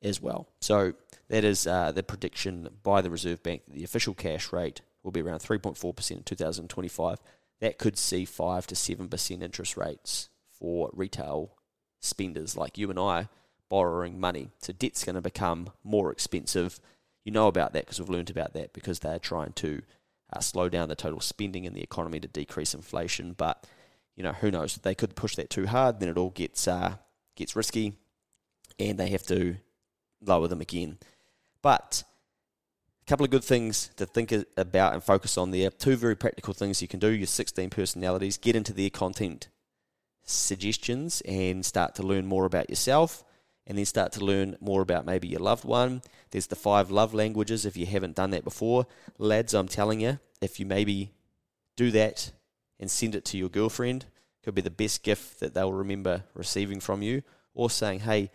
as 0.02 0.20
well. 0.20 0.48
So 0.60 0.92
that 1.30 1.44
is 1.44 1.66
uh, 1.66 1.92
the 1.92 2.02
prediction 2.02 2.68
by 2.82 3.00
the 3.00 3.08
Reserve 3.08 3.42
Bank 3.42 3.62
that 3.64 3.74
the 3.74 3.84
official 3.84 4.12
cash 4.12 4.52
rate 4.52 4.82
will 5.04 5.12
be 5.12 5.20
around 5.20 5.38
3.4% 5.38 6.10
in 6.10 6.22
2025. 6.22 7.18
That 7.60 7.78
could 7.78 7.96
see 7.96 8.24
5 8.24 8.66
to 8.66 8.74
7% 8.74 9.42
interest 9.42 9.76
rates 9.76 10.30
for 10.50 10.90
retail 10.92 11.54
spenders 12.00 12.56
like 12.56 12.76
you 12.76 12.90
and 12.90 12.98
I 12.98 13.28
borrowing 13.70 14.18
money. 14.18 14.50
So 14.58 14.72
debt's 14.72 15.04
going 15.04 15.14
to 15.14 15.20
become 15.20 15.68
more 15.82 16.10
expensive. 16.10 16.80
You 17.24 17.32
know 17.32 17.48
about 17.48 17.72
that 17.72 17.84
because 17.84 18.00
we've 18.00 18.10
learned 18.10 18.30
about 18.30 18.52
that 18.54 18.72
because 18.72 18.98
they're 18.98 19.18
trying 19.18 19.52
to 19.54 19.82
uh, 20.32 20.40
slow 20.40 20.68
down 20.68 20.88
the 20.88 20.94
total 20.94 21.20
spending 21.20 21.64
in 21.64 21.74
the 21.74 21.82
economy 21.82 22.20
to 22.20 22.28
decrease 22.28 22.74
inflation. 22.74 23.32
But 23.32 23.66
you 24.16 24.22
know 24.22 24.32
who 24.32 24.50
knows? 24.50 24.76
They 24.76 24.94
could 24.94 25.16
push 25.16 25.36
that 25.36 25.50
too 25.50 25.66
hard, 25.66 26.00
then 26.00 26.08
it 26.08 26.18
all 26.18 26.30
gets 26.30 26.68
uh, 26.68 26.96
gets 27.36 27.56
risky, 27.56 27.94
and 28.78 28.98
they 28.98 29.08
have 29.08 29.24
to 29.24 29.56
lower 30.20 30.48
them 30.48 30.60
again. 30.60 30.98
But 31.62 32.04
a 33.04 33.10
couple 33.10 33.24
of 33.24 33.30
good 33.30 33.44
things 33.44 33.90
to 33.96 34.06
think 34.06 34.32
about 34.56 34.94
and 34.94 35.02
focus 35.02 35.36
on 35.36 35.50
there. 35.50 35.68
Two 35.68 35.94
very 35.94 36.16
practical 36.16 36.54
things 36.54 36.80
you 36.80 36.88
can 36.88 37.00
do. 37.00 37.10
Your 37.10 37.26
16 37.26 37.68
personalities, 37.68 38.38
get 38.38 38.56
into 38.56 38.72
their 38.72 38.88
content 38.88 39.48
suggestions 40.22 41.20
and 41.26 41.66
start 41.66 41.94
to 41.96 42.02
learn 42.02 42.24
more 42.24 42.46
about 42.46 42.70
yourself 42.70 43.22
and 43.66 43.76
then 43.76 43.84
start 43.84 44.12
to 44.12 44.24
learn 44.24 44.56
more 44.58 44.80
about 44.80 45.04
maybe 45.04 45.28
your 45.28 45.40
loved 45.40 45.64
one. 45.64 46.00
There's 46.30 46.46
the 46.46 46.56
five 46.56 46.90
love 46.90 47.12
languages 47.12 47.66
if 47.66 47.76
you 47.76 47.84
haven't 47.84 48.16
done 48.16 48.30
that 48.30 48.42
before. 48.42 48.86
Lads, 49.18 49.52
I'm 49.52 49.68
telling 49.68 50.00
you, 50.00 50.18
if 50.40 50.58
you 50.58 50.64
maybe 50.64 51.12
do 51.76 51.90
that 51.90 52.32
and 52.80 52.90
send 52.90 53.14
it 53.14 53.26
to 53.26 53.38
your 53.38 53.50
girlfriend, 53.50 54.06
could 54.42 54.54
be 54.54 54.62
the 54.62 54.70
best 54.70 55.02
gift 55.02 55.40
that 55.40 55.52
they'll 55.52 55.72
remember 55.72 56.24
receiving 56.34 56.80
from 56.80 57.02
you. 57.02 57.22
Or 57.54 57.70
saying, 57.70 58.00
hey, 58.00 58.30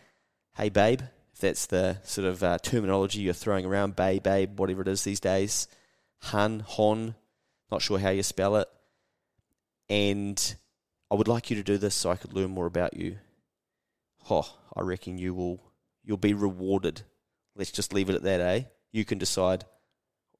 hey, 0.55 0.69
babe, 0.69 1.01
that's 1.39 1.65
the 1.65 1.97
sort 2.03 2.27
of 2.27 2.43
uh, 2.43 2.57
terminology 2.59 3.21
you're 3.21 3.33
throwing 3.33 3.65
around, 3.65 3.95
babe, 3.95 4.23
babe, 4.23 4.59
whatever 4.59 4.81
it 4.81 4.87
is 4.87 5.03
these 5.03 5.19
days. 5.19 5.67
Hun, 6.19 6.63
hon, 6.65 7.15
not 7.71 7.81
sure 7.81 7.99
how 7.99 8.09
you 8.09 8.23
spell 8.23 8.57
it. 8.57 8.67
And 9.89 10.55
I 11.09 11.15
would 11.15 11.27
like 11.27 11.49
you 11.49 11.55
to 11.55 11.63
do 11.63 11.77
this 11.77 11.95
so 11.95 12.11
I 12.11 12.15
could 12.15 12.33
learn 12.33 12.51
more 12.51 12.65
about 12.65 12.95
you. 12.95 13.17
Oh, 14.29 14.55
I 14.75 14.81
reckon 14.81 15.17
you 15.17 15.33
will 15.33 15.59
you'll 16.03 16.17
be 16.17 16.33
rewarded. 16.33 17.01
Let's 17.55 17.71
just 17.71 17.93
leave 17.93 18.09
it 18.09 18.15
at 18.15 18.23
that, 18.23 18.41
eh? 18.41 18.63
You 18.91 19.05
can 19.05 19.17
decide 19.17 19.65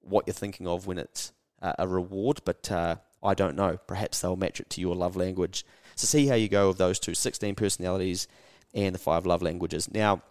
what 0.02 0.26
you're 0.28 0.34
thinking 0.34 0.68
of 0.68 0.88
when 0.88 0.98
it's 0.98 1.32
uh, 1.62 1.74
a 1.80 1.88
reward, 1.88 2.42
but 2.46 2.72
uh, 2.72 2.98
I 3.24 3.34
don't 3.34 3.56
know. 3.56 3.78
Perhaps 3.88 4.22
they'll 4.22 4.36
match 4.36 4.60
it 4.60 4.70
to 4.72 4.82
your 4.82 4.96
love 4.96 5.16
language. 5.16 5.66
So 5.96 6.06
see 6.06 6.28
how 6.28 6.36
you 6.36 6.48
go 6.48 6.70
with 6.70 6.78
those 6.78 7.00
two 7.00 7.14
16 7.14 7.56
personalities 7.56 8.28
and 8.74 8.96
the 8.96 9.00
five 9.00 9.26
love 9.26 9.42
languages. 9.42 9.92
Now, 9.92 10.22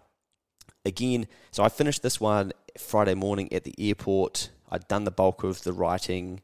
again, 0.89 1.29
so 1.53 1.63
I 1.63 1.69
finished 1.69 2.03
this 2.03 2.21
one 2.21 2.53
Friday 2.77 3.15
morning 3.15 3.53
at 3.53 3.65
the 3.65 3.75
airport. 3.79 4.51
I'd 4.71 4.89
done 4.89 5.05
the 5.05 5.11
bulk 5.11 5.45
of 5.45 5.63
the 5.63 5.73
writing 5.73 6.41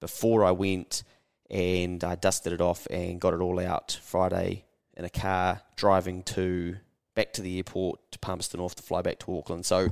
before 0.00 0.44
I 0.44 0.50
went 0.50 1.04
and 1.48 2.02
I 2.02 2.16
dusted 2.16 2.52
it 2.52 2.60
off 2.60 2.86
and 2.90 3.20
got 3.20 3.34
it 3.34 3.40
all 3.40 3.60
out 3.60 3.98
Friday 4.02 4.64
in 4.96 5.04
a 5.04 5.10
car 5.10 5.60
driving 5.76 6.22
to 6.24 6.76
back 7.14 7.32
to 7.34 7.42
the 7.42 7.58
airport 7.58 8.00
to 8.12 8.18
Palmerston 8.18 8.58
North 8.58 8.74
to 8.76 8.82
fly 8.82 9.02
back 9.02 9.18
to 9.20 9.38
Auckland. 9.38 9.66
So 9.66 9.90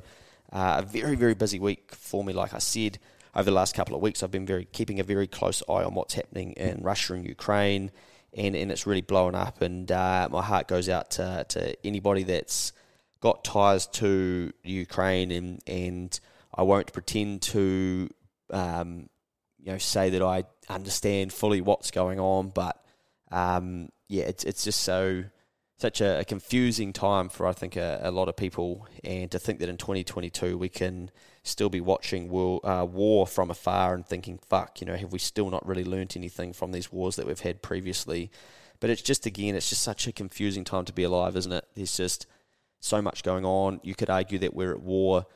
uh, 0.53 0.77
a 0.79 0.83
very 0.83 1.17
very 1.17 1.35
busy 1.35 1.59
week 1.59 1.95
for 1.95 2.25
me. 2.25 2.33
Like 2.33 2.55
I 2.55 2.59
said, 2.59 2.99
over 3.35 3.45
the 3.45 3.53
last 3.53 3.75
couple 3.75 3.95
of 3.95 4.03
weeks, 4.03 4.23
I've 4.23 4.31
been 4.31 4.47
very 4.47 4.65
keeping 4.65 4.99
a 4.99 5.05
very 5.05 5.27
close 5.27 5.63
eye 5.69 5.85
on 5.85 5.95
what's 5.95 6.15
happening 6.15 6.53
in 6.53 6.83
Russia 6.83 7.15
and 7.15 7.25
Ukraine, 7.27 7.91
and, 8.35 8.57
and 8.57 8.73
it's 8.73 8.87
really 8.87 9.03
blowing 9.03 9.35
up. 9.35 9.63
And 9.63 9.91
uh, 9.93 10.29
my 10.31 10.43
heart 10.43 10.67
goes 10.67 10.89
out 10.89 11.11
to, 11.13 11.47
to 11.51 11.87
anybody 11.87 12.25
that's 12.25 12.73
got 13.21 13.45
ties 13.45 13.87
to 13.87 14.53
Ukraine, 14.63 15.31
and 15.31 15.61
and 15.67 16.19
I 16.55 16.63
won't 16.63 16.93
pretend 16.93 17.43
to 17.43 18.09
um, 18.51 19.09
you 19.59 19.73
know 19.73 19.79
say 19.79 20.11
that 20.11 20.23
I 20.23 20.45
understand 20.69 21.33
fully 21.33 21.61
what's 21.61 21.91
going 21.91 22.19
on, 22.19 22.51
but 22.51 22.83
um, 23.31 23.91
yeah, 24.09 24.25
it's 24.25 24.45
it's 24.45 24.65
just 24.65 24.81
so 24.81 25.25
such 25.79 26.03
a, 26.03 26.21
a, 26.21 26.25
confusing 26.25 26.93
time 26.93 27.31
for 27.31 27.47
I 27.47 27.53
think 27.53 27.75
a, 27.75 28.01
a, 28.03 28.11
lot 28.11 28.29
of 28.29 28.37
people, 28.37 28.87
and 29.03 29.31
to 29.31 29.39
think 29.39 29.61
that 29.61 29.71
in 29.71 29.79
2022 29.79 30.59
we 30.59 30.69
can 30.69 31.11
still 31.43 31.71
be 31.71 31.81
watching 31.81 32.29
war, 32.29 32.61
uh, 32.67 32.85
war 32.85 33.27
from 33.27 33.51
afar 33.51 33.95
and 33.95 34.05
thinking, 34.05 34.39
"Fuck," 34.49 34.81
you 34.81 34.87
know, 34.87 34.97
have 34.97 35.13
we 35.13 35.19
still 35.19 35.51
not 35.51 35.67
really 35.67 35.85
learnt 35.85 36.17
anything 36.17 36.53
from 36.53 36.73
these 36.73 36.93
wars 36.93 37.17
that 37.17 37.27
we've 37.27 37.41
had 37.41 37.63
previously? 37.63 38.31
But 38.79 38.91
it's 38.91 39.03
just 39.03 39.27
again, 39.27 39.55
it's 39.55 39.69
just 39.69 39.83
such 39.83 40.07
a 40.07 40.13
confusing 40.13 40.65
time 40.65 40.85
to 40.87 40.93
be 40.93 41.03
alive, 41.03 41.37
isn't 41.37 41.53
it? 41.53 41.65
There's 41.75 41.97
just 41.97 42.27
so 42.81 43.01
much 43.01 43.23
going 43.23 43.45
on. 43.45 43.81
You 43.83 43.95
could 43.95 44.11
argue 44.11 44.39
that 44.41 44.55
we're 44.55 44.73
at 44.73 44.81
war 44.81 45.27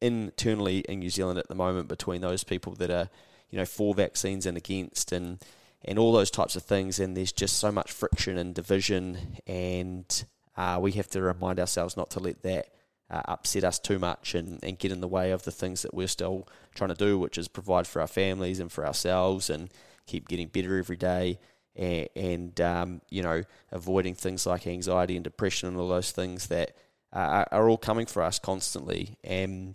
internally 0.00 0.80
in 0.80 1.00
New 1.00 1.10
Zealand 1.10 1.38
at 1.38 1.48
the 1.48 1.54
moment 1.54 1.88
between 1.88 2.20
those 2.20 2.44
people 2.44 2.74
that 2.76 2.90
are, 2.90 3.08
you 3.50 3.58
know, 3.58 3.66
for 3.66 3.94
vaccines 3.94 4.46
and 4.46 4.56
against, 4.56 5.12
and 5.12 5.42
and 5.84 5.98
all 5.98 6.12
those 6.12 6.30
types 6.30 6.56
of 6.56 6.62
things. 6.62 6.98
And 6.98 7.16
there's 7.16 7.32
just 7.32 7.58
so 7.58 7.70
much 7.70 7.92
friction 7.92 8.38
and 8.38 8.54
division, 8.54 9.38
and 9.46 10.24
uh, 10.56 10.78
we 10.80 10.92
have 10.92 11.08
to 11.08 11.22
remind 11.22 11.58
ourselves 11.60 11.96
not 11.96 12.10
to 12.10 12.20
let 12.20 12.42
that 12.42 12.68
uh, 13.10 13.22
upset 13.26 13.64
us 13.64 13.78
too 13.78 13.98
much 13.98 14.34
and, 14.34 14.58
and 14.62 14.78
get 14.78 14.90
in 14.90 15.00
the 15.00 15.08
way 15.08 15.30
of 15.30 15.42
the 15.42 15.50
things 15.50 15.82
that 15.82 15.92
we're 15.92 16.08
still 16.08 16.48
trying 16.74 16.88
to 16.88 16.94
do, 16.94 17.18
which 17.18 17.36
is 17.36 17.46
provide 17.46 17.86
for 17.86 18.00
our 18.00 18.06
families 18.06 18.58
and 18.58 18.72
for 18.72 18.86
ourselves 18.86 19.50
and 19.50 19.70
keep 20.06 20.28
getting 20.28 20.48
better 20.48 20.78
every 20.78 20.96
day. 20.96 21.38
And, 21.76 22.08
and 22.16 22.60
um, 22.60 23.00
you 23.10 23.22
know, 23.22 23.44
avoiding 23.70 24.14
things 24.14 24.46
like 24.46 24.66
anxiety 24.66 25.14
and 25.14 25.24
depression 25.24 25.68
and 25.68 25.78
all 25.78 25.88
those 25.88 26.10
things 26.10 26.46
that 26.48 26.74
uh, 27.12 27.44
are 27.50 27.68
all 27.68 27.78
coming 27.78 28.06
for 28.06 28.22
us 28.22 28.38
constantly. 28.38 29.18
And 29.22 29.74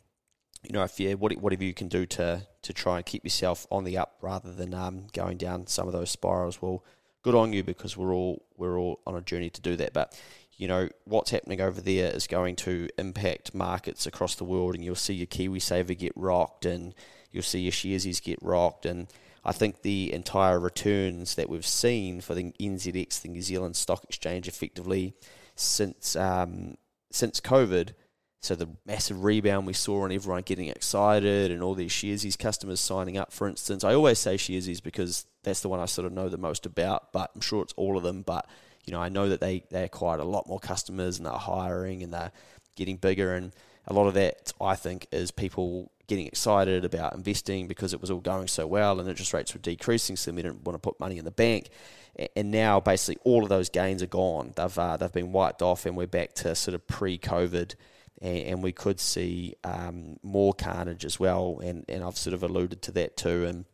you 0.63 0.73
know, 0.73 0.83
if 0.83 0.99
you 0.99 1.15
what, 1.17 1.33
whatever 1.37 1.63
you 1.63 1.73
can 1.73 1.87
do 1.87 2.05
to 2.05 2.47
to 2.63 2.73
try 2.73 2.97
and 2.97 3.05
keep 3.05 3.23
yourself 3.23 3.65
on 3.71 3.83
the 3.83 3.97
up 3.97 4.17
rather 4.21 4.51
than 4.51 4.73
um, 4.73 5.07
going 5.13 5.37
down 5.37 5.67
some 5.67 5.87
of 5.87 5.93
those 5.93 6.11
spirals, 6.11 6.61
well, 6.61 6.83
good 7.21 7.35
on 7.35 7.53
you 7.53 7.63
because 7.63 7.95
we're 7.95 8.13
all 8.13 8.45
we're 8.57 8.77
all 8.77 8.99
on 9.05 9.15
a 9.15 9.21
journey 9.21 9.49
to 9.49 9.61
do 9.61 9.75
that. 9.77 9.93
But 9.93 10.19
you 10.57 10.67
know 10.67 10.89
what's 11.05 11.31
happening 11.31 11.61
over 11.61 11.79
there 11.79 12.11
is 12.11 12.27
going 12.27 12.55
to 12.57 12.89
impact 12.97 13.53
markets 13.53 14.05
across 14.05 14.35
the 14.35 14.43
world, 14.43 14.75
and 14.75 14.83
you'll 14.83 14.95
see 14.95 15.13
your 15.13 15.27
KiwiSaver 15.27 15.97
get 15.97 16.13
rocked, 16.15 16.65
and 16.65 16.95
you'll 17.31 17.43
see 17.43 17.59
your 17.59 17.71
sharesies 17.71 18.21
get 18.21 18.39
rocked, 18.41 18.85
and 18.85 19.07
I 19.45 19.53
think 19.53 19.81
the 19.81 20.11
entire 20.11 20.59
returns 20.59 21.35
that 21.35 21.49
we've 21.49 21.65
seen 21.65 22.19
for 22.19 22.35
the 22.35 22.51
NZX, 22.59 23.21
the 23.21 23.29
New 23.29 23.41
Zealand 23.41 23.77
Stock 23.77 24.03
Exchange, 24.03 24.47
effectively 24.47 25.13
since 25.55 26.15
um, 26.17 26.75
since 27.11 27.39
COVID 27.39 27.93
so 28.41 28.55
the 28.55 28.69
massive 28.85 29.23
rebound 29.23 29.65
we 29.65 29.73
saw 29.73 30.03
and 30.03 30.13
everyone 30.13 30.41
getting 30.43 30.67
excited 30.67 31.51
and 31.51 31.63
all 31.63 31.73
these 31.73 31.91
Sharesies 31.91 32.37
customers 32.37 32.79
signing 32.79 33.17
up, 33.17 33.33
for 33.33 33.47
instance. 33.47 33.83
I 33.83 33.93
always 33.93 34.19
say 34.19 34.35
Sharesies 34.35 34.81
because 34.81 35.25
that's 35.43 35.61
the 35.61 35.69
one 35.69 35.79
I 35.79 35.85
sort 35.85 36.05
of 36.05 36.13
know 36.13 36.29
the 36.29 36.37
most 36.37 36.65
about, 36.65 37.11
but 37.11 37.31
I'm 37.33 37.41
sure 37.41 37.63
it's 37.63 37.73
all 37.73 37.97
of 37.97 38.03
them. 38.03 38.21
But, 38.21 38.47
you 38.85 38.93
know, 38.93 39.01
I 39.01 39.09
know 39.09 39.27
that 39.29 39.41
they, 39.41 39.63
they 39.71 39.83
acquired 39.83 40.19
a 40.19 40.25
lot 40.25 40.47
more 40.47 40.59
customers 40.59 41.17
and 41.17 41.25
they're 41.25 41.33
hiring 41.33 42.03
and 42.03 42.13
they're 42.13 42.31
getting 42.75 42.97
bigger. 42.97 43.33
And 43.33 43.53
a 43.87 43.93
lot 43.93 44.07
of 44.07 44.13
that, 44.13 44.53
I 44.61 44.75
think, 44.75 45.07
is 45.11 45.31
people 45.31 45.91
getting 46.05 46.27
excited 46.27 46.85
about 46.85 47.15
investing 47.15 47.67
because 47.67 47.91
it 47.91 47.99
was 47.99 48.11
all 48.11 48.19
going 48.21 48.47
so 48.47 48.67
well 48.67 48.99
and 48.99 49.09
interest 49.09 49.33
rates 49.33 49.53
were 49.53 49.59
decreasing, 49.59 50.15
so 50.15 50.31
they 50.31 50.43
didn't 50.43 50.63
want 50.63 50.75
to 50.75 50.79
put 50.79 50.99
money 50.99 51.17
in 51.17 51.25
the 51.25 51.31
bank. 51.31 51.69
And 52.35 52.49
now, 52.51 52.79
basically, 52.79 53.21
all 53.23 53.43
of 53.43 53.49
those 53.49 53.69
gains 53.69 54.01
are 54.01 54.07
gone. 54.07 54.53
They've, 54.55 54.79
uh, 54.79 54.97
they've 54.97 55.11
been 55.11 55.31
wiped 55.31 55.61
off 55.61 55.85
and 55.85 55.95
we're 55.95 56.07
back 56.07 56.33
to 56.35 56.55
sort 56.55 56.73
of 56.73 56.87
pre 56.87 57.17
COVID 57.19 57.75
and, 58.21 58.37
and 58.37 58.63
we 58.63 58.71
could 58.71 58.99
see 58.99 59.55
um, 59.63 60.17
more 60.23 60.53
carnage 60.53 61.05
as 61.05 61.19
well. 61.19 61.59
And, 61.63 61.85
and 61.87 62.03
I've 62.03 62.17
sort 62.17 62.33
of 62.33 62.43
alluded 62.43 62.81
to 62.83 62.91
that 62.93 63.17
too. 63.17 63.45
And 63.45 63.65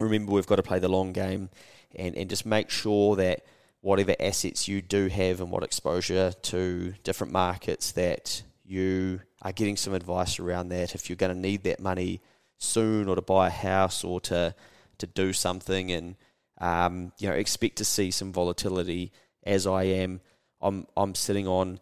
remember, 0.00 0.32
we've 0.32 0.46
got 0.46 0.56
to 0.56 0.62
play 0.62 0.78
the 0.78 0.88
long 0.88 1.12
game 1.12 1.50
and, 1.94 2.16
and 2.16 2.30
just 2.30 2.46
make 2.46 2.70
sure 2.70 3.16
that 3.16 3.44
whatever 3.80 4.14
assets 4.18 4.66
you 4.66 4.80
do 4.80 5.08
have 5.08 5.40
and 5.40 5.50
what 5.50 5.62
exposure 5.62 6.32
to 6.32 6.94
different 7.02 7.32
markets 7.32 7.92
that 7.92 8.42
you 8.64 9.20
are 9.42 9.52
getting 9.52 9.76
some 9.76 9.92
advice 9.92 10.40
around 10.40 10.70
that. 10.70 10.94
If 10.94 11.10
you're 11.10 11.16
going 11.16 11.34
to 11.34 11.38
need 11.38 11.64
that 11.64 11.80
money 11.80 12.22
soon 12.56 13.08
or 13.08 13.16
to 13.16 13.22
buy 13.22 13.48
a 13.48 13.50
house 13.50 14.02
or 14.02 14.20
to 14.22 14.54
to 14.96 15.06
do 15.08 15.32
something 15.32 15.90
and 15.90 16.14
um, 16.58 17.12
you 17.18 17.28
know 17.28 17.34
expect 17.34 17.76
to 17.76 17.84
see 17.84 18.10
some 18.10 18.32
volatility 18.32 19.12
as 19.44 19.66
I 19.66 19.84
am. 19.84 20.20
I'm 20.60 20.86
I'm 20.96 21.14
sitting 21.14 21.46
on 21.46 21.80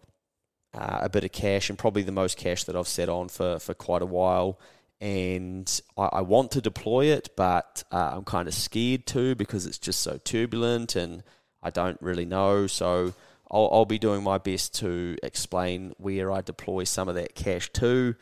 uh, 0.75 1.01
a 1.03 1.09
bit 1.09 1.25
of 1.25 1.33
cash 1.33 1.69
and 1.69 1.79
probably 1.79 2.03
the 2.03 2.13
most 2.13 2.37
cash 2.37 2.65
that 2.65 2.77
I've 2.77 2.89
set 2.89 3.09
on 3.09 3.29
for, 3.29 3.59
for 3.59 3.75
quite 3.75 4.03
a 4.03 4.07
while. 4.07 4.59
And 5.01 5.81
I, 5.97 6.05
I 6.05 6.21
want 6.23 6.53
to 6.53 6.61
deploy 6.61 7.07
it, 7.07 7.31
but 7.37 7.83
uh, 7.93 8.13
I'm 8.15 8.25
kind 8.25 8.49
of 8.49 8.55
scared 8.55 9.07
to 9.09 9.35
because 9.35 9.67
it's 9.67 9.79
just 9.79 10.01
so 10.01 10.19
turbulent 10.25 10.97
and 10.97 11.23
I 11.63 11.71
don't 11.71 12.01
really 12.01 12.25
know. 12.25 12.67
So 12.67 13.13
I'll, 13.51 13.69
I'll 13.73 13.85
be 13.85 13.99
doing 13.99 14.23
my 14.23 14.39
best 14.39 14.75
to 14.77 15.17
explain 15.23 15.93
where 15.99 16.33
I 16.33 16.41
deploy 16.41 16.85
some 16.85 17.09
of 17.09 17.17
that 17.17 17.35
cash 17.35 17.71
to 17.75 18.15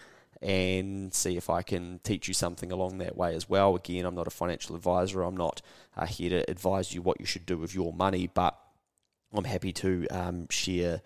and 0.43 1.13
see 1.13 1.37
if 1.37 1.51
I 1.51 1.63
can 1.63 2.01
teach 2.03 2.27
you 2.27 2.35
something 2.35 2.73
along 2.73 2.99
that 2.99 3.17
way 3.17 3.35
as 3.35 3.49
well. 3.49 3.77
Again, 3.77 4.07
I'm 4.07 4.15
not 4.15 4.27
a 4.27 4.31
financial 4.31 4.75
advisor. 4.75 5.23
I'm 5.23 5.37
not 5.37 5.61
uh, 5.97 6.07
here 6.07 6.31
to 6.31 6.51
advise 6.51 6.95
you 6.95 7.03
what 7.03 7.21
you 7.21 7.27
should 7.27 7.45
do 7.45 7.59
with 7.59 7.75
your 7.75 7.93
money, 7.93 8.27
but 8.27 8.59
I'm 9.33 9.45
happy 9.45 9.73
to 9.75 10.07
um, 10.11 10.47
share 10.49 11.03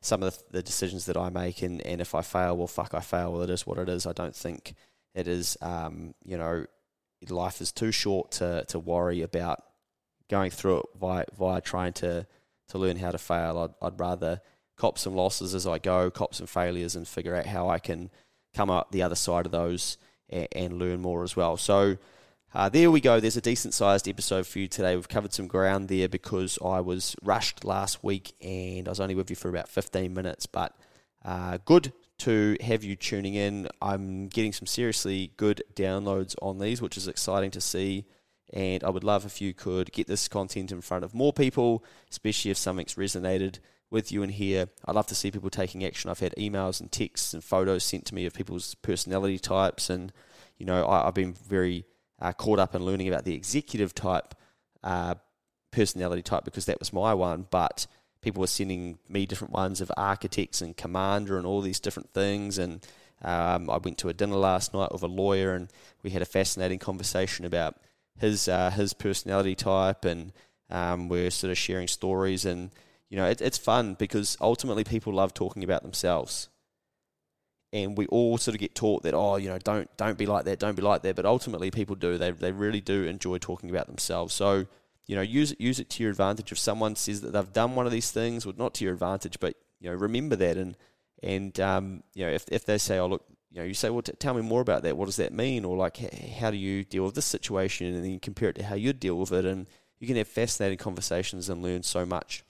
some 0.00 0.22
of 0.22 0.34
the, 0.34 0.44
the, 0.58 0.62
decisions 0.62 1.04
that 1.06 1.16
I 1.16 1.28
make. 1.28 1.60
And, 1.60 1.82
and 1.82 2.00
if 2.00 2.14
I 2.14 2.22
fail, 2.22 2.56
well, 2.56 2.66
fuck, 2.66 2.94
I 2.94 3.00
fail. 3.00 3.32
Well, 3.32 3.42
it 3.42 3.50
is 3.50 3.66
what 3.66 3.78
it 3.78 3.88
is. 3.88 4.06
I 4.06 4.12
don't 4.12 4.34
think 4.34 4.74
it 5.14 5.28
is, 5.28 5.58
um, 5.60 6.14
you 6.24 6.38
know, 6.38 6.64
life 7.28 7.60
is 7.60 7.72
too 7.72 7.92
short 7.92 8.30
to, 8.32 8.64
to 8.68 8.78
worry 8.78 9.20
about 9.20 9.62
going 10.30 10.50
through 10.50 10.78
it 10.78 10.86
via, 10.98 11.24
via 11.36 11.60
trying 11.60 11.92
to, 11.92 12.26
to 12.68 12.78
learn 12.78 12.96
how 12.96 13.10
to 13.10 13.18
fail. 13.18 13.58
I'd, 13.58 13.86
I'd 13.86 14.00
rather 14.00 14.40
cop 14.78 14.98
some 14.98 15.14
losses 15.14 15.54
as 15.54 15.66
I 15.66 15.78
go, 15.78 16.10
cop 16.10 16.34
some 16.34 16.46
failures, 16.46 16.96
and 16.96 17.06
figure 17.06 17.36
out 17.36 17.44
how 17.44 17.68
I 17.68 17.78
can 17.78 18.10
come 18.54 18.70
up 18.70 18.90
the 18.90 19.02
other 19.02 19.14
side 19.14 19.46
of 19.46 19.52
those 19.52 19.98
and, 20.28 20.48
and 20.52 20.78
learn 20.78 21.00
more 21.00 21.22
as 21.22 21.36
well. 21.36 21.56
So, 21.56 21.96
uh, 22.52 22.68
there 22.68 22.90
we 22.90 23.00
go. 23.00 23.20
There's 23.20 23.36
a 23.36 23.40
decent 23.40 23.74
sized 23.74 24.08
episode 24.08 24.44
for 24.46 24.58
you 24.58 24.66
today. 24.66 24.96
We've 24.96 25.08
covered 25.08 25.32
some 25.32 25.46
ground 25.46 25.88
there 25.88 26.08
because 26.08 26.58
I 26.64 26.80
was 26.80 27.14
rushed 27.22 27.64
last 27.64 28.02
week 28.02 28.32
and 28.40 28.88
I 28.88 28.90
was 28.90 28.98
only 28.98 29.14
with 29.14 29.30
you 29.30 29.36
for 29.36 29.48
about 29.48 29.68
15 29.68 30.12
minutes, 30.12 30.46
but 30.46 30.74
uh, 31.24 31.58
good 31.64 31.92
to 32.18 32.56
have 32.60 32.82
you 32.82 32.96
tuning 32.96 33.34
in. 33.34 33.68
I'm 33.80 34.26
getting 34.26 34.52
some 34.52 34.66
seriously 34.66 35.32
good 35.36 35.62
downloads 35.74 36.34
on 36.42 36.58
these, 36.58 36.82
which 36.82 36.96
is 36.96 37.06
exciting 37.06 37.52
to 37.52 37.60
see. 37.60 38.04
And 38.52 38.82
I 38.82 38.90
would 38.90 39.04
love 39.04 39.24
if 39.24 39.40
you 39.40 39.54
could 39.54 39.92
get 39.92 40.08
this 40.08 40.26
content 40.26 40.72
in 40.72 40.80
front 40.80 41.04
of 41.04 41.14
more 41.14 41.32
people, 41.32 41.84
especially 42.10 42.50
if 42.50 42.56
something's 42.56 42.96
resonated 42.96 43.60
with 43.90 44.12
you 44.12 44.22
in 44.22 44.30
here. 44.30 44.68
I'd 44.84 44.94
love 44.94 45.06
to 45.08 45.14
see 45.14 45.30
people 45.30 45.50
taking 45.50 45.84
action. 45.84 46.10
I've 46.10 46.20
had 46.20 46.34
emails 46.36 46.80
and 46.80 46.90
texts 46.90 47.34
and 47.34 47.42
photos 47.42 47.84
sent 47.84 48.06
to 48.06 48.14
me 48.14 48.26
of 48.26 48.34
people's 48.34 48.74
personality 48.76 49.38
types, 49.38 49.90
and 49.90 50.12
you 50.58 50.66
know 50.66 50.86
I, 50.86 51.04
have 51.04 51.14
been 51.14 51.34
very 51.34 51.84
uh, 52.20 52.32
caught 52.32 52.58
up 52.58 52.74
in 52.74 52.84
learning 52.84 53.08
about 53.08 53.24
the 53.24 53.34
executive 53.34 53.94
type 53.94 54.34
uh, 54.84 55.14
personality 55.70 56.22
type 56.22 56.44
because 56.44 56.66
that 56.66 56.78
was 56.78 56.92
my 56.92 57.14
one, 57.14 57.46
but 57.50 57.86
people 58.22 58.40
were 58.40 58.46
sending 58.46 58.98
me 59.08 59.26
different 59.26 59.52
ones 59.52 59.80
of 59.80 59.90
architects 59.96 60.60
and 60.60 60.76
commander 60.76 61.36
and 61.36 61.46
all 61.46 61.60
these 61.60 61.80
different 61.80 62.12
things. 62.12 62.58
And 62.58 62.86
um, 63.22 63.70
I 63.70 63.78
went 63.78 63.98
to 63.98 64.08
a 64.08 64.14
dinner 64.14 64.36
last 64.36 64.74
night 64.74 64.92
with 64.92 65.02
a 65.02 65.08
lawyer, 65.08 65.54
and 65.54 65.68
we 66.02 66.10
had 66.10 66.22
a 66.22 66.26
fascinating 66.26 66.78
conversation 66.78 67.44
about 67.44 67.76
his 68.18 68.48
uh, 68.48 68.70
his 68.70 68.92
personality 68.92 69.54
type, 69.54 70.04
and 70.04 70.32
um, 70.70 71.08
we're 71.08 71.30
sort 71.30 71.50
of 71.50 71.58
sharing 71.58 71.88
stories. 71.88 72.44
And 72.44 72.70
you 73.10 73.16
know, 73.16 73.26
it, 73.26 73.42
it's 73.42 73.58
fun 73.58 73.94
because 73.94 74.38
ultimately 74.40 74.84
people 74.84 75.12
love 75.12 75.34
talking 75.34 75.64
about 75.64 75.82
themselves. 75.82 76.48
And 77.72 77.98
we 77.98 78.06
all 78.06 78.38
sort 78.38 78.54
of 78.54 78.60
get 78.60 78.74
taught 78.74 79.04
that 79.04 79.14
oh 79.14 79.36
you 79.36 79.48
know 79.48 79.58
don't 79.58 79.88
don't 79.96 80.18
be 80.18 80.26
like 80.26 80.44
that 80.46 80.58
don't 80.58 80.74
be 80.74 80.82
like 80.82 81.02
that. 81.02 81.14
But 81.14 81.24
ultimately 81.24 81.70
people 81.70 81.94
do. 81.94 82.18
They 82.18 82.32
they 82.32 82.50
really 82.50 82.80
do 82.80 83.04
enjoy 83.04 83.38
talking 83.38 83.70
about 83.70 83.86
themselves. 83.86 84.34
So 84.34 84.66
you 85.06 85.14
know 85.14 85.22
use 85.22 85.52
it 85.52 85.60
use 85.60 85.78
it 85.78 85.88
to 85.90 86.02
your 86.02 86.10
advantage. 86.10 86.50
If 86.50 86.58
someone 86.58 86.96
says 86.96 87.20
that 87.20 87.32
they've 87.32 87.52
done 87.52 87.76
one 87.76 87.86
of 87.86 87.92
these 87.92 88.10
things 88.10 88.44
well 88.44 88.56
not 88.58 88.74
to 88.74 88.84
your 88.84 88.92
advantage 88.92 89.38
but 89.38 89.54
you 89.78 89.88
know 89.88 89.96
remember 89.96 90.34
that 90.34 90.56
and 90.56 90.76
and 91.22 91.60
um, 91.60 92.02
you 92.14 92.24
know 92.24 92.32
if 92.32 92.44
if 92.50 92.64
they 92.64 92.76
say 92.76 92.98
oh 92.98 93.06
look 93.06 93.24
you 93.52 93.60
know 93.60 93.66
you 93.66 93.74
say 93.74 93.88
well 93.88 94.02
t- 94.02 94.12
tell 94.18 94.34
me 94.34 94.42
more 94.42 94.62
about 94.62 94.82
that. 94.82 94.96
What 94.96 95.06
does 95.06 95.16
that 95.16 95.32
mean? 95.32 95.64
Or 95.64 95.76
like 95.76 95.98
how 96.38 96.50
do 96.50 96.56
you 96.56 96.82
deal 96.82 97.04
with 97.04 97.14
this 97.14 97.26
situation? 97.26 97.86
And 97.86 98.02
then 98.02 98.10
you 98.10 98.18
compare 98.18 98.48
it 98.48 98.56
to 98.56 98.64
how 98.64 98.74
you 98.74 98.92
deal 98.92 99.16
with 99.16 99.30
it. 99.30 99.44
And 99.44 99.68
you 100.00 100.08
can 100.08 100.16
have 100.16 100.26
fascinating 100.26 100.78
conversations 100.78 101.48
and 101.48 101.62
learn 101.62 101.84
so 101.84 102.04
much 102.04 102.42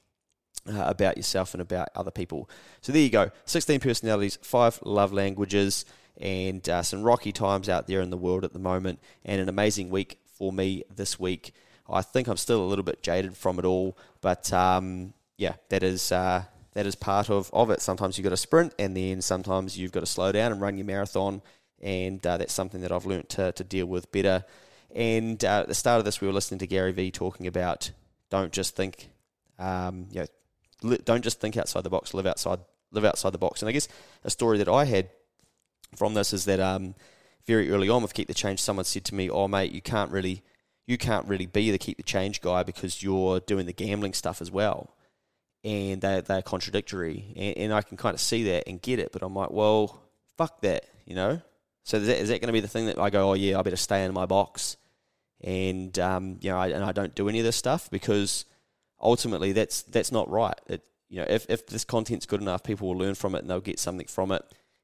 uh, 0.69 0.85
about 0.87 1.17
yourself 1.17 1.55
and 1.55 1.61
about 1.61 1.89
other 1.95 2.11
people. 2.11 2.49
So 2.81 2.93
there 2.93 3.03
you 3.03 3.11
go 3.11 3.31
16 3.45 3.81
personalities, 3.81 4.39
five 4.43 4.81
love 4.85 5.13
languages, 5.13 5.85
and 6.17 6.67
uh, 6.69 6.83
some 6.83 7.03
rocky 7.03 7.33
times 7.33 7.69
out 7.69 7.87
there 7.87 8.01
in 8.01 8.11
the 8.11 8.17
world 8.17 8.45
at 8.45 8.53
the 8.53 8.59
moment, 8.59 9.01
and 9.25 9.41
an 9.41 9.49
amazing 9.49 9.91
week 9.91 10.19
for 10.27 10.53
me 10.53 10.85
this 10.95 11.19
week. 11.19 11.55
I 11.89 12.03
think 12.03 12.29
I'm 12.29 12.37
still 12.37 12.63
a 12.63 12.67
little 12.67 12.85
bit 12.85 13.03
jaded 13.03 13.37
from 13.37 13.59
it 13.59 13.65
all, 13.65 13.99
but 14.21 14.53
um, 14.53 15.15
yeah, 15.37 15.55
that 15.69 15.83
is. 15.83 16.13
Uh, 16.13 16.45
that 16.73 16.87
is 16.87 16.95
part 16.95 17.31
of, 17.31 17.51
of 17.53 17.71
it. 17.71 17.81
Sometimes 17.81 18.17
you've 18.17 18.23
got 18.23 18.31
to 18.31 18.37
sprint, 18.37 18.75
and 18.79 18.97
then 18.97 19.21
sometimes 19.21 19.77
you've 19.77 19.93
got 19.93 20.01
to 20.01 20.07
slow 20.07 20.31
down 20.31 20.53
and 20.53 20.61
run 20.61 20.77
your 20.77 20.87
marathon, 20.87 21.43
and 21.81 22.25
uh, 22.25 22.37
that's 22.37 22.53
something 22.53 22.81
that 22.83 22.93
I've 22.93 23.07
learned 23.07 23.29
to, 23.31 23.53
to 23.53 23.65
deal 23.65 23.87
with 23.87 24.13
better. 24.13 24.45
And 24.95 25.45
uh, 25.45 25.61
at 25.63 25.69
the 25.69 25.75
start 25.75 25.99
of 25.99 26.05
this, 26.05 26.21
we 26.21 26.27
were 26.27 26.33
listening 26.33 26.59
to 26.61 26.67
Gary 26.67 26.93
Vee 26.93 27.11
talking 27.11 27.47
about 27.47 27.91
don't 28.29 28.53
just 28.53 28.77
think, 28.77 29.11
um, 29.59 30.07
you 30.11 30.21
know, 30.21 30.27
don't 31.05 31.23
just 31.23 31.41
think 31.41 31.57
outside 31.57 31.85
the 31.85 31.91
box, 31.91 32.15
live 32.15 32.27
outside, 32.27 32.61
live 32.93 33.05
outside 33.05 33.31
the 33.31 33.39
box. 33.39 33.63
And 33.63 33.69
I 33.69 33.73
guess 33.73 33.89
a 34.25 34.31
story 34.31 34.59
that 34.59 34.69
I 34.69 34.85
had 34.85 35.11
from 35.97 36.15
this 36.15 36.33
is 36.33 36.45
that 36.45 36.61
um, 36.61 36.95
very 37.47 37.71
early 37.71 37.89
on 37.89 38.03
with 38.03 38.15
Keep 38.15 38.29
the 38.29 38.35
Change, 38.35 38.61
someone 38.61 38.85
said 38.85 39.05
to 39.07 39.15
me, 39.15 39.31
"Oh, 39.31 39.49
mate, 39.49 39.73
you 39.73 39.81
can't 39.81 40.11
really, 40.11 40.43
you 40.87 40.99
can't 40.99 41.27
really 41.27 41.47
be 41.47 41.71
the 41.71 41.79
Keep 41.79 41.97
the 41.97 42.03
Change 42.03 42.41
guy 42.41 42.63
because 42.63 43.03
you're 43.03 43.41
doing 43.41 43.67
the 43.67 43.73
gambling 43.73 44.15
stuff 44.15 44.41
as 44.41 44.51
well." 44.51 44.95
And 45.63 46.01
they 46.01 46.21
they're 46.23 46.43
contradictory, 46.43 47.35
and, 47.37 47.57
and 47.57 47.75
I 47.75 47.83
can 47.83 47.97
kind 47.97 48.15
of 48.15 48.21
see 48.21 48.45
that 48.45 48.65
and 48.67 48.81
get 48.81 48.99
it, 48.99 49.13
but 49.13 49.23
I'm 49.23 49.35
like, 49.35 49.51
well, 49.51 50.03
fuck 50.39 50.63
that, 50.63 50.87
you 51.05 51.15
know. 51.15 51.43
So 51.85 51.99
is 51.99 52.07
that, 52.07 52.19
is 52.19 52.29
that 52.29 52.41
going 52.41 52.49
to 52.49 52.53
be 52.53 52.61
the 52.61 52.69
thing 52.69 52.87
that 52.87 52.99
I 52.99 53.11
go, 53.11 53.31
oh 53.31 53.35
yeah, 53.35 53.59
I 53.59 53.63
better 53.63 53.77
stay 53.77 54.05
in 54.05 54.15
my 54.15 54.27
box, 54.27 54.77
and 55.43 55.99
um, 55.99 56.39
you 56.41 56.51
know, 56.51 56.59
I, 56.59 56.69
and 56.69 56.85
I 56.85 56.93
don't 56.93 57.15
do 57.15 57.29
any 57.29 57.41
of 57.41 57.45
this 57.45 57.57
stuff 57.57 57.91
because 57.91 58.45
ultimately 59.01 59.53
that's 59.53 59.83
that's 59.83 60.13
not 60.13 60.31
right. 60.31 60.59
It, 60.67 60.83
you 61.09 61.17
know, 61.21 61.27
if, 61.29 61.47
if 61.49 61.67
this 61.67 61.85
content's 61.85 62.25
good 62.25 62.41
enough, 62.41 62.63
people 62.63 62.89
will 62.89 62.99
learn 62.99 63.17
from 63.17 63.35
it 63.35 63.41
and 63.41 63.51
they'll 63.51 63.61
get 63.61 63.81
something 63.81 64.07
from 64.07 64.31
it, 64.31 64.43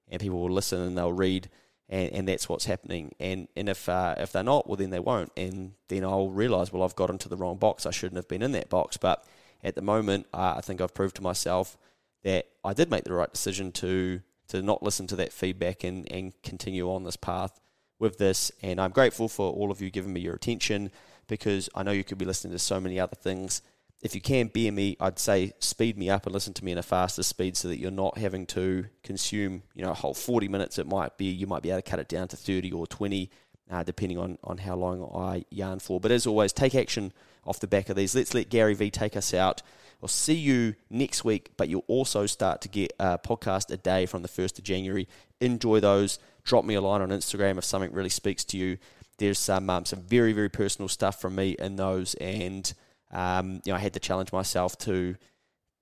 and 0.09 0.21
people 0.21 0.41
will 0.41 0.51
listen 0.51 0.81
and 0.81 0.99
they'll 0.99 1.13
read, 1.13 1.49
and, 1.89 2.13
and 2.13 2.29
that's 2.29 2.49
what's 2.49 2.67
happening. 2.67 3.15
And 3.21 3.49
and 3.57 3.69
if 3.69 3.89
uh, 3.89 4.17
if 4.19 4.33
they're 4.33 4.43
not, 4.43 4.67
well 4.67 4.77
then 4.77 4.91
they 4.91 5.01
won't, 5.01 5.31
and 5.37 5.73
then 5.89 6.05
I'll 6.05 6.31
realise 6.31 6.73
well 6.73 6.83
I've 6.83 6.97
got 6.97 7.11
into 7.11 7.29
the 7.29 7.37
wrong 7.37 7.59
box. 7.59 7.87
I 7.87 7.91
shouldn't 7.93 8.17
have 8.17 8.29
been 8.29 8.43
in 8.43 8.53
that 8.53 8.69
box. 8.69 8.97
But 8.97 9.25
at 9.63 9.75
the 9.75 9.83
moment, 9.83 10.27
uh, 10.35 10.55
I 10.57 10.61
think 10.61 10.81
I've 10.81 10.95
proved 10.95 11.17
to 11.17 11.23
myself 11.23 11.77
that 12.25 12.47
I 12.65 12.73
did 12.73 12.91
make 12.91 13.05
the 13.05 13.15
right 13.15 13.31
decision 13.31 13.71
to 13.73 14.21
to 14.49 14.63
not 14.63 14.83
listen 14.83 15.07
to 15.09 15.17
that 15.17 15.33
feedback 15.33 15.85
and 15.85 16.11
and 16.11 16.33
continue 16.43 16.91
on 16.91 17.05
this 17.05 17.17
path 17.17 17.61
with 18.01 18.19
this. 18.19 18.51
And 18.63 18.81
I'm 18.81 18.91
grateful 18.91 19.29
for 19.29 19.53
all 19.53 19.71
of 19.71 19.81
you 19.81 19.91
giving 19.91 20.13
me 20.13 20.21
your 20.21 20.35
attention 20.35 20.91
because 21.29 21.69
I 21.75 21.85
know 21.85 21.93
you 21.93 22.05
could 22.05 22.19
be 22.19 22.25
listening 22.25 22.53
to 22.53 22.59
so 22.59 22.81
many 22.81 22.99
other 22.99 23.17
things 23.17 23.63
if 24.03 24.15
you 24.15 24.21
can 24.21 24.49
bear 24.49 24.71
me, 24.71 24.97
I'd 25.01 25.19
say 25.19 25.53
speed 25.59 25.97
me 25.97 26.11
up 26.11 26.27
and 26.27 26.35
listen 26.35 26.53
to 26.55 26.65
me 26.65 26.73
in 26.73 26.79
a 26.79 26.83
faster 26.83 27.23
speed 27.23 27.57
so 27.57 27.69
that 27.69 27.79
you're 27.79 27.91
not 27.91 28.19
having 28.19 28.47
to 28.47 28.87
consume, 29.03 29.63
you 29.75 29.83
know, 29.83 29.91
a 29.91 29.95
whole 29.95 30.15
40 30.15 30.49
minutes. 30.49 30.79
It 30.79 30.87
might 30.87 31.17
be, 31.17 31.27
you 31.27 31.47
might 31.47 31.63
be 31.63 31.71
able 31.71 31.83
to 31.83 31.91
cut 31.91 31.99
it 31.99 32.09
down 32.09 32.29
to 32.29 32.37
30 32.37 32.73
or 32.73 32.87
20, 32.87 33.31
uh, 33.71 33.83
depending 33.83 34.19
on, 34.19 34.39
on 34.45 34.59
how 34.59 34.77
long 34.77 35.11
I 35.15 35.45
yarn 35.51 35.79
for. 35.79 35.99
But 35.99 36.13
as 36.13 36.27
always, 36.27 36.53
take 36.53 36.75
action 36.75 37.13
off 37.47 37.59
the 37.59 37.67
back 37.67 37.89
of 37.89 37.97
these. 37.97 38.15
Let's 38.15 38.35
let 38.35 38.51
Gary 38.51 38.75
Vee 38.75 38.91
take 38.91 39.17
us 39.17 39.33
out. 39.33 39.63
I'll 40.03 40.09
see 40.09 40.35
you 40.35 40.75
next 40.91 41.25
week, 41.25 41.53
but 41.57 41.69
you'll 41.69 41.85
also 41.89 42.27
start 42.27 42.61
to 42.63 42.69
get 42.69 42.93
a 43.01 43.19
podcast 43.19 43.73
a 43.73 43.79
day 43.79 44.05
from 44.05 44.23
the 44.23 44.29
1st 44.29 44.59
of 44.59 44.65
January. 44.65 45.09
Enjoy 45.41 45.81
those. 45.81 46.19
Drop 46.45 46.65
me 46.65 46.75
a 46.75 46.81
line 46.81 47.01
on 47.01 47.09
Instagram 47.09 47.57
if 47.57 47.65
something 47.65 47.93
really 47.93 48.11
speaks 48.11 48.45
to 48.45 48.59
you. 48.59 48.77
There's 49.19 49.39
some, 49.39 49.71
um, 49.71 49.87
some 49.87 50.03
very, 50.03 50.35
very 50.35 50.51
personal 50.51 50.89
stuff 50.89 51.19
from 51.21 51.35
me 51.35 51.57
in 51.59 51.77
those, 51.77 52.13
and 52.15 52.73
um, 53.13 53.61
you 53.65 53.73
know, 53.73 53.77
I 53.77 53.81
had 53.81 53.95
to 53.95 54.01
challenge 54.01 54.33
myself 54.33 54.77
to 54.79 55.17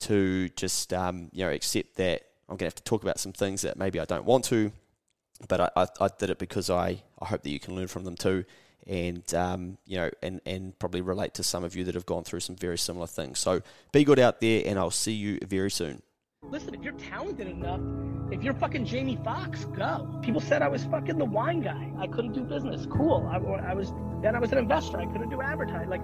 to 0.00 0.48
just 0.50 0.92
um, 0.92 1.30
you 1.32 1.44
know 1.44 1.50
accept 1.50 1.96
that 1.96 2.22
I'm 2.48 2.56
going 2.56 2.58
to 2.58 2.64
have 2.66 2.74
to 2.74 2.82
talk 2.82 3.02
about 3.02 3.18
some 3.18 3.32
things 3.32 3.62
that 3.62 3.78
maybe 3.78 3.98
I 3.98 4.04
don't 4.04 4.24
want 4.24 4.44
to, 4.46 4.70
but 5.48 5.60
I, 5.60 5.70
I, 5.76 5.86
I 6.00 6.08
did 6.18 6.30
it 6.30 6.38
because 6.38 6.68
I, 6.68 7.02
I 7.20 7.26
hope 7.26 7.42
that 7.42 7.50
you 7.50 7.60
can 7.60 7.74
learn 7.74 7.86
from 7.86 8.04
them 8.04 8.16
too, 8.16 8.44
and 8.86 9.34
um, 9.34 9.78
you 9.86 9.96
know, 9.96 10.10
and 10.22 10.40
and 10.44 10.78
probably 10.78 11.00
relate 11.00 11.34
to 11.34 11.42
some 11.42 11.64
of 11.64 11.74
you 11.74 11.84
that 11.84 11.94
have 11.94 12.06
gone 12.06 12.24
through 12.24 12.40
some 12.40 12.56
very 12.56 12.78
similar 12.78 13.06
things. 13.06 13.38
So 13.38 13.62
be 13.92 14.04
good 14.04 14.18
out 14.18 14.40
there, 14.40 14.62
and 14.66 14.78
I'll 14.78 14.90
see 14.90 15.12
you 15.12 15.38
very 15.46 15.70
soon. 15.70 16.02
Listen, 16.42 16.74
if 16.74 16.82
you're 16.82 16.92
talented 16.92 17.48
enough, 17.48 17.80
if 18.30 18.42
you're 18.42 18.52
fucking 18.52 18.84
Jamie 18.84 19.18
Foxx, 19.24 19.64
go. 19.64 20.20
People 20.22 20.42
said 20.42 20.60
I 20.60 20.68
was 20.68 20.84
fucking 20.84 21.16
the 21.16 21.24
wine 21.24 21.62
guy. 21.62 21.90
I 21.98 22.06
couldn't 22.06 22.32
do 22.34 22.42
business. 22.42 22.86
Cool. 22.86 23.26
I, 23.32 23.36
I 23.70 23.74
was 23.74 23.92
then 24.22 24.36
I 24.36 24.38
was 24.38 24.52
an 24.52 24.58
investor. 24.58 24.98
I 24.98 25.06
couldn't 25.06 25.30
do 25.30 25.40
advertising. 25.40 25.88
Like 25.88 26.02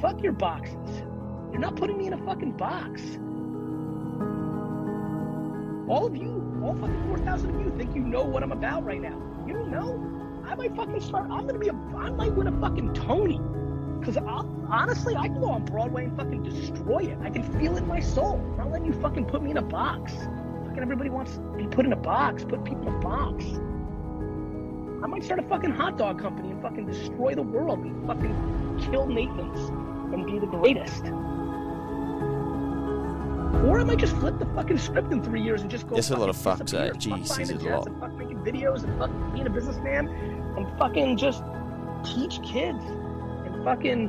Fuck 0.00 0.22
your 0.22 0.32
boxes. 0.32 1.02
You're 1.50 1.60
not 1.60 1.76
putting 1.76 1.98
me 1.98 2.06
in 2.06 2.14
a 2.14 2.24
fucking 2.24 2.52
box. 2.52 3.02
All 5.90 6.06
of 6.06 6.16
you, 6.16 6.60
all 6.62 6.74
fucking 6.74 7.08
4,000 7.08 7.54
of 7.54 7.60
you 7.60 7.74
think 7.76 7.94
you 7.94 8.02
know 8.02 8.22
what 8.22 8.42
I'm 8.42 8.52
about 8.52 8.84
right 8.84 9.00
now. 9.00 9.20
You 9.46 9.52
don't 9.52 9.70
know. 9.70 10.00
I 10.46 10.54
might 10.54 10.74
fucking 10.74 11.00
start, 11.00 11.30
I'm 11.30 11.46
gonna 11.46 11.58
be 11.58 11.68
a, 11.68 11.74
I 11.96 12.10
might 12.10 12.32
win 12.32 12.46
a 12.46 12.60
fucking 12.60 12.94
Tony. 12.94 13.40
Because 13.98 14.16
honestly, 14.16 15.16
I 15.16 15.28
can 15.28 15.40
go 15.40 15.50
on 15.50 15.66
Broadway 15.66 16.04
and 16.04 16.16
fucking 16.16 16.44
destroy 16.44 17.00
it. 17.00 17.18
I 17.22 17.28
can 17.28 17.42
feel 17.58 17.76
it 17.76 17.82
in 17.82 17.86
my 17.86 18.00
soul. 18.00 18.36
I'm 18.52 18.56
not 18.56 18.70
letting 18.70 18.86
you 18.86 18.94
fucking 19.00 19.26
put 19.26 19.42
me 19.42 19.50
in 19.50 19.58
a 19.58 19.62
box. 19.62 20.12
Fucking 20.12 20.80
everybody 20.80 21.10
wants 21.10 21.34
to 21.34 21.40
be 21.58 21.66
put 21.66 21.84
in 21.84 21.92
a 21.92 21.96
box. 21.96 22.42
Put 22.44 22.64
people 22.64 22.88
in 22.88 22.94
a 22.94 22.98
box. 23.00 23.44
I 25.04 25.06
might 25.06 25.24
start 25.24 25.40
a 25.40 25.42
fucking 25.42 25.72
hot 25.72 25.98
dog 25.98 26.18
company 26.20 26.50
and 26.50 26.62
fucking 26.62 26.86
destroy 26.86 27.34
the 27.34 27.42
world 27.42 27.80
and 27.80 28.06
fucking 28.06 28.59
kill 28.80 29.06
Nathan's 29.06 29.68
and 30.12 30.26
be 30.26 30.38
the 30.38 30.46
greatest. 30.46 31.04
Or 33.64 33.78
I 33.78 33.84
might 33.84 33.98
just 33.98 34.16
flip 34.16 34.38
the 34.38 34.46
fucking 34.46 34.78
script 34.78 35.12
in 35.12 35.22
three 35.22 35.42
years 35.42 35.60
and 35.60 35.70
just 35.70 35.86
go. 35.86 35.94
That's 35.94 36.10
a 36.10 36.16
lot 36.16 36.28
of 36.28 36.36
fucking 36.36 36.66
fucks, 36.66 36.74
eh? 36.74 36.92
disappear, 36.92 37.18
Gee, 37.18 37.24
fuck 37.24 37.36
says 37.36 37.50
it 37.50 37.62
a 37.62 37.76
lot. 37.76 37.86
And 37.86 38.00
fuck 38.00 38.12
making 38.14 38.38
videos 38.38 38.84
and 38.84 38.98
fuck 38.98 39.10
being 39.32 39.46
a 39.46 39.50
businessman 39.50 40.08
and 40.08 40.78
fucking 40.78 41.16
just 41.18 41.42
teach 42.04 42.40
kids 42.42 42.82
in 43.46 43.60
fucking 43.64 44.08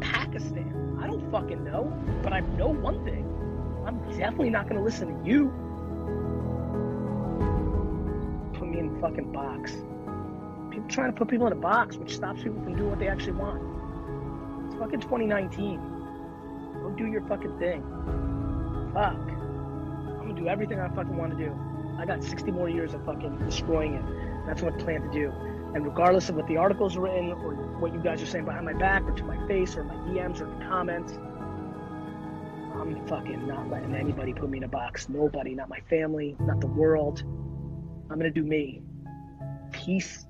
Pakistan. 0.00 0.98
I 1.00 1.06
don't 1.06 1.30
fucking 1.30 1.62
know, 1.64 1.92
but 2.22 2.32
I 2.32 2.40
know 2.40 2.68
one 2.68 3.04
thing. 3.04 3.24
I'm 3.86 4.00
definitely 4.18 4.50
not 4.50 4.68
gonna 4.68 4.82
listen 4.82 5.22
to 5.22 5.28
you. 5.28 5.46
Put 8.54 8.68
me 8.68 8.80
in 8.80 8.96
a 8.96 9.00
fucking 9.00 9.32
box. 9.32 9.72
People 10.70 10.88
trying 10.88 11.12
to 11.12 11.16
put 11.16 11.28
people 11.28 11.46
in 11.46 11.52
a 11.52 11.56
box, 11.56 11.96
which 11.96 12.16
stops 12.16 12.42
people 12.42 12.60
from 12.62 12.76
doing 12.76 12.90
what 12.90 12.98
they 12.98 13.08
actually 13.08 13.32
want. 13.32 13.77
Fucking 14.78 15.00
2019. 15.00 15.80
Go 16.82 16.90
do 16.90 17.06
your 17.06 17.22
fucking 17.22 17.58
thing. 17.58 17.82
Fuck. 18.94 19.14
I'm 19.14 20.28
gonna 20.28 20.34
do 20.34 20.48
everything 20.48 20.78
I 20.78 20.88
fucking 20.88 21.16
want 21.16 21.36
to 21.36 21.44
do. 21.44 21.52
I 21.98 22.06
got 22.06 22.22
60 22.22 22.52
more 22.52 22.68
years 22.68 22.94
of 22.94 23.04
fucking 23.04 23.38
destroying 23.44 23.94
it. 23.94 24.04
That's 24.46 24.62
what 24.62 24.74
I 24.74 24.76
plan 24.76 25.02
to 25.02 25.10
do. 25.10 25.32
And 25.74 25.84
regardless 25.84 26.28
of 26.28 26.36
what 26.36 26.46
the 26.46 26.56
articles 26.56 26.96
are 26.96 27.00
written 27.00 27.32
or 27.32 27.54
what 27.80 27.92
you 27.92 28.00
guys 28.00 28.22
are 28.22 28.26
saying 28.26 28.44
behind 28.44 28.64
my 28.64 28.72
back 28.72 29.02
or 29.02 29.12
to 29.12 29.24
my 29.24 29.46
face 29.48 29.76
or 29.76 29.84
my 29.84 29.94
DMs 29.94 30.40
or 30.40 30.46
the 30.46 30.64
comments, 30.64 31.18
I'm 32.74 33.04
fucking 33.08 33.46
not 33.48 33.68
letting 33.68 33.94
anybody 33.94 34.32
put 34.32 34.48
me 34.48 34.58
in 34.58 34.64
a 34.64 34.68
box. 34.68 35.08
Nobody, 35.08 35.54
not 35.54 35.68
my 35.68 35.80
family, 35.90 36.36
not 36.38 36.60
the 36.60 36.68
world. 36.68 37.24
I'm 38.10 38.16
gonna 38.18 38.30
do 38.30 38.44
me. 38.44 38.82
Peace 39.72 40.24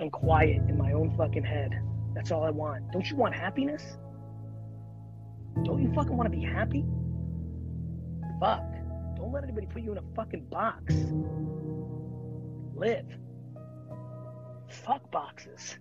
and 0.00 0.10
quiet 0.10 0.62
in 0.68 0.78
my 0.78 0.92
own 0.92 1.14
fucking 1.16 1.44
head. 1.44 1.78
That's 2.18 2.32
all 2.32 2.42
I 2.42 2.50
want. 2.50 2.90
Don't 2.90 3.08
you 3.08 3.14
want 3.14 3.32
happiness? 3.32 3.96
Don't 5.62 5.80
you 5.80 5.92
fucking 5.94 6.16
want 6.16 6.28
to 6.28 6.36
be 6.36 6.44
happy? 6.44 6.84
Fuck. 8.40 8.64
Don't 9.14 9.30
let 9.30 9.44
anybody 9.44 9.68
put 9.68 9.82
you 9.82 9.92
in 9.92 9.98
a 9.98 10.02
fucking 10.16 10.46
box. 10.50 10.96
Live. 12.74 13.06
Fuck 14.68 15.08
boxes. 15.12 15.78